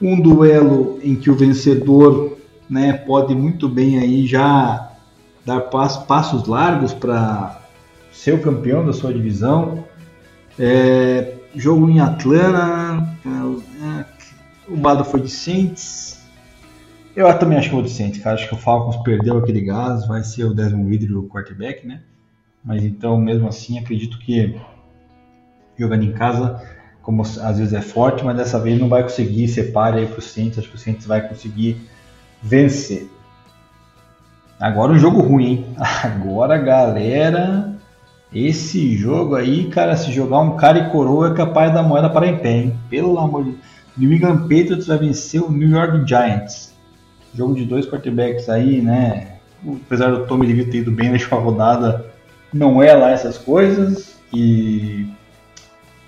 um 0.00 0.20
duelo 0.20 0.98
em 1.02 1.14
que 1.14 1.30
o 1.30 1.34
vencedor 1.34 2.38
né, 2.68 2.92
pode 2.92 3.34
muito 3.34 3.68
bem 3.68 3.98
aí 3.98 4.26
já 4.26 4.89
dar 5.44 5.60
passo, 5.62 6.06
passos 6.06 6.46
largos 6.46 6.92
para 6.92 7.60
ser 8.12 8.34
o 8.34 8.40
campeão 8.40 8.84
da 8.84 8.92
sua 8.92 9.12
divisão. 9.12 9.84
É, 10.58 11.34
jogo 11.54 11.88
em 11.88 12.00
Atlanta, 12.00 13.06
o 14.68 14.76
Bado 14.76 15.04
foi 15.04 15.20
de 15.20 15.30
Saints. 15.30 16.20
Eu 17.14 17.32
também 17.38 17.58
acho 17.58 17.68
que 17.68 17.74
vou 17.74 17.82
de 17.82 17.90
Saints, 17.90 18.22
cara. 18.22 18.36
Acho 18.36 18.48
que 18.48 18.54
o 18.54 18.58
Falcons 18.58 18.96
perdeu 18.98 19.38
aquele 19.38 19.60
gás, 19.60 20.06
vai 20.06 20.22
ser 20.22 20.44
o 20.44 20.54
Desmond 20.54 20.88
Ridley 20.88 21.16
o 21.16 21.28
quarterback, 21.28 21.86
né? 21.86 22.02
Mas 22.64 22.84
então, 22.84 23.16
mesmo 23.18 23.48
assim, 23.48 23.78
acredito 23.78 24.18
que 24.18 24.60
jogando 25.76 26.04
em 26.04 26.12
casa, 26.12 26.62
como 27.02 27.22
às 27.22 27.58
vezes 27.58 27.72
é 27.72 27.80
forte, 27.80 28.22
mas 28.24 28.36
dessa 28.36 28.60
vez 28.60 28.78
não 28.78 28.88
vai 28.88 29.02
conseguir 29.02 29.48
ser 29.48 29.72
páreo 29.72 30.00
aí 30.00 30.06
pro 30.06 30.20
Saints. 30.20 30.58
Acho 30.58 30.68
que 30.68 30.76
o 30.76 30.78
Saints 30.78 31.06
vai 31.06 31.26
conseguir 31.26 31.80
vencer. 32.42 33.08
Agora 34.60 34.92
um 34.92 34.98
jogo 34.98 35.22
ruim, 35.22 35.46
hein? 35.46 35.66
Agora, 36.04 36.58
galera, 36.58 37.72
esse 38.30 38.94
jogo 38.94 39.34
aí, 39.34 39.70
cara, 39.70 39.96
se 39.96 40.12
jogar 40.12 40.40
um 40.40 40.56
cara 40.56 40.78
e 40.78 40.90
coroa 40.90 41.30
é 41.30 41.34
capaz 41.34 41.72
da 41.72 41.82
moeda 41.82 42.10
para 42.10 42.26
em 42.26 42.36
pé, 42.36 42.52
hein? 42.52 42.78
Pelo 42.90 43.18
amor 43.18 43.44
de. 43.44 43.54
New 43.96 44.12
England 44.12 44.42
Patriots 44.42 44.86
vai 44.86 44.98
vencer 44.98 45.42
o 45.42 45.50
New 45.50 45.70
York 45.70 46.06
Giants. 46.06 46.74
Jogo 47.34 47.54
de 47.54 47.64
dois 47.64 47.86
quarterbacks 47.86 48.48
aí, 48.48 48.80
né? 48.82 49.36
Apesar 49.66 50.10
do 50.10 50.26
Tommy 50.26 50.46
DeVito 50.46 50.70
ter 50.70 50.78
ido 50.78 50.90
bem 50.90 51.08
na 51.08 51.14
última 51.14 51.40
rodada, 51.40 52.06
não 52.52 52.82
é 52.82 52.94
lá 52.94 53.10
essas 53.10 53.36
coisas. 53.36 54.16
E 54.32 55.06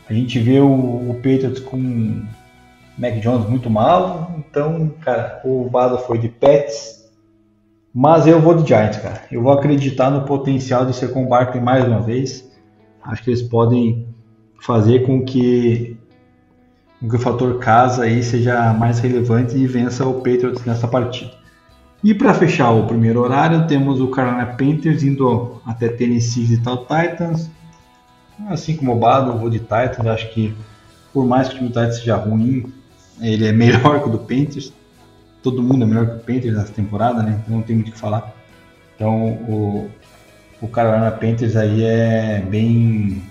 a 0.09 0.12
gente 0.12 0.38
vê 0.38 0.61
o, 0.61 0.70
o 0.70 1.14
Patriots 1.16 1.61
com 1.61 2.22
Mac 2.96 3.14
Jones 3.20 3.48
muito 3.48 3.68
mal. 3.68 4.36
Então, 4.38 4.92
cara, 5.00 5.40
o 5.44 5.68
Bado 5.68 5.98
foi 5.98 6.18
de 6.18 6.28
Pets. 6.28 7.01
Mas 7.95 8.26
eu 8.26 8.40
vou 8.40 8.55
de 8.55 8.66
Giants, 8.66 8.99
cara. 8.99 9.22
Eu 9.30 9.43
vou 9.43 9.53
acreditar 9.53 10.11
no 10.11 10.22
potencial 10.22 10.86
de 10.86 10.95
ser 10.95 11.12
com 11.12 11.26
Barkley 11.26 11.62
mais 11.62 11.84
uma 11.84 12.01
vez. 12.01 12.51
Acho 13.03 13.22
que 13.22 13.30
eles 13.30 13.43
podem 13.43 14.07
fazer 14.61 15.05
com 15.05 15.22
que, 15.22 15.97
com 17.01 17.09
que 17.09 17.16
o 17.16 17.18
fator 17.18 17.59
casa 17.59 18.05
aí 18.05 18.22
seja 18.22 18.72
mais 18.72 18.99
relevante 19.01 19.57
e 19.57 19.66
vença 19.66 20.07
o 20.07 20.14
Patriots 20.14 20.64
nessa 20.64 20.88
partida. 20.88 21.32
E 22.03 22.14
para 22.14 22.32
fechar 22.32 22.70
o 22.70 22.86
primeiro 22.86 23.20
horário, 23.20 23.66
temos 23.66 24.01
o 24.01 24.09
Carolina 24.09 24.47
Panthers 24.47 25.03
indo 25.03 25.61
até 25.66 25.88
Tennessee 25.88 26.55
e 26.55 26.57
tal 26.59 26.78
Titans. 26.78 27.51
Assim 28.49 28.74
como 28.76 28.93
o 28.93 28.99
Bado, 28.99 29.30
eu 29.30 29.38
vou 29.38 29.51
de 29.51 29.59
Titans. 29.59 30.07
Acho 30.07 30.32
que 30.32 30.55
por 31.12 31.26
mais 31.26 31.49
que 31.49 31.55
o 31.55 31.59
time 31.59 31.68
do 31.68 31.74
Titans 31.74 31.99
seja 31.99 32.16
ruim, 32.16 32.72
ele 33.20 33.47
é 33.47 33.53
melhor 33.53 34.01
que 34.01 34.09
o 34.09 34.12
do 34.12 34.18
Panthers. 34.18 34.72
Todo 35.43 35.62
mundo 35.62 35.82
é 35.84 35.86
melhor 35.86 36.07
que 36.07 36.16
o 36.16 36.20
Panthers 36.20 36.57
nessa 36.57 36.72
temporada, 36.72 37.22
né? 37.22 37.40
Então 37.43 37.57
não 37.57 37.62
tem 37.62 37.76
muito 37.76 37.88
o 37.88 37.93
que 37.93 37.99
falar. 37.99 38.32
Então 38.95 39.32
o, 39.49 39.90
o 40.61 40.68
Carolina 40.68 41.11
Panthers 41.11 41.57
aí 41.57 41.84
é 41.84 42.40
bem, 42.49 43.22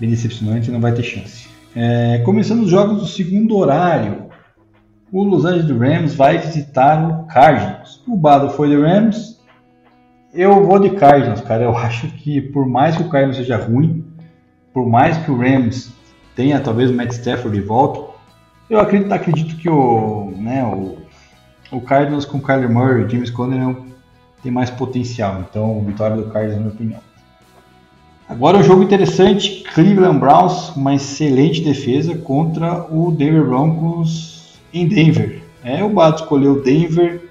bem 0.00 0.10
decepcionante 0.10 0.68
e 0.68 0.72
não 0.72 0.80
vai 0.80 0.92
ter 0.92 1.02
chance. 1.02 1.48
É, 1.74 2.18
começando 2.18 2.62
os 2.62 2.70
jogos 2.70 3.00
do 3.00 3.06
segundo 3.06 3.56
horário, 3.56 4.26
o 5.10 5.22
Los 5.24 5.44
Angeles 5.44 5.70
Rams 5.78 6.14
vai 6.14 6.38
visitar 6.38 7.02
o 7.08 7.24
Cardinals. 7.26 8.02
O 8.06 8.16
Bado 8.16 8.50
foi 8.50 8.68
de 8.68 8.76
Rams, 8.76 9.38
eu 10.32 10.64
vou 10.64 10.78
de 10.78 10.90
Cardinals, 10.90 11.42
cara. 11.42 11.64
Eu 11.64 11.76
acho 11.76 12.08
que 12.08 12.40
por 12.40 12.66
mais 12.66 12.96
que 12.96 13.02
o 13.02 13.08
Cardinals 13.08 13.36
seja 13.36 13.56
ruim, 13.56 14.04
por 14.72 14.88
mais 14.88 15.18
que 15.18 15.30
o 15.30 15.36
Rams 15.36 15.92
tenha 16.34 16.60
talvez 16.60 16.90
o 16.90 16.94
Matt 16.94 17.12
Stafford 17.12 17.58
de 17.58 17.64
volta, 17.64 18.11
eu 18.72 18.80
acredito, 18.80 19.12
acredito 19.12 19.56
que 19.56 19.68
o, 19.68 20.32
né, 20.36 20.64
o, 20.64 20.96
o 21.70 21.80
Cardinals 21.82 22.24
com 22.24 22.38
o 22.38 22.40
Kyler 22.40 22.70
Murray 22.70 23.08
James 23.08 23.30
Conner 23.30 23.76
tem 24.42 24.50
mais 24.50 24.70
potencial. 24.70 25.44
Então, 25.48 25.80
vitória 25.84 26.16
do 26.16 26.30
Cardinals, 26.30 26.56
na 26.56 26.60
minha 26.62 26.74
opinião. 26.74 27.00
Agora 28.26 28.56
um 28.56 28.62
jogo 28.62 28.82
interessante, 28.82 29.62
Cleveland 29.74 30.18
Browns, 30.18 30.74
uma 30.74 30.94
excelente 30.94 31.60
defesa 31.60 32.16
contra 32.16 32.86
o 32.90 33.12
Denver 33.12 33.44
Broncos 33.44 34.58
em 34.72 34.88
Denver. 34.88 35.42
É, 35.62 35.84
o 35.84 35.90
Bato 35.90 36.22
escolheu 36.22 36.62
Denver, 36.62 37.28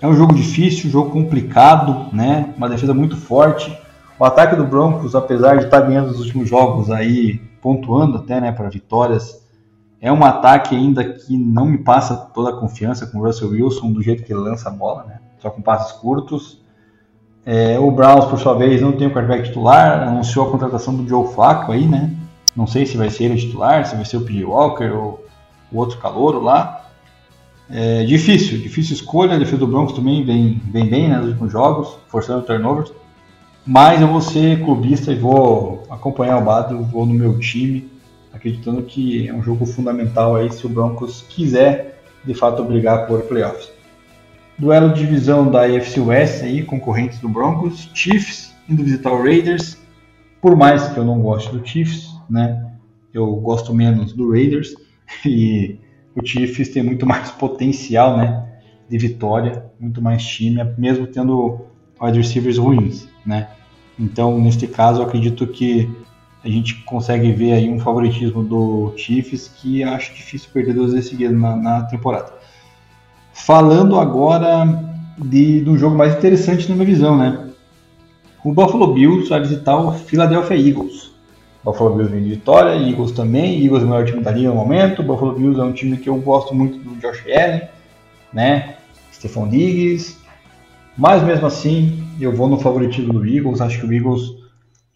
é 0.00 0.06
um 0.06 0.14
jogo 0.14 0.32
difícil, 0.32 0.88
um 0.88 0.92
jogo 0.92 1.10
complicado, 1.10 2.06
né? 2.14 2.54
Uma 2.56 2.68
defesa 2.68 2.94
muito 2.94 3.14
forte. 3.14 3.76
O 4.18 4.24
ataque 4.24 4.56
do 4.56 4.64
Broncos, 4.64 5.14
apesar 5.14 5.58
de 5.58 5.66
estar 5.66 5.82
ganhando 5.82 6.10
os 6.10 6.20
últimos 6.20 6.48
jogos 6.48 6.90
aí, 6.90 7.42
pontuando 7.60 8.16
até, 8.16 8.40
né, 8.40 8.50
para 8.50 8.70
vitórias, 8.70 9.46
é 10.00 10.12
um 10.12 10.24
ataque 10.24 10.76
ainda 10.76 11.04
que 11.04 11.36
não 11.36 11.66
me 11.66 11.78
passa 11.78 12.16
toda 12.16 12.50
a 12.50 12.60
confiança 12.60 13.06
com 13.06 13.18
o 13.18 13.24
Russell 13.24 13.50
Wilson 13.50 13.92
do 13.92 14.02
jeito 14.02 14.22
que 14.22 14.32
ele 14.32 14.40
lança 14.40 14.68
a 14.68 14.72
bola, 14.72 15.04
né? 15.04 15.18
Só 15.40 15.50
com 15.50 15.60
passes 15.60 15.92
curtos. 15.92 16.60
É, 17.44 17.78
o 17.78 17.90
Browns, 17.90 18.26
por 18.26 18.38
sua 18.38 18.54
vez, 18.54 18.80
não 18.80 18.92
tem 18.92 19.06
o 19.06 19.10
quarterback 19.10 19.48
titular, 19.48 20.06
anunciou 20.06 20.46
a 20.46 20.50
contratação 20.50 20.94
do 20.94 21.08
Joe 21.08 21.32
Flacco 21.32 21.72
aí, 21.72 21.86
né? 21.86 22.14
Não 22.54 22.66
sei 22.66 22.86
se 22.86 22.96
vai 22.96 23.10
ser 23.10 23.24
ele 23.24 23.36
titular, 23.36 23.86
se 23.86 23.96
vai 23.96 24.04
ser 24.04 24.18
o 24.18 24.20
P.J. 24.20 24.44
Walker 24.44 24.90
ou 24.90 25.24
o 25.72 25.78
outro 25.78 25.98
calouro 25.98 26.40
lá. 26.40 26.86
É 27.70 28.04
difícil, 28.04 28.58
difícil 28.58 28.94
escolha. 28.94 29.34
A 29.34 29.38
defesa 29.38 29.58
do 29.58 29.66
Broncos 29.66 29.94
também 29.94 30.24
vem, 30.24 30.60
vem 30.70 30.86
bem 30.88 31.08
né, 31.08 31.16
nos 31.16 31.28
últimos 31.28 31.52
jogos, 31.52 31.98
forçando 32.08 32.42
turnovers. 32.42 32.92
Mas 33.66 34.00
eu 34.00 34.08
vou 34.08 34.20
ser 34.20 34.64
clubista 34.64 35.12
e 35.12 35.16
vou 35.16 35.82
acompanhar 35.90 36.38
o 36.38 36.44
Bado, 36.44 36.82
vou 36.84 37.04
no 37.04 37.12
meu 37.12 37.38
time, 37.38 37.88
acreditando 38.32 38.82
que 38.82 39.28
é 39.28 39.34
um 39.34 39.42
jogo 39.42 39.66
fundamental 39.66 40.36
aí 40.36 40.52
se 40.52 40.66
o 40.66 40.68
Broncos 40.68 41.24
quiser 41.28 42.02
de 42.24 42.34
fato 42.34 42.62
brigar 42.64 43.06
por 43.06 43.22
playoffs. 43.22 43.70
Duelo 44.58 44.92
de 44.92 45.00
divisão 45.00 45.50
da 45.50 45.62
AFC 45.62 46.00
West 46.00 46.42
aí, 46.42 46.62
concorrentes 46.62 47.20
do 47.20 47.28
Broncos, 47.28 47.90
Chiefs 47.94 48.54
indo 48.68 48.82
visitar 48.82 49.12
o 49.12 49.22
Raiders. 49.22 49.78
Por 50.40 50.56
mais 50.56 50.88
que 50.88 50.98
eu 50.98 51.04
não 51.04 51.20
goste 51.20 51.50
do 51.50 51.66
Chiefs, 51.66 52.08
né? 52.28 52.72
Eu 53.12 53.34
gosto 53.36 53.74
menos 53.74 54.12
do 54.12 54.30
Raiders 54.30 54.74
e 55.24 55.78
o 56.14 56.24
Chiefs 56.24 56.68
tem 56.68 56.82
muito 56.82 57.06
mais 57.06 57.30
potencial, 57.30 58.16
né, 58.16 58.46
de 58.88 58.98
vitória, 58.98 59.64
muito 59.78 60.02
mais 60.02 60.24
time, 60.24 60.62
mesmo 60.76 61.06
tendo 61.06 61.60
wide 62.00 62.18
receivers 62.18 62.58
ruins, 62.58 63.08
né? 63.24 63.48
Então, 63.98 64.40
neste 64.40 64.66
caso, 64.66 65.00
eu 65.00 65.06
acredito 65.06 65.46
que 65.46 65.90
a 66.44 66.48
gente 66.48 66.76
consegue 66.84 67.32
ver 67.32 67.52
aí 67.52 67.68
um 67.68 67.80
favoritismo 67.80 68.42
do 68.42 68.92
Chiefs 68.96 69.48
que 69.48 69.82
acho 69.82 70.14
difícil 70.14 70.48
perder 70.52 70.74
duas 70.74 70.92
vezes 70.92 71.10
seguidas 71.10 71.36
na, 71.36 71.56
na, 71.56 71.82
temporada. 71.84 72.32
Falando 73.32 73.98
agora 73.98 74.66
de, 75.18 75.60
do 75.60 75.76
jogo 75.76 75.96
mais 75.96 76.16
interessante 76.16 76.68
na 76.68 76.74
minha 76.74 76.86
visão, 76.86 77.16
né? 77.16 77.48
O 78.44 78.52
Buffalo 78.52 78.94
Bills 78.94 79.28
vai 79.28 79.40
visitar 79.40 79.76
o 79.76 79.92
Philadelphia 79.92 80.56
Eagles. 80.56 81.10
Buffalo 81.64 81.96
Bills 81.96 82.12
vem 82.12 82.22
de 82.22 82.30
vitória, 82.30 82.70
Eagles 82.70 83.12
também. 83.12 83.64
Eagles 83.64 83.82
é 83.82 83.86
o 83.86 83.88
melhor 83.88 84.06
time 84.06 84.22
da 84.22 84.30
liga 84.30 84.48
no 84.48 84.54
momento. 84.54 85.02
Buffalo 85.02 85.34
Bills 85.34 85.60
é 85.60 85.64
um 85.64 85.72
time 85.72 85.96
que 85.96 86.08
eu 86.08 86.16
gosto 86.16 86.54
muito 86.54 86.78
do 86.78 86.94
Josh 87.00 87.24
Allen, 87.26 87.62
né? 88.32 88.76
Stephon 89.12 89.48
Diggs. 89.48 90.16
Mas 90.96 91.22
mesmo 91.22 91.46
assim, 91.46 92.02
eu 92.20 92.32
vou 92.32 92.48
no 92.48 92.58
favoritismo 92.58 93.12
do 93.12 93.26
Eagles. 93.26 93.60
Acho 93.60 93.80
que 93.80 93.86
o 93.86 93.92
Eagles 93.92 94.37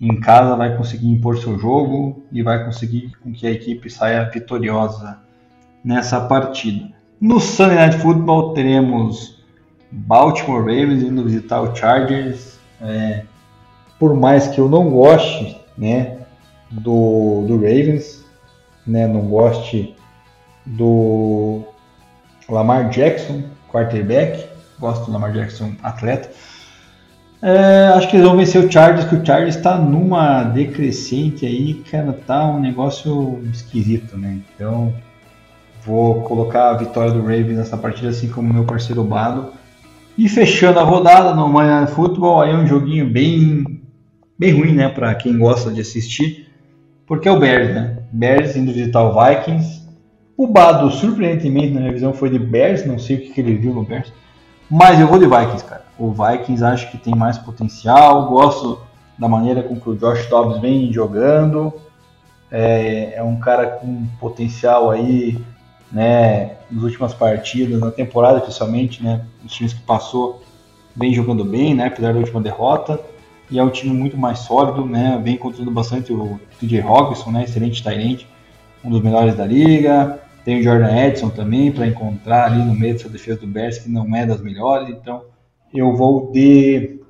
em 0.03 0.21
casa 0.21 0.57
vai 0.57 0.77
conseguir 0.77 1.09
impor 1.09 1.39
seu 1.39 1.59
jogo 1.59 2.25
e 2.33 2.43
vai 2.43 2.65
conseguir 2.65 3.13
com 3.23 3.33
que 3.33 3.47
a 3.47 3.51
equipe 3.51 3.89
saia 3.89 4.29
vitoriosa 4.29 5.21
nessa 5.85 6.21
partida. 6.21 6.91
No 7.21 7.39
Sunday 7.39 7.77
Night 7.77 7.99
Football 7.99 8.53
teremos 8.53 9.41
Baltimore 9.91 10.61
Ravens 10.61 11.03
indo 11.03 11.25
visitar 11.25 11.63
o 11.63 11.75
Chargers. 11.75 12.59
É, 12.81 13.23
por 13.97 14.15
mais 14.15 14.49
que 14.49 14.61
eu 14.61 14.69
não 14.69 14.91
goste, 14.91 15.57
né, 15.79 16.19
do, 16.69 17.45
do 17.47 17.55
Ravens, 17.57 18.25
né? 18.87 19.07
Não 19.07 19.23
goste 19.23 19.95
do 20.65 21.63
Lamar 22.49 22.89
Jackson, 22.91 23.43
quarterback. 23.71 24.49
Gosto 24.79 25.07
do 25.07 25.13
Lamar 25.13 25.33
Jackson, 25.33 25.75
atleta. 25.83 26.31
É, 27.43 27.89
acho 27.97 28.09
que 28.09 28.17
eles 28.17 28.27
vão 28.27 28.37
vencer 28.37 28.65
o 28.65 28.71
Chargers, 28.71 29.09
que 29.09 29.17
o 29.17 29.27
Chargers 29.27 29.57
está 29.57 29.77
numa 29.77 30.45
decrescente 30.45 31.45
aí, 31.45 31.75
cara, 31.91 32.13
tá 32.13 32.47
um 32.47 32.61
negócio 32.61 33.43
esquisito, 33.53 34.17
né? 34.17 34.39
Então, 34.55 34.95
vou 35.85 36.23
colocar 36.23 36.71
a 36.71 36.77
vitória 36.77 37.11
do 37.11 37.21
Ravens 37.21 37.59
nessa 37.59 37.77
partida, 37.77 38.11
assim 38.11 38.29
como 38.29 38.55
meu 38.55 38.65
parceiro 38.65 39.03
Bado. 39.03 39.53
E 40.17 40.29
fechando 40.29 40.79
a 40.79 40.85
rodada 40.85 41.35
no 41.35 41.49
Manhã 41.49 41.87
Futebol, 41.87 42.41
aí 42.41 42.53
é 42.53 42.55
um 42.55 42.67
joguinho 42.67 43.11
bem, 43.11 43.65
bem 44.39 44.53
ruim, 44.53 44.73
né, 44.73 44.89
para 44.89 45.13
quem 45.15 45.37
gosta 45.37 45.71
de 45.71 45.81
assistir 45.81 46.53
porque 47.13 47.29
é 47.29 47.31
o 47.31 47.39
Bears, 47.39 47.75
né? 47.75 47.99
Bears 48.11 48.57
indo 48.57 48.73
visitar 48.73 49.03
o 49.03 49.13
Vikings. 49.13 49.83
O 50.35 50.47
Bado, 50.47 50.91
surpreendentemente, 50.91 51.75
na 51.75 51.81
minha 51.81 51.93
visão, 51.93 52.15
foi 52.15 52.31
de 52.31 52.39
Bears, 52.39 52.87
não 52.87 52.99
sei 52.99 53.17
o 53.17 53.21
que, 53.21 53.35
que 53.35 53.41
ele 53.43 53.55
viu 53.55 53.75
no 53.75 53.85
Bears. 53.85 54.11
Mas 54.75 54.99
eu 54.99 55.07
vou 55.07 55.19
de 55.19 55.27
Vikings, 55.27 55.65
cara. 55.67 55.85
O 55.99 56.11
Vikings 56.13 56.65
acho 56.65 56.91
que 56.91 56.97
tem 56.97 57.15
mais 57.15 57.37
potencial. 57.37 58.27
Gosto 58.31 58.81
da 59.19 59.29
maneira 59.29 59.63
com 59.63 59.79
que 59.79 59.91
o 59.91 59.95
Josh 59.95 60.25
Dobbs 60.31 60.63
vem 60.63 60.91
jogando. 60.91 61.75
É, 62.51 63.17
é 63.17 63.23
um 63.23 63.37
cara 63.37 63.67
com 63.67 64.07
potencial 64.19 64.91
aí, 64.91 65.39
né? 65.93 66.53
Nas 66.71 66.85
últimas 66.85 67.13
partidas, 67.13 67.79
na 67.79 67.91
temporada 67.91 68.39
especialmente, 68.39 69.03
né? 69.03 69.27
Os 69.45 69.53
times 69.53 69.75
que 69.75 69.83
passou, 69.83 70.43
vem 70.97 71.13
jogando 71.13 71.45
bem, 71.45 71.75
né? 71.75 71.89
Apesar 71.89 72.15
da 72.15 72.19
última 72.21 72.41
derrota 72.41 72.99
e 73.51 73.59
é 73.59 73.63
um 73.63 73.69
time 73.69 73.93
muito 73.93 74.17
mais 74.17 74.39
sólido, 74.39 74.87
né? 74.87 75.21
Vem 75.23 75.37
controlando 75.37 75.71
bastante 75.71 76.15
o 76.15 76.41
TJ 76.59 76.81
Hawkinson, 76.81 77.31
né? 77.31 77.45
Excelente 77.45 77.83
Tyrant, 77.83 78.23
um 78.83 78.89
dos 78.89 79.03
melhores 79.03 79.37
da 79.37 79.45
liga. 79.45 80.19
Tem 80.45 80.61
o 80.61 80.63
Jordan 80.63 80.97
Edson 80.97 81.31
também 81.31 81.71
para 81.71 81.87
encontrar 81.87 82.47
ali 82.47 82.63
no 82.65 82.75
meio 82.75 82.95
dessa 82.95 83.09
defesa 83.09 83.41
do 83.41 83.47
Bears 83.47 83.79
que 83.79 83.89
não 83.89 84.15
é 84.15 84.27
das 84.27 84.41
melhores. 84.41 84.89
Então 84.89 85.23
eu 85.73 85.97
vou 85.97 86.31
de, 86.33 87.01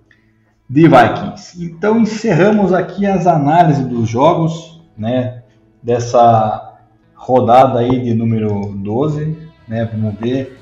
de 0.68 0.88
Vikings. 0.88 1.64
Então 1.64 2.00
encerramos 2.00 2.72
aqui 2.72 3.06
as 3.06 3.26
análises 3.26 3.86
dos 3.86 4.08
jogos, 4.08 4.82
né? 4.96 5.42
Dessa 5.82 6.78
rodada 7.14 7.80
aí 7.80 8.00
de 8.00 8.14
número 8.14 8.74
12, 8.76 9.36
né? 9.66 9.88
Vamos 9.92 10.14
ver. 10.20 10.58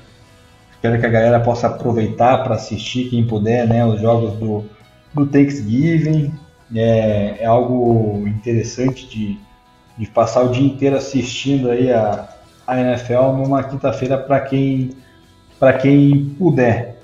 Espero 0.71 0.99
que 0.99 1.05
a 1.05 1.09
galera 1.09 1.39
possa 1.39 1.67
aproveitar 1.67 2.43
para 2.43 2.55
assistir, 2.55 3.09
quem 3.09 3.27
puder, 3.27 3.67
né? 3.67 3.85
Os 3.85 3.99
jogos 4.01 4.33
do 4.33 4.65
do 5.13 5.25
Thanksgiving. 5.25 6.33
É, 6.73 7.37
é 7.39 7.45
algo 7.45 8.25
interessante 8.27 9.05
de, 9.07 9.37
de 9.97 10.07
passar 10.07 10.43
o 10.43 10.51
dia 10.51 10.65
inteiro 10.65 10.95
assistindo 10.95 11.69
aí 11.69 11.91
a, 11.91 12.29
a 12.65 12.79
NFL 12.79 13.33
numa 13.37 13.63
quinta-feira 13.63 14.17
para 14.17 14.39
quem, 14.39 14.91
quem 15.81 16.35
puder. 16.37 16.97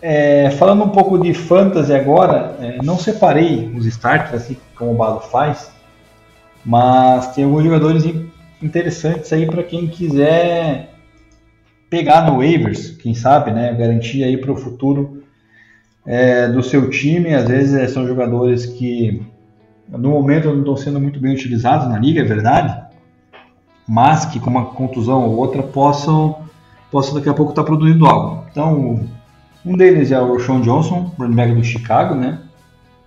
É, 0.00 0.50
falando 0.50 0.84
um 0.84 0.90
pouco 0.90 1.18
de 1.18 1.32
fantasy 1.32 1.94
agora, 1.94 2.56
é, 2.60 2.78
não 2.82 2.98
separei 2.98 3.72
os 3.74 3.86
starters 3.86 4.42
assim 4.42 4.56
como 4.76 4.92
o 4.92 4.94
Balo 4.94 5.20
faz, 5.20 5.72
mas 6.64 7.34
tem 7.34 7.44
alguns 7.44 7.64
jogadores 7.64 8.04
interessantes 8.62 9.32
aí 9.32 9.46
para 9.46 9.62
quem 9.62 9.86
quiser 9.86 10.90
pegar 11.88 12.30
no 12.30 12.38
waivers, 12.38 12.90
quem 12.90 13.14
sabe, 13.14 13.50
né? 13.50 13.72
Garantir 13.72 14.24
aí 14.24 14.36
para 14.36 14.52
o 14.52 14.56
futuro 14.56 15.22
é, 16.06 16.48
do 16.48 16.62
seu 16.62 16.90
time. 16.90 17.34
Às 17.34 17.48
vezes 17.48 17.74
é, 17.74 17.86
são 17.86 18.06
jogadores 18.06 18.66
que 18.66 19.22
no 19.88 20.10
momento 20.10 20.48
não 20.48 20.58
estão 20.58 20.76
sendo 20.76 21.00
muito 21.00 21.20
bem 21.20 21.32
utilizados 21.32 21.88
na 21.88 21.98
liga, 21.98 22.20
é 22.20 22.24
verdade, 22.24 22.83
mas 23.86 24.24
que 24.24 24.40
com 24.40 24.50
uma 24.50 24.66
contusão 24.66 25.24
ou 25.24 25.36
outra 25.36 25.62
possam, 25.62 26.38
possam 26.90 27.14
daqui 27.14 27.28
a 27.28 27.34
pouco 27.34 27.52
estar 27.52 27.62
tá 27.62 27.66
produzindo 27.66 28.06
algo. 28.06 28.44
Então, 28.50 29.06
um 29.64 29.76
deles 29.76 30.10
é 30.10 30.20
o 30.20 30.38
Sean 30.40 30.60
Johnson, 30.60 31.12
running 31.18 31.34
back 31.34 31.54
do 31.54 31.64
Chicago, 31.64 32.14
né? 32.14 32.38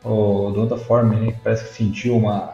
O 0.04 0.52
Donta 0.52 0.78
Forman, 0.78 1.20
né, 1.20 1.34
parece 1.44 1.66
que 1.66 1.74
sentiu 1.74 2.16
uma, 2.16 2.54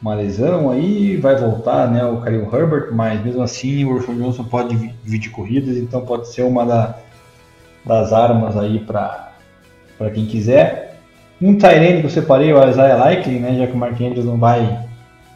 uma 0.00 0.14
lesão 0.14 0.70
aí, 0.70 1.16
vai 1.16 1.36
voltar, 1.36 1.90
né? 1.90 2.04
O 2.04 2.20
Khalil 2.20 2.48
Herbert, 2.52 2.88
mas 2.92 3.24
mesmo 3.24 3.42
assim 3.42 3.84
o 3.84 4.00
Sean 4.02 4.16
Johnson 4.16 4.44
pode 4.44 4.76
dividir 5.04 5.30
corridas, 5.30 5.76
então 5.76 6.02
pode 6.02 6.28
ser 6.28 6.42
uma 6.42 6.64
da, 6.64 6.98
das 7.84 8.12
armas 8.12 8.56
aí 8.56 8.78
para 8.78 9.32
quem 10.12 10.26
quiser. 10.26 11.00
Um 11.40 11.58
Tyrene 11.58 12.00
que 12.00 12.06
eu 12.06 12.10
separei, 12.10 12.52
o 12.52 12.68
Isaiah 12.68 12.96
Likely, 12.96 13.38
né? 13.38 13.56
Já 13.58 13.66
que 13.66 13.72
o 13.72 13.76
Mark 13.76 14.00
Andrews 14.00 14.24
não 14.24 14.38
vai 14.38 14.86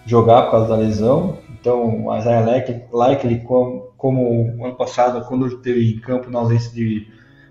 jogar 0.07 0.43
por 0.43 0.53
causa 0.53 0.68
da 0.68 0.76
lesão. 0.76 1.37
Então, 1.61 2.06
o 2.06 2.16
Isaiah 2.16 2.44
Likely, 2.90 3.40
como, 3.40 3.92
como 3.96 4.64
ano 4.64 4.74
passado, 4.74 5.24
quando 5.26 5.58
teve 5.58 5.92
em 5.92 5.98
campo 5.98 6.30
na 6.30 6.38
ausência 6.38 6.72
de 6.72 7.06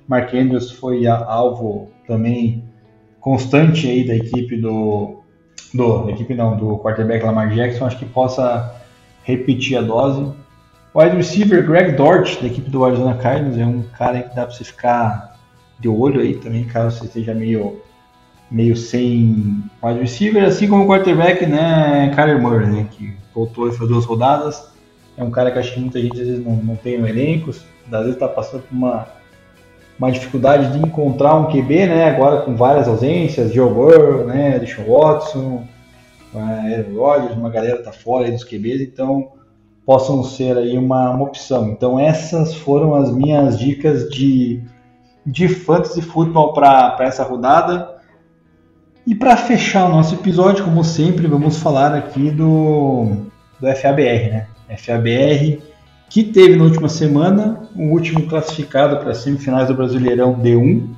Mark 0.08 0.34
Andrews, 0.34 0.72
foi 0.72 1.06
alvo 1.06 1.90
também 2.08 2.64
constante 3.20 3.88
aí 3.88 4.08
da 4.08 4.16
equipe 4.16 4.58
do, 4.58 5.20
do 5.74 6.10
equipe 6.10 6.34
não, 6.34 6.58
do 6.58 6.78
quarterback 6.80 7.24
Lamar 7.24 7.54
Jackson, 7.54 7.86
acho 7.86 8.00
que 8.00 8.06
possa 8.06 8.76
repetir 9.24 9.78
a 9.78 9.82
dose. 9.82 10.22
O 10.92 11.02
wide 11.02 11.16
receiver 11.16 11.64
Greg 11.64 11.92
Dort, 11.92 12.42
da 12.42 12.48
equipe 12.48 12.70
do 12.70 12.84
Arizona 12.84 13.14
Cardinals, 13.16 13.60
é 13.60 13.66
um 13.66 13.84
cara 13.96 14.24
que 14.24 14.36
dá 14.36 14.48
para 14.48 14.56
você 14.56 14.64
ficar 14.64 15.38
de 15.80 15.88
olho 15.88 16.20
aí 16.20 16.34
também, 16.36 16.64
caso 16.64 16.98
você 16.98 17.06
esteja 17.06 17.34
meio 17.34 17.80
meio 18.50 18.76
sem 18.76 19.64
wide 19.84 20.00
receiver, 20.00 20.44
assim 20.44 20.68
como 20.68 20.84
o 20.84 20.88
quarterback, 20.88 21.46
né, 21.46 22.12
Kyler 22.16 22.42
Murray, 22.42 22.68
né, 22.68 22.88
que 22.90 23.16
voltou 23.34 23.68
essas 23.68 23.88
duas 23.88 24.06
rodadas. 24.06 24.70
É 25.18 25.24
um 25.24 25.32
cara 25.32 25.52
que 25.52 25.60
acho 25.60 25.74
que 25.74 25.80
muita 25.80 26.00
gente 26.00 26.20
às 26.20 26.28
vezes 26.28 26.46
não, 26.46 26.56
não 26.56 26.76
tem 26.76 26.98
no 26.98 27.08
elenco, 27.08 27.50
às 27.50 27.60
vezes 27.92 28.14
está 28.14 28.28
passando 28.28 28.64
por 28.64 28.76
uma, 28.76 29.08
uma 29.98 30.12
dificuldade 30.12 30.72
de 30.72 30.86
encontrar 30.86 31.36
um 31.36 31.48
QB, 31.48 31.88
né, 31.88 32.10
agora 32.10 32.42
com 32.42 32.56
várias 32.56 32.88
ausências, 32.88 33.54
Joe 33.54 33.74
Burrow, 33.74 34.26
né, 34.26 34.58
Deshaun 34.60 34.86
Watson, 34.86 35.68
Aaron 36.34 36.96
Rodgers, 36.96 37.36
uma 37.36 37.50
galera 37.50 37.84
tá 37.84 37.92
fora 37.92 38.26
aí 38.26 38.32
dos 38.32 38.44
QBs, 38.44 38.82
então 38.82 39.32
possam 39.86 40.24
ser 40.24 40.58
aí 40.58 40.78
uma, 40.78 41.10
uma 41.10 41.26
opção. 41.26 41.70
Então 41.70 42.00
essas 42.00 42.54
foram 42.54 42.94
as 42.96 43.12
minhas 43.12 43.58
dicas 43.58 44.08
de, 44.10 44.64
de 45.26 45.48
fantasy 45.48 46.02
futebol 46.02 46.54
para 46.54 46.96
essa 47.02 47.24
rodada. 47.24 47.99
E 49.06 49.16
para 49.16 49.36
fechar 49.38 49.86
o 49.86 49.90
nosso 49.90 50.16
episódio, 50.16 50.64
como 50.64 50.84
sempre, 50.84 51.28
vamos 51.28 51.58
falar 51.58 51.96
aqui 51.96 52.30
do, 52.30 53.26
do 53.60 53.76
FABR, 53.76 54.30
né? 54.30 54.48
FABR 54.78 55.60
que 56.10 56.24
teve 56.24 56.56
na 56.56 56.64
última 56.64 56.90
semana 56.90 57.70
o 57.76 57.84
último 57.92 58.28
classificado 58.28 58.98
para 58.98 59.14
semifinais 59.14 59.68
do 59.68 59.76
Brasileirão 59.76 60.34
D1, 60.36 60.90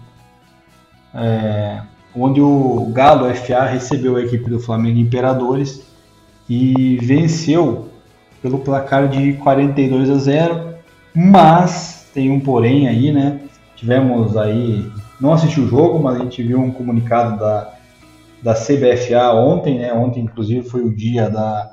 é, 1.14 1.82
onde 2.16 2.40
o 2.40 2.90
Galo 2.94 3.34
FA 3.36 3.66
recebeu 3.66 4.16
a 4.16 4.22
equipe 4.22 4.50
do 4.50 4.60
Flamengo 4.60 5.00
Imperadores 5.00 5.86
e 6.50 6.98
venceu 7.02 7.90
pelo 8.42 8.60
placar 8.60 9.10
de 9.10 9.34
42 9.34 10.10
a 10.10 10.16
0, 10.16 10.76
mas 11.14 12.10
tem 12.14 12.32
um 12.32 12.40
porém 12.40 12.88
aí, 12.88 13.12
né? 13.12 13.40
Tivemos 13.76 14.38
aí, 14.38 14.90
não 15.20 15.34
assisti 15.34 15.60
o 15.60 15.68
jogo, 15.68 16.02
mas 16.02 16.16
a 16.16 16.24
gente 16.24 16.42
viu 16.42 16.60
um 16.60 16.72
comunicado 16.72 17.38
da 17.38 17.74
da 18.42 18.54
CBFA 18.54 19.34
ontem, 19.34 19.80
né? 19.80 19.94
Ontem, 19.94 20.22
inclusive, 20.24 20.68
foi 20.68 20.82
o 20.82 20.96
dia 20.96 21.30
da, 21.30 21.72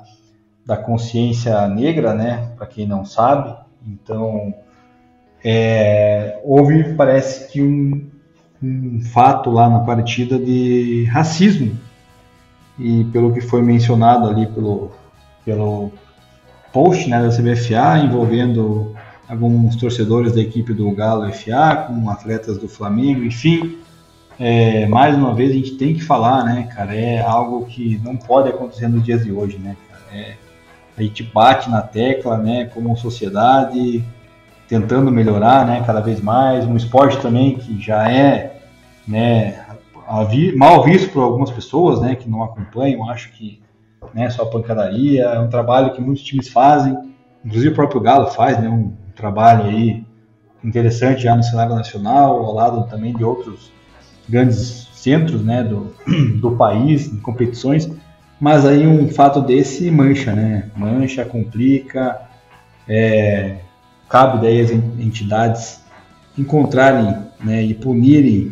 da 0.65 0.77
consciência 0.77 1.67
negra, 1.67 2.13
né? 2.13 2.51
Para 2.57 2.67
quem 2.67 2.87
não 2.87 3.03
sabe. 3.03 3.55
Então, 3.87 4.53
é, 5.43 6.39
houve, 6.43 6.93
parece 6.95 7.51
que 7.51 7.61
um, 7.61 8.07
um 8.61 9.01
fato 9.01 9.49
lá 9.49 9.69
na 9.69 9.79
partida 9.79 10.37
de 10.37 11.05
racismo. 11.05 11.77
E 12.77 13.03
pelo 13.05 13.33
que 13.33 13.41
foi 13.41 13.61
mencionado 13.61 14.29
ali 14.29 14.47
pelo, 14.47 14.91
pelo 15.43 15.91
post 16.71 17.09
né, 17.09 17.21
da 17.21 17.29
CBFA, 17.29 17.99
envolvendo 18.05 18.95
alguns 19.27 19.75
torcedores 19.75 20.33
da 20.33 20.41
equipe 20.41 20.73
do 20.73 20.89
Galo 20.91 21.31
FA, 21.31 21.87
com 21.87 22.09
atletas 22.09 22.57
do 22.57 22.67
Flamengo, 22.67 23.23
enfim, 23.23 23.77
é, 24.39 24.87
mais 24.87 25.15
uma 25.15 25.35
vez 25.35 25.51
a 25.51 25.53
gente 25.53 25.75
tem 25.75 25.93
que 25.93 26.01
falar, 26.01 26.45
né, 26.45 26.69
cara, 26.73 26.95
é 26.95 27.19
algo 27.19 27.65
que 27.65 27.99
não 28.01 28.15
pode 28.15 28.47
acontecer 28.47 28.87
nos 28.87 29.03
dias 29.03 29.25
de 29.25 29.31
hoje, 29.33 29.57
né, 29.57 29.75
é, 30.13 30.35
a 30.97 31.01
gente 31.01 31.23
bate 31.23 31.69
na 31.69 31.81
tecla, 31.81 32.37
né, 32.37 32.65
como 32.73 32.95
sociedade, 32.95 34.03
tentando 34.67 35.11
melhorar, 35.11 35.65
né, 35.65 35.83
cada 35.85 35.99
vez 35.99 36.21
mais, 36.21 36.63
um 36.65 36.77
esporte 36.77 37.17
também 37.17 37.57
que 37.57 37.81
já 37.81 38.09
é, 38.09 38.61
né, 39.05 39.65
mal 40.55 40.83
visto 40.85 41.11
por 41.11 41.21
algumas 41.21 41.51
pessoas, 41.51 41.99
né, 41.99 42.15
que 42.15 42.29
não 42.29 42.41
acompanham, 42.41 43.09
acho 43.09 43.33
que, 43.33 43.61
né, 44.13 44.29
só 44.29 44.45
pancadaria, 44.45 45.25
é 45.25 45.39
um 45.39 45.49
trabalho 45.49 45.91
que 45.91 46.01
muitos 46.01 46.23
times 46.23 46.47
fazem, 46.47 46.97
inclusive 47.43 47.73
o 47.73 47.75
próprio 47.75 47.99
Galo 47.99 48.27
faz, 48.27 48.57
né, 48.57 48.69
um 48.69 48.93
trabalho 49.15 49.65
aí 49.65 50.05
interessante 50.63 51.23
já 51.23 51.35
no 51.35 51.43
cenário 51.43 51.75
nacional, 51.75 52.37
ao 52.37 52.53
lado 52.53 52.87
também 52.87 53.13
de 53.13 53.23
outros 53.23 53.77
grandes 54.29 54.87
centros 54.93 55.43
né, 55.43 55.63
do, 55.63 55.93
do 56.39 56.51
país, 56.51 57.11
em 57.11 57.17
competições, 57.17 57.89
mas 58.39 58.65
aí 58.65 58.87
um 58.87 59.09
fato 59.09 59.41
desse 59.41 59.91
mancha, 59.91 60.33
né? 60.33 60.69
Mancha, 60.75 61.25
complica, 61.25 62.21
é, 62.87 63.57
cabe 64.07 64.41
daí 64.41 64.61
as 64.61 64.71
entidades 64.71 65.81
encontrarem 66.37 67.17
né, 67.43 67.63
e 67.63 67.73
punirem 67.73 68.49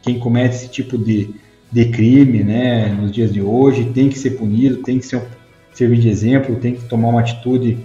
quem 0.00 0.18
comete 0.18 0.54
esse 0.54 0.68
tipo 0.70 0.96
de, 0.96 1.34
de 1.70 1.86
crime 1.86 2.42
né, 2.42 2.88
nos 2.88 3.12
dias 3.12 3.32
de 3.32 3.42
hoje, 3.42 3.86
tem 3.86 4.08
que 4.08 4.18
ser 4.18 4.30
punido, 4.30 4.78
tem 4.78 4.98
que 4.98 5.06
ser, 5.06 5.22
servir 5.72 5.98
de 5.98 6.08
exemplo, 6.08 6.56
tem 6.56 6.74
que 6.74 6.84
tomar 6.84 7.08
uma 7.08 7.20
atitude 7.20 7.78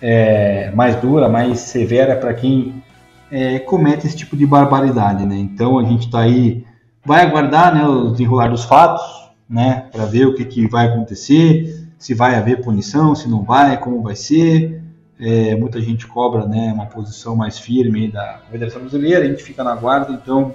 é, 0.00 0.70
mais 0.72 0.94
dura, 0.96 1.28
mais 1.28 1.60
severa 1.60 2.14
para 2.16 2.34
quem 2.34 2.82
é, 3.30 3.58
comete 3.58 4.06
esse 4.06 4.16
tipo 4.16 4.36
de 4.36 4.46
barbaridade. 4.46 5.26
Né? 5.26 5.36
Então 5.36 5.78
a 5.78 5.84
gente 5.84 6.06
está 6.06 6.20
aí 6.20 6.64
vai 7.04 7.22
aguardar 7.22 7.74
né, 7.74 7.86
o 7.86 8.10
desenrolar 8.10 8.48
dos 8.48 8.64
fatos, 8.64 9.30
né, 9.48 9.86
para 9.92 10.04
ver 10.06 10.26
o 10.26 10.34
que, 10.34 10.44
que 10.44 10.66
vai 10.66 10.86
acontecer, 10.86 11.88
se 11.98 12.14
vai 12.14 12.34
haver 12.34 12.62
punição, 12.62 13.14
se 13.14 13.28
não 13.28 13.42
vai, 13.42 13.78
como 13.78 14.02
vai 14.02 14.16
ser. 14.16 14.82
É, 15.20 15.54
muita 15.54 15.80
gente 15.80 16.06
cobra 16.06 16.44
né, 16.46 16.72
uma 16.72 16.86
posição 16.86 17.36
mais 17.36 17.58
firme 17.58 18.08
da 18.08 18.40
Federação 18.50 18.80
Brasileira, 18.80 19.24
a 19.24 19.28
gente 19.28 19.42
fica 19.42 19.62
na 19.62 19.74
guarda, 19.76 20.12
então 20.12 20.52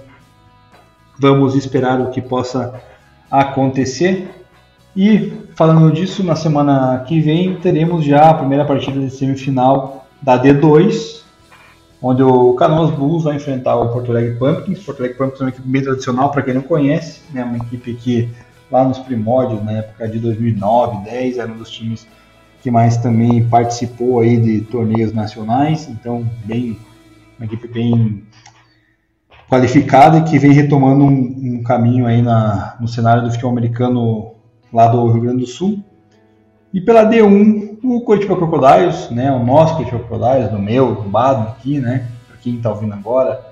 vamos 1.17 1.55
esperar 1.55 2.01
o 2.01 2.09
que 2.09 2.21
possa 2.21 2.81
acontecer. 3.31 4.29
E 4.95 5.31
falando 5.55 5.91
disso, 5.91 6.23
na 6.23 6.35
semana 6.35 7.03
que 7.07 7.21
vem 7.21 7.55
teremos 7.57 8.03
já 8.03 8.29
a 8.29 8.33
primeira 8.33 8.65
partida 8.65 8.99
de 8.99 9.09
semifinal 9.09 10.07
da 10.21 10.41
D2, 10.41 11.23
onde 12.01 12.23
o 12.23 12.53
Canoas 12.53 12.91
Bulls 12.91 13.23
vai 13.23 13.35
enfrentar 13.35 13.75
o 13.75 13.89
Porto 13.91 14.11
Alegre 14.11 14.37
Pumpkins. 14.37 14.79
Porto 14.83 14.99
Alegre 14.99 15.17
Pumpkins 15.17 15.41
é 15.41 15.43
uma 15.43 15.49
equipe 15.49 15.67
bem 15.67 15.81
tradicional, 15.81 16.31
para 16.31 16.41
quem 16.41 16.53
não 16.53 16.61
conhece, 16.61 17.21
né, 17.33 17.43
uma 17.43 17.57
equipe 17.57 17.93
que 17.93 18.29
lá 18.71 18.83
nos 18.83 18.99
primórdios, 18.99 19.63
na 19.63 19.73
época 19.73 20.07
de 20.07 20.19
2009, 20.19 21.05
10, 21.05 21.37
era 21.37 21.51
um 21.51 21.57
dos 21.57 21.69
times 21.69 22.07
que 22.61 22.69
mais 22.69 22.97
também 22.97 23.47
participou 23.47 24.19
aí 24.19 24.37
de 24.37 24.61
torneios 24.61 25.13
nacionais, 25.13 25.87
então 25.87 26.29
bem 26.43 26.77
uma 27.37 27.45
equipe 27.45 27.67
bem 27.69 28.23
qualificada 29.49 30.19
e 30.19 30.23
que 30.23 30.37
vem 30.37 30.51
retomando 30.51 31.03
um, 31.05 31.57
um 31.59 31.63
caminho 31.63 32.05
aí 32.05 32.21
na, 32.21 32.75
no 32.79 32.87
cenário 32.87 33.23
do 33.23 33.29
futebol 33.31 33.51
americano 33.51 34.33
lá 34.71 34.87
do 34.87 35.07
Rio 35.07 35.21
Grande 35.21 35.39
do 35.39 35.47
Sul. 35.47 35.83
E 36.73 36.79
pela 36.79 37.09
D1, 37.09 37.68
o 37.83 38.01
Curitiba 38.01 38.35
Crocodiles, 38.35 39.09
né, 39.09 39.31
o 39.31 39.43
nosso 39.43 39.75
Curitiba 39.75 39.99
Crocodiles, 39.99 40.51
do 40.51 40.59
meu, 40.59 40.95
do 40.95 41.03
Bado 41.03 41.49
aqui, 41.49 41.79
né, 41.79 42.07
para 42.27 42.37
quem 42.37 42.55
está 42.55 42.69
ouvindo 42.69 42.93
agora 42.93 43.47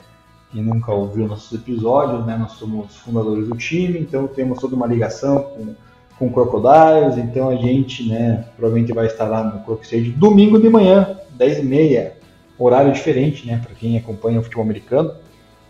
e 0.53 0.61
nunca 0.61 0.91
ouviu 0.91 1.27
nossos 1.27 1.51
episódios, 1.57 2.25
né, 2.25 2.37
nós 2.37 2.53
somos 2.53 2.95
fundadores 2.97 3.47
do 3.47 3.55
time, 3.55 3.99
então 3.99 4.27
temos 4.27 4.59
toda 4.59 4.75
uma 4.75 4.87
ligação 4.87 5.43
com, 5.43 5.75
com 6.17 6.31
Crocodiles, 6.31 7.17
então 7.17 7.49
a 7.49 7.55
gente, 7.55 8.07
né, 8.07 8.45
provavelmente 8.55 8.93
vai 8.93 9.05
estar 9.05 9.25
lá 9.25 9.43
no 9.43 9.63
Croc 9.63 9.83
Stage 9.83 10.11
domingo 10.11 10.59
de 10.59 10.69
manhã, 10.69 11.17
10h30, 11.37 12.11
horário 12.57 12.91
diferente, 12.91 13.45
né, 13.45 13.61
para 13.63 13.75
quem 13.75 13.97
acompanha 13.97 14.39
o 14.39 14.43
futebol 14.43 14.63
americano 14.63 15.11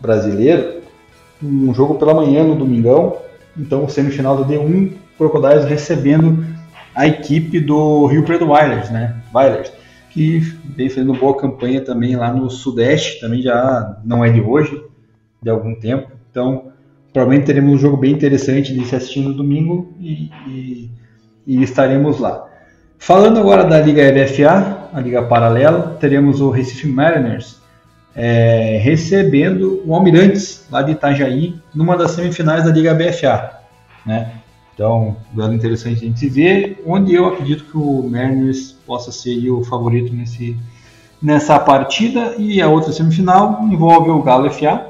brasileiro, 0.00 0.82
um 1.42 1.72
jogo 1.72 1.96
pela 1.96 2.14
manhã 2.14 2.44
no 2.44 2.56
domingão, 2.56 3.16
então 3.56 3.88
semifinal 3.88 4.36
do 4.36 4.44
D1, 4.44 4.92
Crocodiles 5.16 5.64
recebendo 5.64 6.57
a 6.98 7.06
equipe 7.06 7.60
do 7.60 8.06
Rio 8.06 8.24
Preto 8.24 8.50
Wilders, 8.50 8.90
né? 8.90 9.14
Wilders, 9.32 9.72
que 10.10 10.40
vem 10.76 10.88
fazendo 10.88 11.14
boa 11.14 11.36
campanha 11.36 11.80
também 11.80 12.16
lá 12.16 12.32
no 12.32 12.50
Sudeste, 12.50 13.20
também 13.20 13.40
já 13.40 14.00
não 14.04 14.24
é 14.24 14.30
de 14.30 14.40
hoje, 14.40 14.82
de 15.40 15.48
algum 15.48 15.76
tempo. 15.76 16.10
Então, 16.28 16.72
provavelmente 17.12 17.46
teremos 17.46 17.72
um 17.72 17.78
jogo 17.78 17.96
bem 17.96 18.10
interessante 18.10 18.74
de 18.74 18.84
se 18.84 18.96
assistir 18.96 19.20
no 19.20 19.32
domingo 19.32 19.94
e, 20.00 20.28
e, 20.48 20.90
e 21.46 21.62
estaremos 21.62 22.18
lá. 22.18 22.44
Falando 22.98 23.38
agora 23.38 23.62
da 23.62 23.80
Liga 23.80 24.02
EBFA, 24.02 24.88
a 24.92 25.00
Liga 25.00 25.22
Paralela, 25.22 25.96
teremos 26.00 26.40
o 26.40 26.50
Recife 26.50 26.88
Mariners 26.88 27.60
é, 28.12 28.80
recebendo 28.82 29.84
o 29.86 29.94
Almirantes, 29.94 30.66
lá 30.68 30.82
de 30.82 30.90
Itajaí, 30.90 31.54
numa 31.72 31.96
das 31.96 32.10
semifinais 32.10 32.64
da 32.64 32.72
Liga 32.72 32.92
BFA. 32.92 33.52
Né? 34.04 34.32
Então, 34.78 35.16
dando 35.32 35.56
interessante 35.56 36.04
a 36.04 36.06
gente 36.06 36.28
ver, 36.28 36.80
onde 36.86 37.12
eu 37.12 37.26
acredito 37.26 37.64
que 37.64 37.76
o 37.76 38.08
Mariners 38.08 38.76
possa 38.86 39.10
ser 39.10 39.50
o 39.50 39.64
favorito 39.64 40.14
nesse, 40.14 40.56
nessa 41.20 41.58
partida. 41.58 42.36
E 42.38 42.62
a 42.62 42.68
outra 42.68 42.92
semifinal 42.92 43.60
envolve 43.64 44.08
o 44.08 44.22
Galo 44.22 44.48
FA 44.48 44.86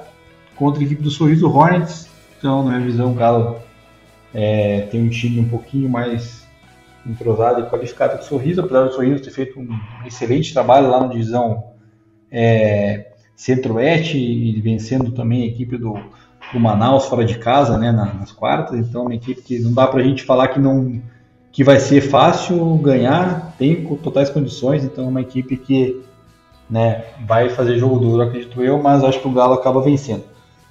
contra 0.57 0.83
a 0.83 0.85
equipe 0.85 1.01
do 1.01 1.11
Sorriso 1.11 1.49
Hornets. 1.51 2.07
Então, 2.37 2.63
na 2.63 2.73
minha 2.73 2.83
visão, 2.83 3.13
o 3.13 3.15
Galo 3.15 3.63
é, 4.35 4.83
tem 4.91 5.03
um 5.03 5.09
time 5.09 5.41
um 5.41 5.49
pouquinho 5.49 5.89
mais 5.89 6.47
entrosado 7.07 7.63
e 7.63 7.71
qualificado 7.71 8.19
que 8.19 8.25
o 8.25 8.29
Sorriso, 8.29 8.61
apesar 8.61 8.85
do 8.85 8.93
Sorriso 8.93 9.25
ter 9.25 9.31
feito 9.31 9.59
um 9.59 9.71
excelente 10.05 10.53
trabalho 10.53 10.91
lá 10.91 11.01
na 11.01 11.07
divisão 11.07 11.65
é, 12.31 13.13
Centro-Oeste 13.35 14.19
e 14.19 14.61
vencendo 14.61 15.13
também 15.13 15.45
a 15.45 15.47
equipe 15.47 15.79
do, 15.79 15.99
do 16.53 16.61
Manaus 16.61 17.07
fora 17.07 17.25
de 17.25 17.39
casa, 17.39 17.77
né, 17.77 17.93
nas 17.93 18.33
quartas. 18.33 18.79
Então, 18.79 19.03
uma 19.03 19.15
equipe 19.15 19.43
que 19.43 19.59
não 19.59 19.73
dá 19.73 19.87
para 19.87 20.01
a 20.01 20.03
gente 20.03 20.25
falar 20.25 20.49
que 20.49 20.59
não 20.59 21.01
que 21.51 21.65
vai 21.65 21.81
ser 21.81 22.03
fácil 22.03 22.77
ganhar, 22.77 23.55
tem 23.59 23.85
totais 23.97 24.31
condições. 24.31 24.85
Então, 24.85 25.09
uma 25.09 25.21
equipe 25.21 25.57
que 25.57 26.03
né, 26.71 27.05
vai 27.27 27.49
fazer 27.49 27.79
jogo 27.79 27.99
duro, 27.99 28.23
acredito 28.23 28.63
eu, 28.63 28.81
mas 28.81 29.03
acho 29.03 29.21
que 29.21 29.27
o 29.27 29.33
Galo 29.33 29.55
acaba 29.55 29.81
vencendo. 29.81 30.25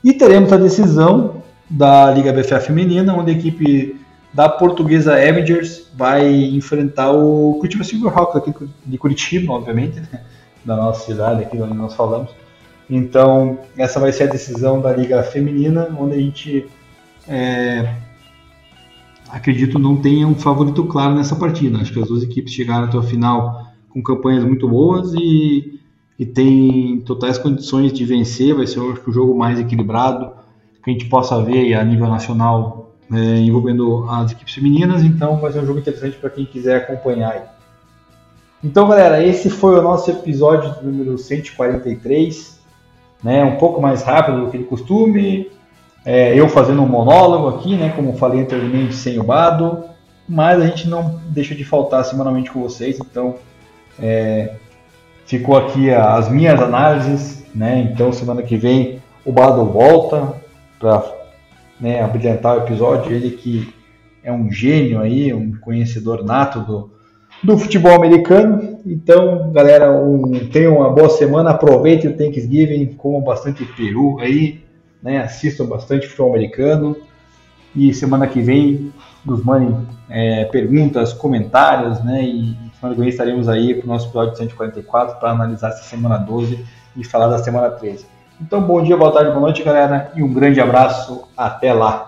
E 0.04 0.14
teremos 0.14 0.54
a 0.54 0.58
decisão 0.58 1.42
da 1.70 2.10
Liga 2.12 2.32
BFA 2.32 2.60
Feminina, 2.60 3.14
onde 3.14 3.32
a 3.32 3.34
equipe 3.34 4.00
da 4.34 4.48
portuguesa 4.48 5.14
Avengers 5.14 5.90
vai 5.96 6.30
enfrentar 6.30 7.12
o 7.12 7.56
Curitiba 7.56 7.84
Silverhawks 7.84 8.36
aqui 8.36 8.54
de 8.86 8.98
Curitiba, 8.98 9.54
obviamente, 9.54 10.00
né, 10.00 10.22
da 10.64 10.76
nossa 10.76 11.06
cidade, 11.06 11.42
aqui 11.42 11.60
onde 11.60 11.74
nós 11.74 11.96
falamos. 11.96 12.30
Então, 12.90 13.60
essa 13.78 14.00
vai 14.00 14.14
ser 14.14 14.24
a 14.24 14.32
decisão 14.32 14.80
da 14.80 14.94
Liga 14.94 15.22
Feminina, 15.24 15.90
onde 16.00 16.16
a 16.16 16.20
gente, 16.20 16.66
é, 17.28 17.96
acredito, 19.30 19.78
não 19.78 19.98
tenha 19.98 20.26
um 20.26 20.36
favorito 20.36 20.86
claro 20.86 21.16
nessa 21.16 21.36
partida. 21.36 21.80
Acho 21.80 21.92
que 21.92 22.00
as 22.00 22.08
duas 22.08 22.24
equipes 22.24 22.54
chegaram 22.54 22.86
até 22.86 22.98
o 22.98 23.04
final 23.04 23.68
com 23.90 24.02
campanhas 24.02 24.44
muito 24.44 24.70
boas 24.70 25.14
e, 25.14 25.80
e 26.18 26.26
tem 26.26 27.02
totais 27.02 27.38
condições 27.38 27.92
de 27.92 28.06
vencer. 28.06 28.56
Vai 28.56 28.68
ser 28.68 28.80
o 28.80 29.12
jogo 29.12 29.38
mais 29.38 29.60
equilibrado 29.60 30.32
que 30.82 30.90
a 30.90 30.94
gente 30.94 31.06
possa 31.06 31.44
ver 31.44 31.74
a 31.74 31.84
nível 31.84 32.08
nacional 32.08 32.96
é, 33.12 33.18
envolvendo 33.40 34.06
as 34.10 34.32
equipes 34.32 34.54
femininas. 34.54 35.04
Então, 35.04 35.38
vai 35.38 35.52
ser 35.52 35.60
um 35.60 35.66
jogo 35.66 35.80
interessante 35.80 36.16
para 36.16 36.30
quem 36.30 36.46
quiser 36.46 36.78
acompanhar. 36.78 37.58
Então, 38.64 38.88
galera, 38.88 39.24
esse 39.24 39.50
foi 39.50 39.78
o 39.78 39.82
nosso 39.82 40.10
episódio 40.10 40.74
número 40.82 41.18
143 41.18 42.57
né, 43.24 43.44
um 43.44 43.58
pouco 43.58 43.82
mais 43.82 44.04
rápido 44.04 44.46
do 44.46 44.52
que 44.52 44.58
de 44.58 44.64
costume, 44.64 45.50
é, 46.06 46.40
eu 46.40 46.48
fazendo 46.48 46.82
um 46.82 46.88
monólogo 46.88 47.50
aqui, 47.58 47.76
né, 47.76 47.92
como 47.96 48.18
falei 48.18 48.42
anteriormente, 48.42 48.96
sem 48.96 49.20
o 49.20 49.24
Bado, 49.24 49.84
mas 50.28 50.62
a 50.62 50.66
gente 50.66 50.88
não 50.88 51.20
deixa 51.30 51.56
de 51.56 51.64
faltar 51.64 52.04
semanalmente 52.06 52.52
com 52.52 52.62
vocês, 52.62 52.98
então 53.00 53.36
é, 54.00 54.54
ficou 55.26 55.58
aqui 55.58 55.90
as 55.92 56.30
minhas 56.30 56.62
análises, 56.62 57.46
né, 57.54 57.90
então 57.92 58.14
semana 58.14 58.42
que 58.42 58.56
vem 58.58 59.02
o 59.26 59.32
Bado 59.32 59.66
volta 59.66 60.34
para 60.80 61.04
né, 61.80 62.02
abrilhantar 62.02 62.56
o 62.56 62.60
episódio, 62.60 63.12
ele 63.12 63.32
que 63.32 63.74
é 64.24 64.32
um 64.32 64.52
gênio 64.52 65.00
aí, 65.00 65.34
um 65.34 65.58
conhecedor 65.58 66.24
nato 66.24 66.60
do, 66.60 66.97
do 67.44 67.58
futebol 67.58 67.94
americano. 67.94 68.80
Então, 68.86 69.52
galera, 69.52 69.92
um, 69.92 70.48
tenham 70.52 70.78
uma 70.78 70.90
boa 70.90 71.10
semana, 71.10 71.52
aproveitem 71.52 72.12
o 72.12 72.18
Thanksgiving, 72.18 72.86
comam 72.94 73.22
bastante 73.22 73.66
peru 73.66 74.18
aí, 74.20 74.64
né? 75.02 75.20
Assistam 75.20 75.66
bastante 75.66 76.08
futebol 76.08 76.32
americano. 76.32 76.96
E 77.76 77.94
semana 77.94 78.28
que 78.28 78.42
vem 78.42 78.92
nos 79.26 79.44
mandem 79.44 79.76
é, 80.10 80.46
perguntas, 80.46 81.14
comentários, 81.14 82.04
né? 82.04 82.24
E 82.24 82.56
semana 82.80 82.96
que 82.96 83.02
vem 83.02 83.10
estaremos 83.10 83.48
aí 83.50 83.76
para 83.76 83.86
o 83.86 83.88
nosso 83.88 84.08
episódio 84.08 84.38
144 84.38 85.20
para 85.20 85.32
analisar 85.32 85.70
essa 85.70 85.84
semana 85.84 86.18
12 86.18 86.66
e 86.96 87.04
falar 87.04 87.28
da 87.28 87.38
semana 87.38 87.70
13. 87.70 88.06
Então, 88.42 88.62
bom 88.62 88.82
dia, 88.82 88.96
boa 88.96 89.12
tarde, 89.12 89.30
boa 89.32 89.42
noite, 89.42 89.64
galera, 89.64 90.12
e 90.16 90.24
um 90.24 90.34
grande 90.34 90.62
abraço. 90.62 91.24
Até 91.36 91.74
lá! 91.74 92.07